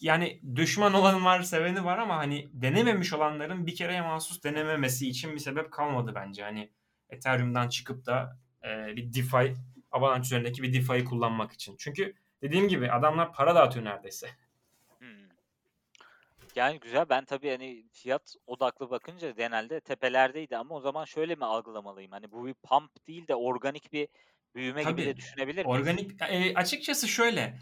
yani 0.00 0.40
düşman 0.56 0.94
olan 0.94 1.24
var, 1.24 1.42
seveni 1.42 1.84
var 1.84 1.98
ama 1.98 2.16
hani 2.16 2.50
denememiş 2.52 3.12
olanların 3.12 3.66
bir 3.66 3.76
kereye 3.76 4.00
mahsus 4.00 4.44
denememesi 4.44 5.08
için 5.08 5.32
bir 5.32 5.38
sebep 5.38 5.72
kalmadı 5.72 6.12
bence. 6.14 6.42
Hani 6.42 6.70
Ethereum'dan 7.12 7.68
çıkıp 7.68 8.06
da 8.06 8.38
e, 8.64 8.96
bir 8.96 9.14
DeFi, 9.14 9.56
Avalanche 9.92 10.26
üzerindeki 10.26 10.62
bir 10.62 10.72
DeFi'yi 10.72 11.04
kullanmak 11.04 11.52
için. 11.52 11.76
Çünkü 11.78 12.14
dediğim 12.42 12.68
gibi 12.68 12.92
adamlar 12.92 13.32
para 13.32 13.54
dağıtıyor 13.54 13.84
neredeyse. 13.84 14.28
Hmm. 14.98 15.08
Yani 16.56 16.80
güzel. 16.80 17.06
Ben 17.08 17.24
tabii 17.24 17.50
hani 17.50 17.84
fiyat 17.92 18.34
odaklı 18.46 18.90
bakınca 18.90 19.30
genelde 19.30 19.80
tepelerdeydi 19.80 20.56
ama 20.56 20.74
o 20.74 20.80
zaman 20.80 21.04
şöyle 21.04 21.34
mi 21.34 21.44
algılamalıyım? 21.44 22.12
Hani 22.12 22.32
bu 22.32 22.46
bir 22.46 22.54
pump 22.54 23.06
değil 23.06 23.28
de 23.28 23.34
organik 23.34 23.92
bir 23.92 24.08
büyüme 24.54 24.82
gibi 24.82 25.02
de 25.02 25.04
Tabii 25.04 25.16
düşünebilir 25.16 25.64
miyiz? 25.64 25.80
organik 25.80 26.22
e, 26.22 26.54
açıkçası 26.54 27.08
şöyle 27.08 27.58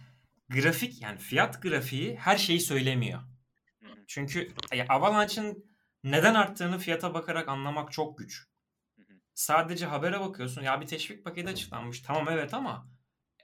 grafik 0.48 1.02
yani 1.02 1.18
fiyat 1.18 1.62
grafiği 1.62 2.16
her 2.16 2.36
şeyi 2.36 2.60
söylemiyor. 2.60 3.20
Çünkü 4.06 4.48
e, 4.72 4.86
Avalanche'ın 4.86 5.64
neden 6.04 6.34
arttığını 6.34 6.78
fiyata 6.78 7.14
bakarak 7.14 7.48
anlamak 7.48 7.92
çok 7.92 8.18
güç. 8.18 8.46
Sadece 9.40 9.86
habere 9.86 10.20
bakıyorsun 10.20 10.62
ya 10.62 10.80
bir 10.80 10.86
teşvik 10.86 11.24
paketi 11.24 11.48
açıklanmış 11.48 12.00
tamam 12.00 12.28
evet 12.30 12.54
ama 12.54 12.88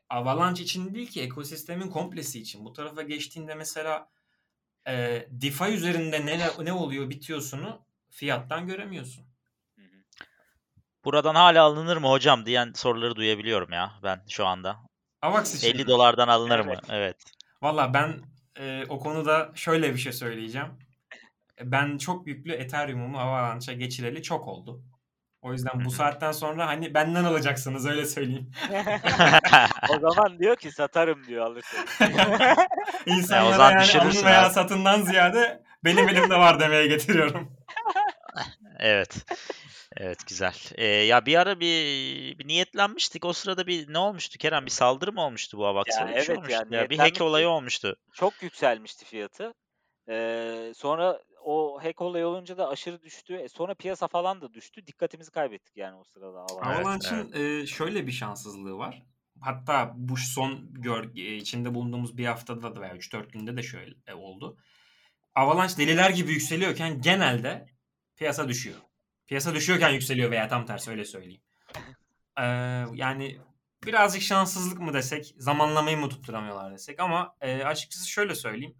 Avalanche 0.08 0.62
için 0.62 0.94
değil 0.94 1.10
ki 1.10 1.22
ekosistemin 1.22 1.90
komplesi 1.90 2.40
için. 2.40 2.64
Bu 2.64 2.72
tarafa 2.72 3.02
geçtiğinde 3.02 3.54
mesela 3.54 4.08
e, 4.86 5.26
DeFi 5.30 5.64
üzerinde 5.64 6.26
ne, 6.26 6.50
ne 6.64 6.72
oluyor 6.72 7.10
bitiyorsunu 7.10 7.86
fiyattan 8.10 8.66
göremiyorsun. 8.66 9.24
Buradan 11.04 11.34
hala 11.34 11.64
alınır 11.64 11.96
mı 11.96 12.08
hocam 12.08 12.46
diyen 12.46 12.72
soruları 12.74 13.16
duyabiliyorum 13.16 13.72
ya 13.72 13.92
ben 14.02 14.24
şu 14.28 14.46
anda. 14.46 14.76
Avax 15.22 15.54
için 15.54 15.74
50 15.74 15.82
mi? 15.82 15.86
dolardan 15.86 16.28
alınır 16.28 16.60
mı? 16.60 16.72
Evet. 16.72 16.84
Evet. 16.88 17.16
Valla 17.62 17.94
ben 17.94 18.20
e, 18.58 18.84
o 18.88 18.98
konuda 18.98 19.52
şöyle 19.54 19.92
bir 19.92 19.98
şey 19.98 20.12
söyleyeceğim. 20.12 20.68
Ben 21.60 21.98
çok 21.98 22.26
yüklü 22.26 22.52
Ethereum'umu 22.52 23.18
Avalanche'a 23.18 23.74
geçireli 23.74 24.22
çok 24.22 24.48
oldu. 24.48 24.82
O 25.46 25.52
yüzden 25.52 25.84
bu 25.84 25.90
saatten 25.90 26.32
sonra 26.32 26.66
hani 26.66 26.94
benden 26.94 27.24
alacaksınız 27.24 27.86
öyle 27.86 28.06
söyleyeyim. 28.06 28.50
O 29.90 29.98
zaman 30.10 30.38
diyor 30.38 30.56
ki 30.56 30.72
satarım 30.72 31.26
diyor 31.26 31.46
alırsanız. 31.46 31.90
İnsanlara 33.06 33.56
zaman 33.56 33.70
yani 33.70 33.82
düşürürsün 33.82 34.18
alın 34.18 34.26
veya 34.26 34.46
abi. 34.46 34.54
satından 34.54 35.02
ziyade 35.02 35.62
benim 35.84 36.08
elimde 36.08 36.34
var 36.38 36.60
demeye 36.60 36.86
getiriyorum. 36.86 37.52
Evet. 38.78 39.26
Evet 39.96 40.26
güzel. 40.26 40.54
Ee, 40.74 40.86
ya 40.86 41.26
bir 41.26 41.40
ara 41.40 41.60
bir, 41.60 42.38
bir 42.38 42.48
niyetlenmiştik. 42.48 43.24
O 43.24 43.32
sırada 43.32 43.66
bir 43.66 43.92
ne 43.92 43.98
olmuştu 43.98 44.38
Kerem? 44.38 44.66
Bir 44.66 44.70
saldırı 44.70 45.12
mı 45.12 45.20
olmuştu 45.20 45.58
bu 45.58 45.66
Avax'a? 45.66 46.00
Ya 46.00 46.06
şey 46.06 46.16
evet 46.16 46.28
ya 46.28 46.34
olmuştu 46.36 46.74
ya. 46.74 46.90
Bir 46.90 46.98
hack 46.98 47.20
olayı 47.20 47.48
olmuştu. 47.48 47.96
Çok 48.12 48.42
yükselmişti 48.42 49.04
fiyatı. 49.04 49.54
Ee, 50.08 50.72
sonra 50.76 51.20
o 51.46 51.84
hack 51.84 52.00
olayı 52.00 52.26
olunca 52.26 52.58
da 52.58 52.68
aşırı 52.68 53.02
düştü. 53.02 53.34
E, 53.34 53.48
sonra 53.48 53.74
piyasa 53.74 54.08
falan 54.08 54.40
da 54.40 54.54
düştü. 54.54 54.86
Dikkatimizi 54.86 55.30
kaybettik 55.30 55.76
yani 55.76 55.96
o 55.96 56.04
sırada 56.04 56.38
Avalanche. 56.38 56.66
Evet, 56.66 56.86
Avalanche'ın 56.86 57.32
e, 57.32 57.66
şöyle 57.66 58.06
bir 58.06 58.12
şanssızlığı 58.12 58.78
var. 58.78 59.02
Hatta 59.40 59.92
bu 59.96 60.16
son 60.16 60.68
gör, 60.72 61.16
e, 61.16 61.34
içinde 61.36 61.74
bulunduğumuz 61.74 62.18
bir 62.18 62.26
haftada 62.26 62.76
da 62.76 62.80
veya 62.80 62.96
3-4 62.96 63.30
günde 63.30 63.56
de 63.56 63.62
şöyle 63.62 63.94
e, 64.06 64.14
oldu. 64.14 64.56
Avalanche 65.34 65.76
deliler 65.76 66.10
gibi 66.10 66.32
yükseliyorken 66.32 67.00
genelde 67.00 67.66
piyasa 68.16 68.48
düşüyor. 68.48 68.76
Piyasa 69.26 69.54
düşüyorken 69.54 69.90
yükseliyor 69.90 70.30
veya 70.30 70.48
tam 70.48 70.66
tersi 70.66 70.90
öyle 70.90 71.04
söyleyeyim. 71.04 71.42
Ee, 72.38 72.44
yani 72.94 73.38
birazcık 73.86 74.22
şanssızlık 74.22 74.80
mı 74.80 74.94
desek, 74.94 75.34
zamanlamayı 75.38 75.96
mı 75.96 76.08
tutturamıyorlar 76.08 76.72
desek 76.72 77.00
ama 77.00 77.36
e, 77.40 77.64
açıkçası 77.64 78.08
şöyle 78.08 78.34
söyleyeyim. 78.34 78.74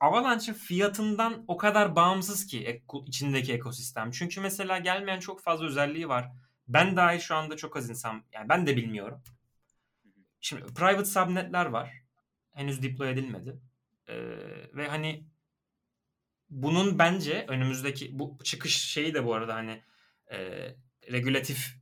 Avalanche'ın 0.00 0.56
fiyatından 0.56 1.44
o 1.48 1.56
kadar 1.56 1.96
bağımsız 1.96 2.46
ki 2.46 2.82
içindeki 3.06 3.52
ekosistem. 3.52 4.10
Çünkü 4.10 4.40
mesela 4.40 4.78
gelmeyen 4.78 5.20
çok 5.20 5.42
fazla 5.42 5.66
özelliği 5.66 6.08
var. 6.08 6.32
Ben 6.68 6.96
dahi 6.96 7.20
şu 7.20 7.34
anda 7.34 7.56
çok 7.56 7.76
az 7.76 7.90
insan, 7.90 8.24
yani 8.32 8.48
ben 8.48 8.66
de 8.66 8.76
bilmiyorum. 8.76 9.22
Şimdi 10.40 10.74
private 10.74 11.04
subnetler 11.04 11.66
var. 11.66 11.92
Henüz 12.52 12.82
deploy 12.82 13.10
edilmedi. 13.10 13.60
Ee, 14.08 14.14
ve 14.74 14.88
hani 14.88 15.24
bunun 16.50 16.98
bence 16.98 17.44
önümüzdeki 17.48 18.18
bu 18.18 18.38
çıkış 18.44 18.76
şeyi 18.76 19.14
de 19.14 19.24
bu 19.24 19.34
arada 19.34 19.54
hani 19.54 19.82
e, 20.32 20.38
regülatif 21.12 21.76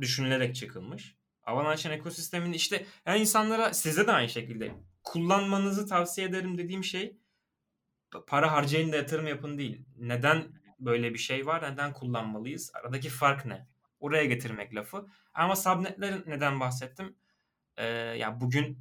düşünülerek 0.00 0.56
çıkılmış. 0.56 1.16
Avalanche'ın 1.42 1.94
ekosistemini 1.94 2.56
işte 2.56 2.86
yani 3.06 3.20
insanlara 3.20 3.74
size 3.74 4.06
de 4.06 4.12
aynı 4.12 4.28
şekilde 4.28 4.74
kullanmanızı 5.04 5.86
tavsiye 5.86 6.26
ederim 6.26 6.58
dediğim 6.58 6.84
şey 6.84 7.16
para 8.26 8.52
harcayın 8.52 8.92
da 8.92 8.96
yatırım 8.96 9.26
yapın 9.26 9.58
değil. 9.58 9.84
Neden 9.96 10.52
böyle 10.78 11.14
bir 11.14 11.18
şey 11.18 11.46
var? 11.46 11.72
Neden 11.72 11.92
kullanmalıyız? 11.92 12.72
Aradaki 12.74 13.08
fark 13.08 13.46
ne? 13.46 13.66
Oraya 14.00 14.24
getirmek 14.24 14.74
lafı. 14.74 15.06
Ama 15.34 15.56
subnetlerin 15.56 16.24
neden 16.26 16.60
bahsettim? 16.60 17.16
Ee, 17.76 17.86
ya 17.86 18.40
bugün 18.40 18.78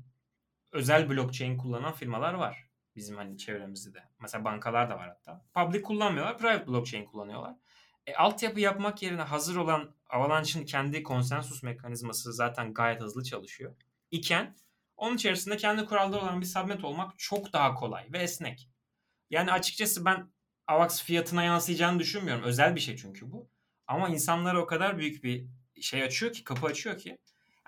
özel 0.72 1.10
blockchain 1.10 1.58
kullanan 1.58 1.94
firmalar 1.94 2.34
var. 2.34 2.70
Bizim 2.96 3.16
hani 3.16 3.38
çevremizde 3.38 3.94
de. 3.94 4.04
Mesela 4.20 4.46
bankalar 4.46 4.90
da 4.90 4.96
var 4.96 5.10
hatta. 5.10 5.46
Public 5.54 5.82
kullanmıyorlar. 5.82 6.38
Private 6.38 6.68
blockchain 6.68 7.06
kullanıyorlar. 7.06 7.56
E, 8.06 8.16
altyapı 8.16 8.60
yapmak 8.60 9.02
yerine 9.02 9.22
hazır 9.22 9.56
olan 9.56 9.96
Avalanche'ın 10.10 10.66
kendi 10.66 11.04
konsensus 11.04 11.64
mekanizması 11.64 12.34
zaten 12.34 12.74
gayet 12.74 13.02
hızlı 13.02 13.24
çalışıyor. 13.24 13.76
İken 14.12 14.56
onun 14.98 15.16
içerisinde 15.16 15.58
kendi 15.58 15.86
kuralları 15.86 16.22
olan 16.22 16.42
bir 16.42 16.46
subnet 16.46 16.84
olmak 16.84 17.20
çok 17.20 17.54
daha 17.54 17.74
kolay 17.74 18.08
ve 18.14 18.18
esnek. 18.18 18.70
Yani 19.30 19.52
açıkçası 19.52 20.06
ben 20.06 20.32
AVAX 20.68 21.04
fiyatına 21.04 21.44
yansıyacağını 21.44 22.00
düşünmüyorum. 22.00 22.44
Özel 22.44 22.76
bir 22.76 22.80
şey 22.80 22.98
çünkü 22.98 23.32
bu. 23.32 23.50
Ama 23.88 24.10
insanlara 24.10 24.62
o 24.62 24.66
kadar 24.66 24.98
büyük 24.98 25.24
bir 25.24 25.48
şey 25.82 26.04
açıyor 26.04 26.34
ki, 26.34 26.44
kapı 26.44 26.68
açıyor 26.68 26.98
ki. 26.98 27.18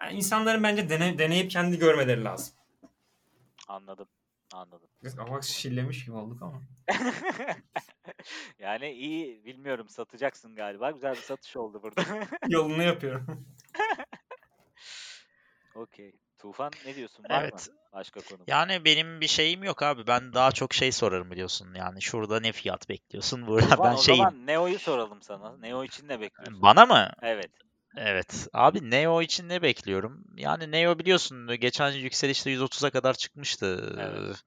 Yani 0.01 0.17
insanların 0.17 0.63
bence 0.63 0.89
dene, 0.89 1.19
deneyip 1.19 1.51
kendi 1.51 1.79
görmeleri 1.79 2.23
lazım. 2.23 2.55
Anladım. 3.67 4.07
Anladım. 4.53 4.89
Biz 5.03 5.19
AVAX 5.19 5.49
şillemiş 5.49 6.05
gibi 6.05 6.15
olduk 6.15 6.41
ama. 6.41 6.61
yani 8.59 8.91
iyi 8.91 9.45
bilmiyorum 9.45 9.89
satacaksın 9.89 10.55
galiba. 10.55 10.91
Güzel 10.91 11.15
bir 11.15 11.21
satış 11.21 11.57
oldu 11.57 11.83
burada. 11.83 12.03
Yolunu 12.47 12.83
yapıyorum. 12.83 13.45
Okey. 15.75 16.15
Tufan 16.41 16.71
ne 16.85 16.95
diyorsun? 16.95 17.25
Var 17.29 17.41
Evet. 17.41 17.53
mı 17.53 17.75
başka 17.93 18.21
konu? 18.21 18.39
Yani 18.47 18.85
benim 18.85 19.21
bir 19.21 19.27
şeyim 19.27 19.63
yok 19.63 19.83
abi. 19.83 20.07
Ben 20.07 20.33
daha 20.33 20.51
çok 20.51 20.73
şey 20.73 20.91
sorarım 20.91 21.31
biliyorsun. 21.31 21.73
Yani 21.73 22.01
şurada 22.01 22.39
ne 22.39 22.51
fiyat 22.51 22.89
bekliyorsun? 22.89 23.47
Burada 23.47 23.69
Tufan, 23.69 23.91
ben 23.91 23.97
o 23.97 24.03
şeyim. 24.03 24.17
zaman 24.17 24.47
Neo'yu 24.47 24.79
soralım 24.79 25.21
sana. 25.21 25.57
Neo 25.57 25.83
için 25.83 26.07
ne 26.07 26.21
bekliyorsun? 26.21 26.61
Bana 26.61 26.85
mı? 26.85 27.09
Evet. 27.21 27.51
Evet. 27.97 28.47
Abi 28.53 28.91
Neo 28.91 29.21
için 29.21 29.49
ne 29.49 29.61
bekliyorum? 29.61 30.23
Yani 30.35 30.71
Neo 30.71 30.99
biliyorsun 30.99 31.47
geçen 31.59 31.91
yükselişte 31.91 32.51
130'a 32.51 32.89
kadar 32.89 33.13
çıkmıştı. 33.13 33.95
Evet. 33.99 34.43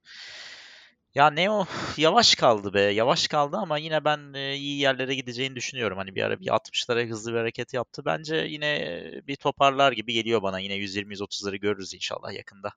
Ya 1.15 1.29
Neo 1.29 1.65
yavaş 1.97 2.35
kaldı 2.35 2.73
be. 2.73 2.81
Yavaş 2.81 3.27
kaldı 3.27 3.57
ama 3.57 3.77
yine 3.77 4.05
ben 4.05 4.33
e, 4.33 4.55
iyi 4.55 4.79
yerlere 4.79 5.15
gideceğini 5.15 5.55
düşünüyorum. 5.55 5.97
Hani 5.97 6.15
bir 6.15 6.21
ara 6.23 6.39
bir 6.39 6.45
60'lara 6.47 7.09
hızlı 7.09 7.33
bir 7.33 7.37
hareket 7.37 7.73
yaptı. 7.73 8.01
Bence 8.05 8.35
yine 8.35 8.75
e, 8.75 9.21
bir 9.27 9.35
toparlar 9.35 9.91
gibi 9.91 10.13
geliyor 10.13 10.41
bana. 10.41 10.59
Yine 10.59 10.73
120-130'ları 10.73 11.55
görürüz 11.55 11.93
inşallah 11.93 12.33
yakında. 12.33 12.71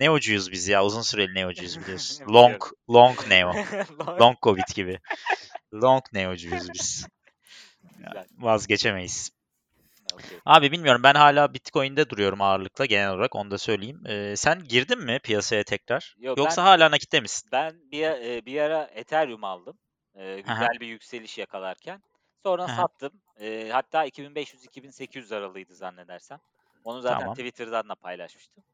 Neocuyuz 0.00 0.52
biz 0.52 0.68
ya. 0.68 0.84
Uzun 0.84 1.02
süreli 1.02 1.34
Neocuyuz 1.34 1.80
biliyorsun. 1.80 2.26
Long, 2.34 2.62
long 2.90 3.18
Neo. 3.28 3.52
Long- 3.98 4.20
Long 4.20 4.36
Covid 4.42 4.74
gibi. 4.74 4.98
Long 5.74 6.04
Neocuyuz 6.12 6.68
biz. 6.74 7.06
Güzel. 7.96 8.26
Vazgeçemeyiz. 8.38 9.30
Okey. 10.14 10.38
Abi 10.46 10.72
bilmiyorum 10.72 11.02
ben 11.02 11.14
hala 11.14 11.54
Bitcoin'de 11.54 12.10
duruyorum 12.10 12.40
ağırlıkla 12.40 12.84
genel 12.84 13.10
olarak 13.10 13.34
onu 13.34 13.50
da 13.50 13.58
söyleyeyim. 13.58 14.06
Ee, 14.06 14.36
sen 14.36 14.64
girdin 14.64 14.98
mi 15.00 15.18
piyasaya 15.24 15.64
tekrar? 15.64 16.14
Yok, 16.18 16.38
Yoksa 16.38 16.62
ben- 16.62 16.66
hala 16.66 16.90
nakitte 16.90 17.20
misin? 17.20 17.48
Ben 17.52 17.90
bir, 17.90 18.02
e, 18.02 18.46
bir 18.46 18.60
ara 18.60 18.84
Ethereum 18.94 19.44
aldım. 19.44 19.78
E, 20.14 20.40
güzel 20.40 20.80
bir 20.80 20.86
yükseliş 20.86 21.38
yakalarken. 21.38 22.02
Sonra 22.42 22.64
Aha. 22.64 22.76
sattım. 22.76 23.12
E, 23.40 23.68
hatta 23.72 24.04
2500-2800 24.04 25.32
aralığıydı 25.32 25.74
zannedersem. 25.74 26.38
Onu 26.84 27.00
zaten 27.00 27.18
Tamam. 27.18 27.34
Twitter'dan 27.34 27.88
da 27.88 27.94
paylaşmıştım. 27.94 28.64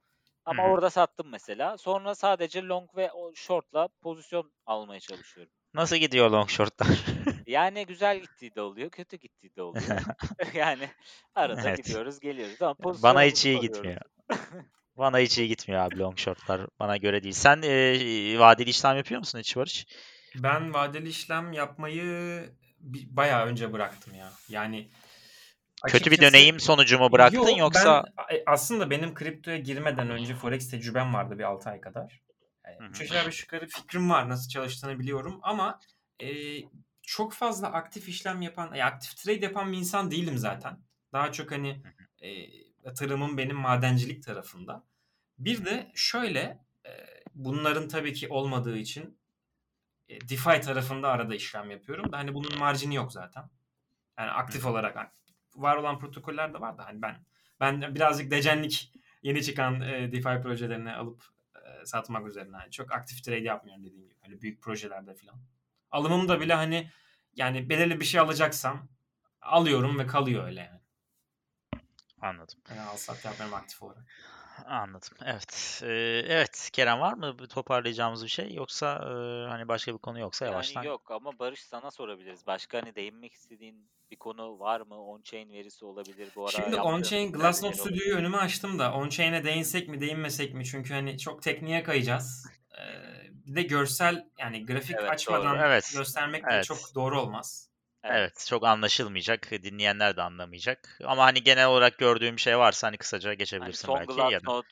Ama 0.45 0.63
Hı 0.63 0.67
hı. 0.67 0.73
orada 0.73 0.91
sattım 0.91 1.29
mesela. 1.31 1.79
Sonra 1.79 2.15
sadece 2.15 2.63
long 2.63 2.97
ve 2.97 3.11
short'la 3.35 3.89
pozisyon 4.03 4.53
almaya 4.67 5.01
çalışıyorum. 5.01 5.53
Nasıl 5.75 5.97
gidiyor 5.97 6.31
long 6.31 6.49
shortlar? 6.49 6.89
Yani 7.47 7.87
güzel 7.87 8.21
gittiği 8.21 8.55
de 8.55 8.61
oluyor, 8.61 8.91
kötü 8.91 9.17
gittiği 9.17 9.57
de 9.57 9.63
oluyor. 9.63 9.85
yani 10.55 10.89
arada 11.35 11.61
Evet. 11.69 11.77
gidiyoruz, 11.85 12.21
geliyoruz 12.21 12.63
ama 12.63 12.75
Bana 13.03 13.23
hiç 13.23 13.47
iyi 13.47 13.61
gitmiyor. 13.61 14.01
Bana 14.97 15.19
hiç 15.19 15.39
iyi 15.39 15.49
gitmiyor 15.49 15.83
abi 15.83 15.99
long 15.99 16.19
shortlar. 16.19 16.61
Bana 16.81 16.97
göre 16.97 17.23
değil. 17.23 17.35
Sen 17.35 17.63
e, 17.63 18.39
vadeli 18.39 18.71
işlem 18.71 18.97
yapıyor 18.97 19.19
musun 19.19 19.39
hiç 19.39 19.57
Barış? 19.57 19.87
Ben 20.37 20.75
vadeli 20.75 21.09
işlem 21.09 21.53
yapmayı 21.53 22.45
bir, 22.81 23.17
bayağı 23.17 23.47
önce 23.47 23.73
bıraktım 23.73 24.15
ya. 24.15 24.33
Yani 24.49 24.91
Kötü 25.87 26.11
bir 26.11 26.21
deneyim 26.21 26.61
sonucu 26.61 26.99
mu 26.99 27.13
bıraktın 27.13 27.39
Yok, 27.39 27.59
yoksa 27.59 28.05
ben, 28.19 28.43
aslında 28.47 28.91
benim 28.91 29.15
kriptoya 29.15 29.57
girmeden 29.57 30.11
önce 30.11 30.35
forex 30.35 30.71
tecrübem 30.71 31.15
vardı 31.15 31.39
bir 31.39 31.45
6 31.45 31.71
ay 31.71 31.81
kadar. 31.81 32.21
Hı. 32.65 32.85
Üç 32.85 33.01
aşağı 33.01 33.27
beş 33.27 33.43
yukarı 33.43 33.67
fikrim 33.67 34.11
var 34.11 34.29
nasıl 34.29 34.49
çalıştığını 34.49 34.99
biliyorum 34.99 35.41
ama 35.43 35.81
e, 36.23 36.29
çok 37.03 37.33
fazla 37.33 37.73
aktif 37.73 38.09
işlem 38.09 38.43
yapan, 38.43 38.75
ya 38.75 38.87
aktif 38.87 39.17
trade 39.17 39.45
yapan 39.45 39.73
bir 39.73 39.79
insan 39.79 40.11
değilim 40.11 40.39
zaten. 40.39 40.81
Daha 41.13 41.33
çok 41.33 41.51
hani 41.51 41.83
e, 42.19 42.29
yatırımım 42.85 43.39
benim 43.39 43.57
madencilik 43.57 44.23
tarafında. 44.23 44.85
Bir 45.39 45.65
de 45.65 45.93
şöyle 45.95 46.65
e, 46.87 46.91
bunların 47.35 47.89
tabii 47.89 48.13
ki 48.13 48.29
olmadığı 48.29 48.77
için 48.77 49.19
e, 50.09 50.21
DeFi 50.21 50.61
tarafında 50.61 51.09
arada 51.09 51.35
işlem 51.35 51.71
yapıyorum 51.71 52.13
da 52.13 52.19
hani 52.19 52.35
bunun 52.35 52.59
marjini 52.59 52.95
yok 52.95 53.13
zaten. 53.13 53.51
Yani 54.19 54.31
aktif 54.31 54.67
olarak 54.67 54.97
hani 54.97 55.09
var 55.55 55.77
olan 55.77 55.99
protokoller 55.99 56.55
de 56.55 56.61
var 56.61 56.79
da 56.79 56.87
hani 56.87 57.03
ben 57.03 57.17
ben 57.61 57.95
birazcık 57.95 58.31
decenlik 58.31 58.93
yeni 59.23 59.43
çıkan 59.43 59.81
e, 59.81 60.13
DeFi 60.13 60.43
projelerini 60.43 60.93
alıp 60.93 61.23
e, 61.23 61.40
satmak 61.85 62.27
üzerine 62.27 62.57
yani 62.57 62.71
çok 62.71 62.93
aktif 62.93 63.25
trade 63.25 63.37
yapmıyorum 63.37 63.85
dediğim 63.85 64.03
gibi. 64.03 64.15
Hani 64.21 64.41
büyük 64.41 64.63
projelerde 64.63 65.15
falan. 65.15 65.41
Alımım 65.91 66.41
bile 66.41 66.55
hani 66.55 66.91
yani 67.35 67.69
belirli 67.69 68.01
bir 68.01 68.05
şey 68.05 68.21
alacaksam 68.21 68.89
alıyorum 69.43 69.99
ve 69.99 70.07
kalıyor 70.07 70.45
öyle 70.45 70.61
yani. 70.61 70.81
anladım. 72.21 72.59
yani 72.71 72.81
al 72.81 72.97
sat 72.97 73.25
yapmıyorum 73.25 73.55
aktif 73.55 73.83
olarak. 73.83 74.05
Anladım. 74.67 75.09
Evet. 75.25 75.81
Ee, 75.85 76.23
evet. 76.29 76.71
Kerem 76.73 77.01
var 77.01 77.13
mı 77.13 77.39
bir 77.39 77.47
toparlayacağımız 77.47 78.25
bir 78.25 78.29
şey 78.29 78.55
yoksa 78.55 78.95
e, 78.95 79.09
hani 79.49 79.69
başka 79.69 79.93
bir 79.93 79.99
konu 79.99 80.19
yoksa 80.21 80.47
yavaştan 80.47 80.83
Yani 80.83 80.87
yok 80.87 81.11
ama 81.11 81.39
Barış 81.39 81.61
sana 81.65 81.91
sorabiliriz. 81.91 82.47
Başka 82.47 82.83
hani 82.83 82.95
değinmek 82.95 83.33
istediğin 83.33 83.89
bir 84.11 84.17
konu 84.17 84.61
var 84.61 84.81
mı? 84.81 84.95
On-chain 84.95 85.53
verisi 85.53 85.85
olabilir 85.85 86.29
bu 86.37 86.43
ara. 86.43 86.51
Şimdi 86.51 86.77
on-chain 86.77 87.33
Glassnode. 87.33 87.75
Studio'yu 87.75 88.17
önüme 88.17 88.37
açtım 88.37 88.79
da 88.79 88.93
on-chain'e 88.93 89.45
değinsek 89.45 89.89
mi 89.89 90.01
değinmesek 90.01 90.55
mi? 90.55 90.65
Çünkü 90.65 90.95
hani 90.95 91.19
çok 91.19 91.43
tekniğe 91.43 91.83
kayacağız. 91.83 92.47
Ee, 92.79 93.31
bir 93.47 93.55
de 93.55 93.63
görsel 93.63 94.29
yani 94.39 94.67
grafik 94.67 94.97
Evet, 95.01 95.11
açmadan 95.11 95.57
doğru. 95.57 95.67
Evet. 95.67 95.93
göstermek 95.97 96.45
de 96.45 96.49
Evet. 96.53 96.65
çok 96.65 96.95
doğru 96.95 97.21
olmaz. 97.21 97.70
Evet, 98.05 98.47
çok 98.49 98.67
anlaşılmayacak. 98.67 99.51
Dinleyenler 99.51 100.17
de 100.17 100.23
anlamayacak. 100.23 100.99
Ama 101.05 101.25
hani 101.25 101.43
genel 101.43 101.67
olarak 101.67 101.99
gördüğüm 101.99 102.37
bir 102.37 102.41
şey 102.41 102.59
varsa 102.59 102.87
hani 102.87 102.97
kısaca 102.97 103.29
Hani 103.31 103.39
geçebilirsin 103.39 103.87
son 103.87 103.99
belki 103.99 104.17
da. 104.17 104.29
Glassnode 104.29 104.67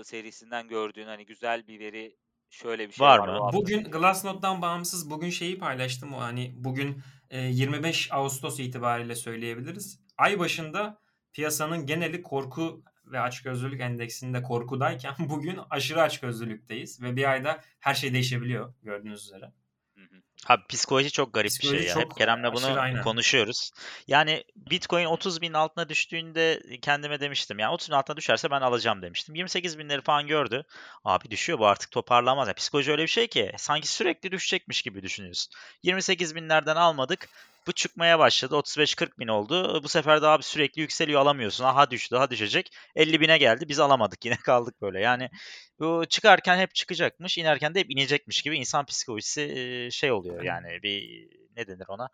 e, 0.00 0.04
serisinden 0.04 0.68
gördüğün 0.68 1.06
hani 1.06 1.26
güzel 1.26 1.66
bir 1.66 1.80
veri 1.80 2.16
şöyle 2.50 2.88
bir 2.88 2.92
şey 2.92 3.06
Var 3.06 3.18
var. 3.18 3.28
mı? 3.28 3.50
Bugün. 3.52 3.84
Glassnode'dan 3.84 4.62
bağımsız 4.62 5.10
bugün 5.10 5.30
şeyi 5.30 5.58
paylaştım. 5.58 6.14
O 6.14 6.20
hani 6.20 6.54
bugün 6.56 7.02
e, 7.30 7.40
25 7.40 8.12
Ağustos 8.12 8.60
itibariyle 8.60 9.14
söyleyebiliriz. 9.14 10.00
Ay 10.18 10.38
başında 10.38 10.98
piyasanın 11.32 11.86
geneli 11.86 12.22
korku 12.22 12.84
ve 13.06 13.20
açgözlülük 13.20 13.80
endeksinde 13.80 14.42
korkudayken 14.42 15.14
bugün 15.28 15.58
aşırı 15.70 16.02
açgözlülükteyiz 16.02 17.02
ve 17.02 17.16
bir 17.16 17.30
ayda 17.30 17.60
her 17.80 17.94
şey 17.94 18.12
değişebiliyor 18.12 18.74
gördüğünüz 18.82 19.24
üzere. 19.24 19.52
Hı 19.94 20.00
hı. 20.00 20.22
Abi 20.48 20.62
psikoloji 20.68 21.10
çok 21.10 21.34
garip 21.34 21.50
bir 21.50 21.50
Psikoloji 21.50 21.78
şey 21.78 21.88
ya. 21.88 21.96
Hep 21.96 22.16
Kerem'le 22.16 22.52
bunu 22.52 22.80
aynen. 22.80 23.02
konuşuyoruz. 23.02 23.70
Yani 24.08 24.44
Bitcoin 24.56 25.04
30 25.04 25.40
bin 25.40 25.52
altına 25.52 25.88
düştüğünde 25.88 26.62
kendime 26.82 27.20
demiştim. 27.20 27.58
Yani 27.58 27.72
30 27.72 27.88
bin 27.88 27.94
altına 27.94 28.16
düşerse 28.16 28.50
ben 28.50 28.60
alacağım 28.60 29.02
demiştim. 29.02 29.34
28 29.34 29.78
binleri 29.78 30.00
falan 30.00 30.26
gördü. 30.26 30.64
Abi 31.04 31.30
düşüyor 31.30 31.58
bu 31.58 31.66
artık 31.66 31.90
toparlanmaz. 31.90 32.48
Yani 32.48 32.54
psikoloji 32.54 32.90
öyle 32.90 33.02
bir 33.02 33.08
şey 33.08 33.26
ki 33.26 33.52
sanki 33.56 33.88
sürekli 33.88 34.32
düşecekmiş 34.32 34.82
gibi 34.82 35.02
düşünüyorsun. 35.02 35.52
28 35.82 36.34
binlerden 36.34 36.76
almadık. 36.76 37.28
Bu 37.66 37.72
çıkmaya 37.72 38.18
başladı. 38.18 38.54
35-40 38.54 39.18
bin 39.18 39.28
oldu. 39.28 39.82
Bu 39.82 39.88
sefer 39.88 40.22
de 40.22 40.26
abi 40.26 40.42
sürekli 40.42 40.80
yükseliyor 40.80 41.20
alamıyorsun. 41.20 41.64
Aha 41.64 41.90
düştü, 41.90 42.14
daha 42.14 42.30
düşecek. 42.30 42.70
50 42.96 43.20
bine 43.20 43.38
geldi. 43.38 43.68
Biz 43.68 43.80
alamadık. 43.80 44.24
Yine 44.24 44.36
kaldık 44.44 44.82
böyle. 44.82 45.00
Yani 45.00 45.30
bu 45.78 46.04
çıkarken 46.08 46.58
hep 46.58 46.74
çıkacakmış, 46.74 47.38
inerken 47.38 47.74
de 47.74 47.80
hep 47.80 47.90
inecekmiş 47.90 48.42
gibi 48.42 48.56
insan 48.56 48.84
psikolojisi 48.84 49.88
şey 49.92 50.12
oluyor 50.30 50.44
yani 50.44 50.82
bir 50.82 51.28
ne 51.56 51.66
denir 51.66 51.88
ona? 51.88 52.08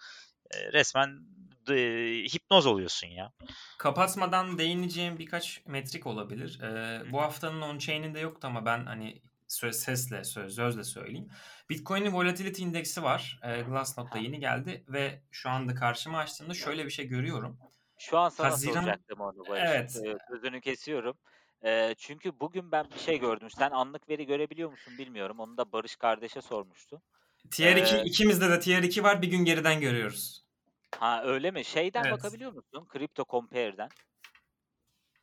E, 0.55 0.73
Resmen 0.73 1.21
e, 1.71 1.75
hipnoz 2.35 2.67
oluyorsun 2.67 3.07
ya. 3.07 3.33
Kapatmadan 3.79 4.59
değineceğim 4.59 5.19
birkaç 5.19 5.67
metrik 5.67 6.07
olabilir. 6.07 6.61
Ee, 6.63 7.03
bu 7.13 7.21
haftanın 7.21 7.61
on-chain'inde 7.61 8.21
yoktu 8.21 8.47
ama 8.47 8.65
ben 8.65 8.87
hani 8.87 9.23
söz, 9.49 9.77
sesle, 9.77 10.25
söz, 10.25 10.55
sözle 10.55 10.85
söyleyeyim. 10.85 11.29
Bitcoin'in 11.71 12.13
volatility 12.13 12.63
indeksi 12.63 13.03
var. 13.03 13.41
Ee, 13.43 13.61
Glassnode'da 13.61 14.19
yeni 14.19 14.41
geldi 14.41 14.85
ve 14.89 15.23
şu 15.31 15.51
anda 15.51 15.75
karşıma 15.75 16.19
açtığımda 16.19 16.55
şöyle 16.55 16.85
bir 16.85 16.91
şey 16.91 17.07
görüyorum. 17.07 17.59
Şu 17.99 18.19
an 18.19 18.29
sana 18.29 18.49
Haziran- 18.51 18.73
soracaktım 18.73 19.21
onu 19.21 19.49
Barış. 19.49 19.63
Evet. 19.67 20.19
Sözünü 20.29 20.61
kesiyorum. 20.61 21.17
Ee, 21.65 21.95
çünkü 21.99 22.41
bugün 22.41 22.73
ben 22.73 22.87
bir 22.95 22.99
şey 22.99 23.19
gördüm. 23.19 23.51
Sen 23.51 23.71
anlık 23.71 24.09
veri 24.09 24.27
görebiliyor 24.27 24.71
musun 24.71 24.99
bilmiyorum. 24.99 25.41
Onu 25.41 25.57
da 25.57 25.73
Barış 25.73 25.97
kardeşe 25.97 26.41
sormuştum. 26.43 27.03
Tier 27.51 27.77
2, 27.77 27.97
Ee, 27.97 28.03
ikimizde 28.05 28.51
de 28.51 28.61
Tier 28.61 28.83
2 28.83 29.03
var 29.03 29.23
bir 29.23 29.29
gün 29.31 29.45
geriden 29.45 29.81
görüyoruz. 29.81 30.45
Ha 30.99 31.23
öyle 31.25 31.51
mi? 31.51 31.65
Şeyden 31.65 32.03
Evet. 32.05 32.13
bakabiliyor 32.13 32.53
musun? 32.53 32.89
Crypto 32.93 33.25
Compare'den. 33.31 33.89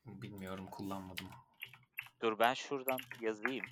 Bilmiyorum 0.06 0.68
kullanmadım. 0.72 1.28
Dur 2.22 2.40
ben 2.40 2.54
şuradan 2.54 3.00
yazayım. 3.22 3.66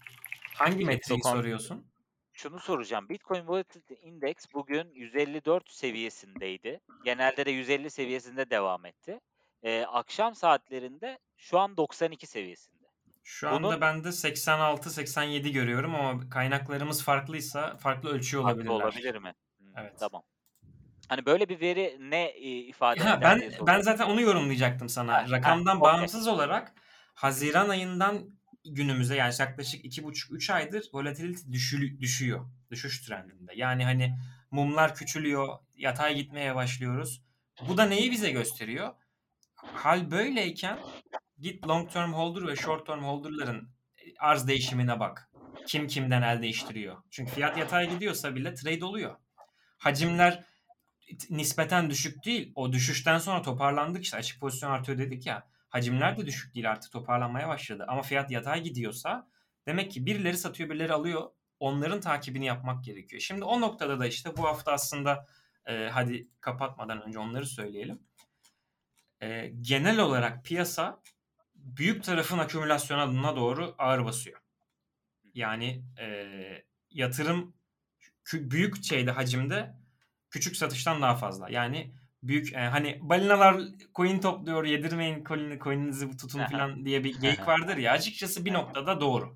Hangi 0.56 0.86
metriği 0.86 1.24
soruyorsun? 1.24 1.86
Şunu 2.34 2.60
soracağım. 2.60 3.10
Bitcoin 3.10 3.48
Volatility 3.48 3.94
Index 4.02 4.36
bugün 4.54 4.92
154 4.94 5.70
seviyesindeydi. 5.72 6.80
Genelde 7.04 7.46
de 7.46 7.52
150 7.52 7.90
seviyesinde 7.90 8.50
devam 8.50 8.86
etti. 8.86 9.20
Ee, 9.64 9.82
akşam 9.88 10.36
saatlerinde 10.36 11.20
şu 11.38 11.60
an 11.60 11.78
92 11.78 12.28
seviyesinde. 12.28 12.75
Şu 13.28 13.50
anda 13.50 13.68
Bunun- 13.68 13.82
ben 13.82 14.04
de 14.04 14.08
86-87 14.12 15.52
görüyorum 15.52 15.96
ama 15.96 16.30
kaynaklarımız 16.30 17.04
farklıysa 17.04 17.78
farklı 17.78 18.10
ölçüyor 18.10 18.44
Haklı 18.44 18.56
olabilirler. 18.74 18.86
olabilir 18.86 19.16
mi? 19.16 19.34
Hmm, 19.58 19.68
Evet. 19.78 19.94
Tamam. 20.00 20.24
Hani 21.10 21.26
böyle 21.26 21.50
bir 21.50 21.60
veri 21.62 21.98
ne 22.00 22.24
e, 22.26 22.50
ifade 22.50 23.00
Ha, 23.04 23.18
eder 23.18 23.22
ben 23.22 23.68
ben 23.68 23.82
zaten 23.82 24.06
onu 24.06 24.22
yorumlayacaktım 24.22 24.90
sana. 24.90 25.14
Ha, 25.14 25.18
ha, 25.28 25.32
Rakamdan 25.32 25.78
okey. 25.78 25.82
bağımsız 25.82 26.28
olarak 26.28 26.74
Haziran 27.14 27.70
ayından 27.70 28.30
günümüze 28.66 29.16
yani 29.16 29.34
yaklaşık 29.40 29.86
2,5-3 29.86 30.50
aydır 30.54 30.90
volatility 30.94 31.52
düşü- 31.52 32.00
düşüyor. 32.00 32.46
Düşüş 32.72 33.02
trendinde. 33.02 33.52
Yani 33.56 33.84
hani 33.84 34.16
mumlar 34.52 34.96
küçülüyor, 34.96 35.60
yatay 35.76 36.16
gitmeye 36.16 36.56
başlıyoruz. 36.56 37.22
Bu 37.68 37.78
da 37.78 37.86
neyi 37.86 38.12
bize 38.12 38.32
gösteriyor? 38.32 38.94
Hal 39.56 40.12
böyleyken 40.12 40.80
git 41.40 41.68
long 41.68 41.92
term 41.92 42.14
holder 42.14 42.48
ve 42.48 42.56
short 42.56 42.88
term 42.88 43.04
holder'ların 43.04 43.70
arz 44.20 44.48
değişimine 44.48 45.00
bak. 45.00 45.30
Kim 45.68 45.88
kimden 45.88 46.22
el 46.22 46.42
değiştiriyor. 46.42 46.98
Çünkü 47.12 47.32
fiyat 47.32 47.58
yatay 47.58 47.90
gidiyorsa 47.90 48.36
bile 48.36 48.54
trade 48.54 48.86
oluyor. 48.86 49.16
Hacimler 49.78 50.44
nispeten 51.30 51.90
düşük 51.90 52.26
değil. 52.26 52.52
O 52.56 52.72
düşüşten 52.72 53.18
sonra 53.18 53.42
toparlandık 53.42 54.04
işte 54.04 54.18
açık 54.18 54.40
pozisyon 54.40 54.72
artıyor 54.72 54.98
dedik 54.98 55.26
ya. 55.26 55.48
Hacimler 55.70 56.18
de 56.18 56.26
düşük 56.26 56.56
değil 56.56 56.72
artık 56.72 56.92
toparlanmaya 56.92 57.48
başladı. 57.48 57.86
Ama 57.88 58.02
fiyat 58.02 58.32
yatay 58.32 58.64
gidiyorsa 58.64 59.28
demek 59.66 59.92
ki 59.92 60.06
birileri 60.06 60.38
satıyor 60.38 60.70
birileri 60.70 60.94
alıyor. 60.94 61.32
Onların 61.60 62.02
takibini 62.02 62.46
yapmak 62.46 62.84
gerekiyor. 62.84 63.22
Şimdi 63.22 63.44
o 63.44 63.62
noktada 63.62 64.00
da 64.00 64.08
işte 64.08 64.38
bu 64.38 64.44
hafta 64.44 64.72
aslında 64.72 65.28
e, 65.66 65.90
hadi 65.92 66.28
kapatmadan 66.42 67.02
önce 67.02 67.20
onları 67.20 67.46
söyleyelim. 67.46 68.00
E, 69.22 69.48
genel 69.62 70.00
olarak 70.00 70.46
piyasa 70.46 71.02
büyük 71.66 72.04
tarafın 72.04 72.38
akümülasyona 72.38 73.36
doğru 73.36 73.76
ağır 73.78 74.06
basıyor. 74.06 74.42
Yani 75.34 75.84
e, 76.00 76.28
yatırım 76.92 77.54
büyük 78.34 78.84
şeyde 78.84 79.12
hacimde 79.12 79.74
küçük 80.30 80.56
satıştan 80.56 81.02
daha 81.02 81.16
fazla. 81.16 81.50
Yani 81.50 81.92
büyük 82.24 82.54
e, 82.54 82.60
hani 82.60 83.00
balinalar 83.02 83.62
coin 83.96 84.20
topluyor 84.20 84.64
yedirmeyin 84.64 85.24
coin, 85.24 85.60
coin'inizi 85.60 86.18
tutun 86.18 86.46
falan 86.46 86.86
diye 86.86 87.04
bir 87.04 87.22
geyik 87.22 87.48
vardır 87.48 87.78
ya 87.78 87.92
açıkçası 87.92 88.46
bir 88.46 88.54
noktada 88.54 89.02
doğru. 89.02 89.36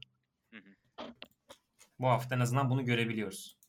Bu 1.99 2.07
hafta 2.07 2.35
en 2.35 2.39
azından 2.39 2.69
bunu 2.69 2.85
görebiliyoruz. 2.85 3.59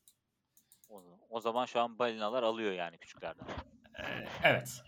O, 1.31 1.41
zaman 1.41 1.67
şu 1.67 1.81
an 1.81 1.99
balinalar 1.99 2.43
alıyor 2.43 2.73
yani 2.73 2.99
küçüklerden. 2.99 3.47
E, 3.99 4.29
evet. 4.43 4.83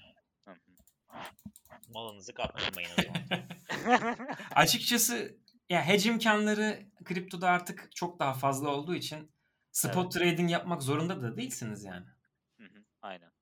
Malınızı 1.95 2.34
kaptırmayın 2.34 2.90
o 2.99 3.03
zaman. 3.03 3.22
Açıkçası 4.55 5.36
ya 5.68 5.82
hedge 5.82 6.11
imkanları 6.11 6.86
kriptoda 7.05 7.49
artık 7.49 7.97
çok 7.97 8.18
daha 8.18 8.34
fazla 8.34 8.70
olduğu 8.70 8.95
için 8.95 9.32
spot 9.70 10.12
trading 10.12 10.51
yapmak 10.51 10.82
zorunda 10.82 11.22
da 11.22 11.36
değilsiniz 11.36 11.84
yani. 11.84 12.07
Hı 12.57 12.64
hı, 12.64 12.84
Aynen. 13.03 13.32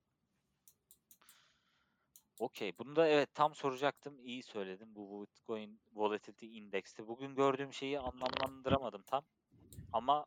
Okey. 2.38 2.78
Bunu 2.78 2.96
da 2.96 3.08
evet 3.08 3.34
tam 3.34 3.54
soracaktım. 3.54 4.18
İyi 4.20 4.42
söyledim. 4.42 4.94
Bu 4.94 5.22
Bitcoin 5.22 5.80
Volatility 5.92 6.58
Index'ti. 6.58 7.08
Bugün 7.08 7.34
gördüğüm 7.34 7.72
şeyi 7.72 8.00
anlamlandıramadım 8.00 9.02
tam. 9.02 9.24
Ama 9.92 10.26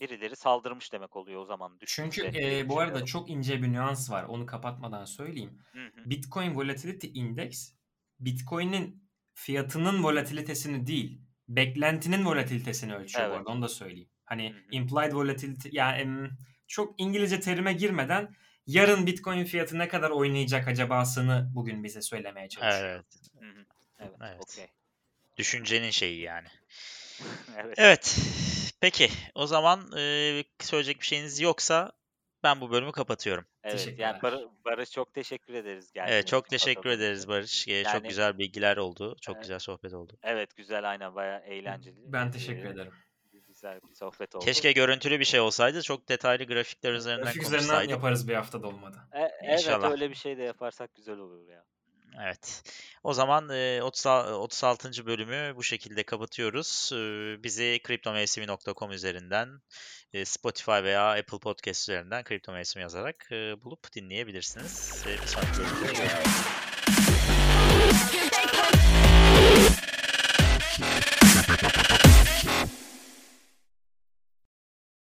birileri 0.00 0.36
saldırmış 0.36 0.92
demek 0.92 1.16
oluyor 1.16 1.40
o 1.40 1.44
zaman. 1.44 1.78
Çünkü 1.86 2.30
e, 2.34 2.68
bu 2.68 2.80
arada 2.80 3.04
çok 3.04 3.30
ince 3.30 3.62
bir 3.62 3.72
nüans 3.72 4.10
var. 4.10 4.24
Onu 4.24 4.46
kapatmadan 4.46 5.04
söyleyeyim. 5.04 5.58
Hı 5.72 5.84
hı. 5.84 6.10
Bitcoin 6.10 6.54
Volatility 6.54 7.06
Index 7.14 7.74
Bitcoin'in 8.20 9.08
fiyatının 9.34 10.04
volatilitesini 10.04 10.86
değil, 10.86 11.20
beklentinin 11.48 12.24
volatilitesini 12.26 12.94
ölçüyor 12.94 13.24
bu 13.24 13.28
Evet. 13.28 13.38
arada. 13.38 13.50
Onu 13.50 13.62
da 13.62 13.68
söyleyeyim. 13.68 14.08
Hani 14.24 14.50
Hı 14.50 14.54
hı. 14.56 14.60
implied 14.70 15.12
volatility 15.12 15.68
yani 15.72 16.28
çok 16.66 17.00
İngilizce 17.00 17.40
terime 17.40 17.72
girmeden 17.72 18.34
yarın 18.66 19.06
Bitcoin 19.06 19.44
fiyatı 19.44 19.78
ne 19.78 19.88
kadar 19.88 20.10
oynayacak 20.10 20.68
acabasını 20.68 21.50
bugün 21.54 21.84
bize 21.84 22.02
söylemeye 22.02 22.48
çalışıyor. 22.48 22.88
Evet. 22.88 23.06
Hı 23.40 23.46
hı. 23.46 23.64
Evet. 24.00 24.12
Evet. 24.20 24.40
Okey. 24.40 24.66
Düşüncenin 25.36 25.90
şeyi 25.90 26.20
yani. 26.20 26.48
evet. 27.56 27.74
Evet. 27.76 28.18
Peki. 28.82 29.08
O 29.34 29.46
zaman 29.46 29.80
e, 29.98 30.44
söyleyecek 30.60 31.00
bir 31.00 31.06
şeyiniz 31.06 31.40
yoksa 31.40 31.92
ben 32.42 32.60
bu 32.60 32.70
bölümü 32.70 32.92
kapatıyorum. 32.92 33.46
Evet. 33.64 33.78
Teşekkürler. 33.78 34.04
Yani 34.06 34.22
Bar- 34.22 34.48
Barış 34.64 34.90
çok 34.90 35.14
teşekkür 35.14 35.54
ederiz 35.54 35.92
geldiğiniz 35.92 36.14
Evet, 36.14 36.26
çok 36.26 36.48
teşekkür 36.48 36.74
katıldığınız 36.74 37.00
ederiz. 37.00 37.28
Barış. 37.28 37.68
E, 37.68 37.84
çok 37.84 37.94
Yani- 37.94 38.08
güzel 38.08 38.38
bilgiler 38.38 38.76
oldu. 38.76 39.16
Çok 39.20 39.34
Evet. 39.36 39.42
güzel 39.44 39.58
sohbet 39.58 39.94
oldu. 39.94 40.18
Evet 40.22 40.56
güzel 40.56 40.90
aynen 40.90 41.14
bayağı 41.14 41.40
eğlenceli. 41.40 41.96
Ben 42.12 42.30
teşekkür 42.30 42.64
Ee, 42.64 42.70
ederim. 42.70 42.92
Güzel 43.46 43.80
bir 43.90 43.94
sohbet 43.94 44.34
oldu. 44.34 44.44
Keşke 44.44 44.72
görüntülü 44.72 45.20
bir 45.20 45.24
şey 45.24 45.40
olsaydı. 45.40 45.82
Çok 45.82 46.08
detaylı 46.08 46.44
grafikler 46.44 46.92
üzerinden 46.92 47.24
Grafik 47.24 47.42
üzerinden 47.42 47.58
konuşsaydık. 47.66 47.90
yaparız 47.90 48.28
bir 48.28 48.34
hafta 48.34 48.62
da 48.62 48.66
olmadı. 48.68 48.98
E, 49.12 49.18
evet 49.20 49.60
İnşallah. 49.60 49.90
öyle 49.90 50.10
bir 50.10 50.14
şey 50.14 50.38
de 50.38 50.42
yaparsak 50.42 50.94
güzel 50.94 51.18
olur 51.18 51.48
ya. 51.48 51.64
Evet. 52.20 52.62
O 53.02 53.14
zaman 53.14 53.48
e, 53.50 53.82
30 53.82 54.06
36. 54.06 55.06
bölümü 55.06 55.56
bu 55.56 55.62
şekilde 55.62 56.02
kapatıyoruz. 56.02 56.90
E, 56.92 56.96
Bizi 57.42 57.80
kriptomevsimi.com 57.84 58.92
üzerinden 58.92 59.48
Spotify 60.24 60.70
veya 60.70 61.10
Apple 61.10 61.38
Podcast 61.38 61.88
üzerinden 61.88 62.24
kripto 62.24 62.52
mevsimi 62.52 62.82
yazarak 62.82 63.28
bulup 63.64 63.92
dinleyebilirsiniz. 63.94 65.04
Bir 65.06 65.26
sonraki 65.26 65.58
bölümde 65.58 65.86
görüşmek 65.86 65.92
üzere. 65.92 66.22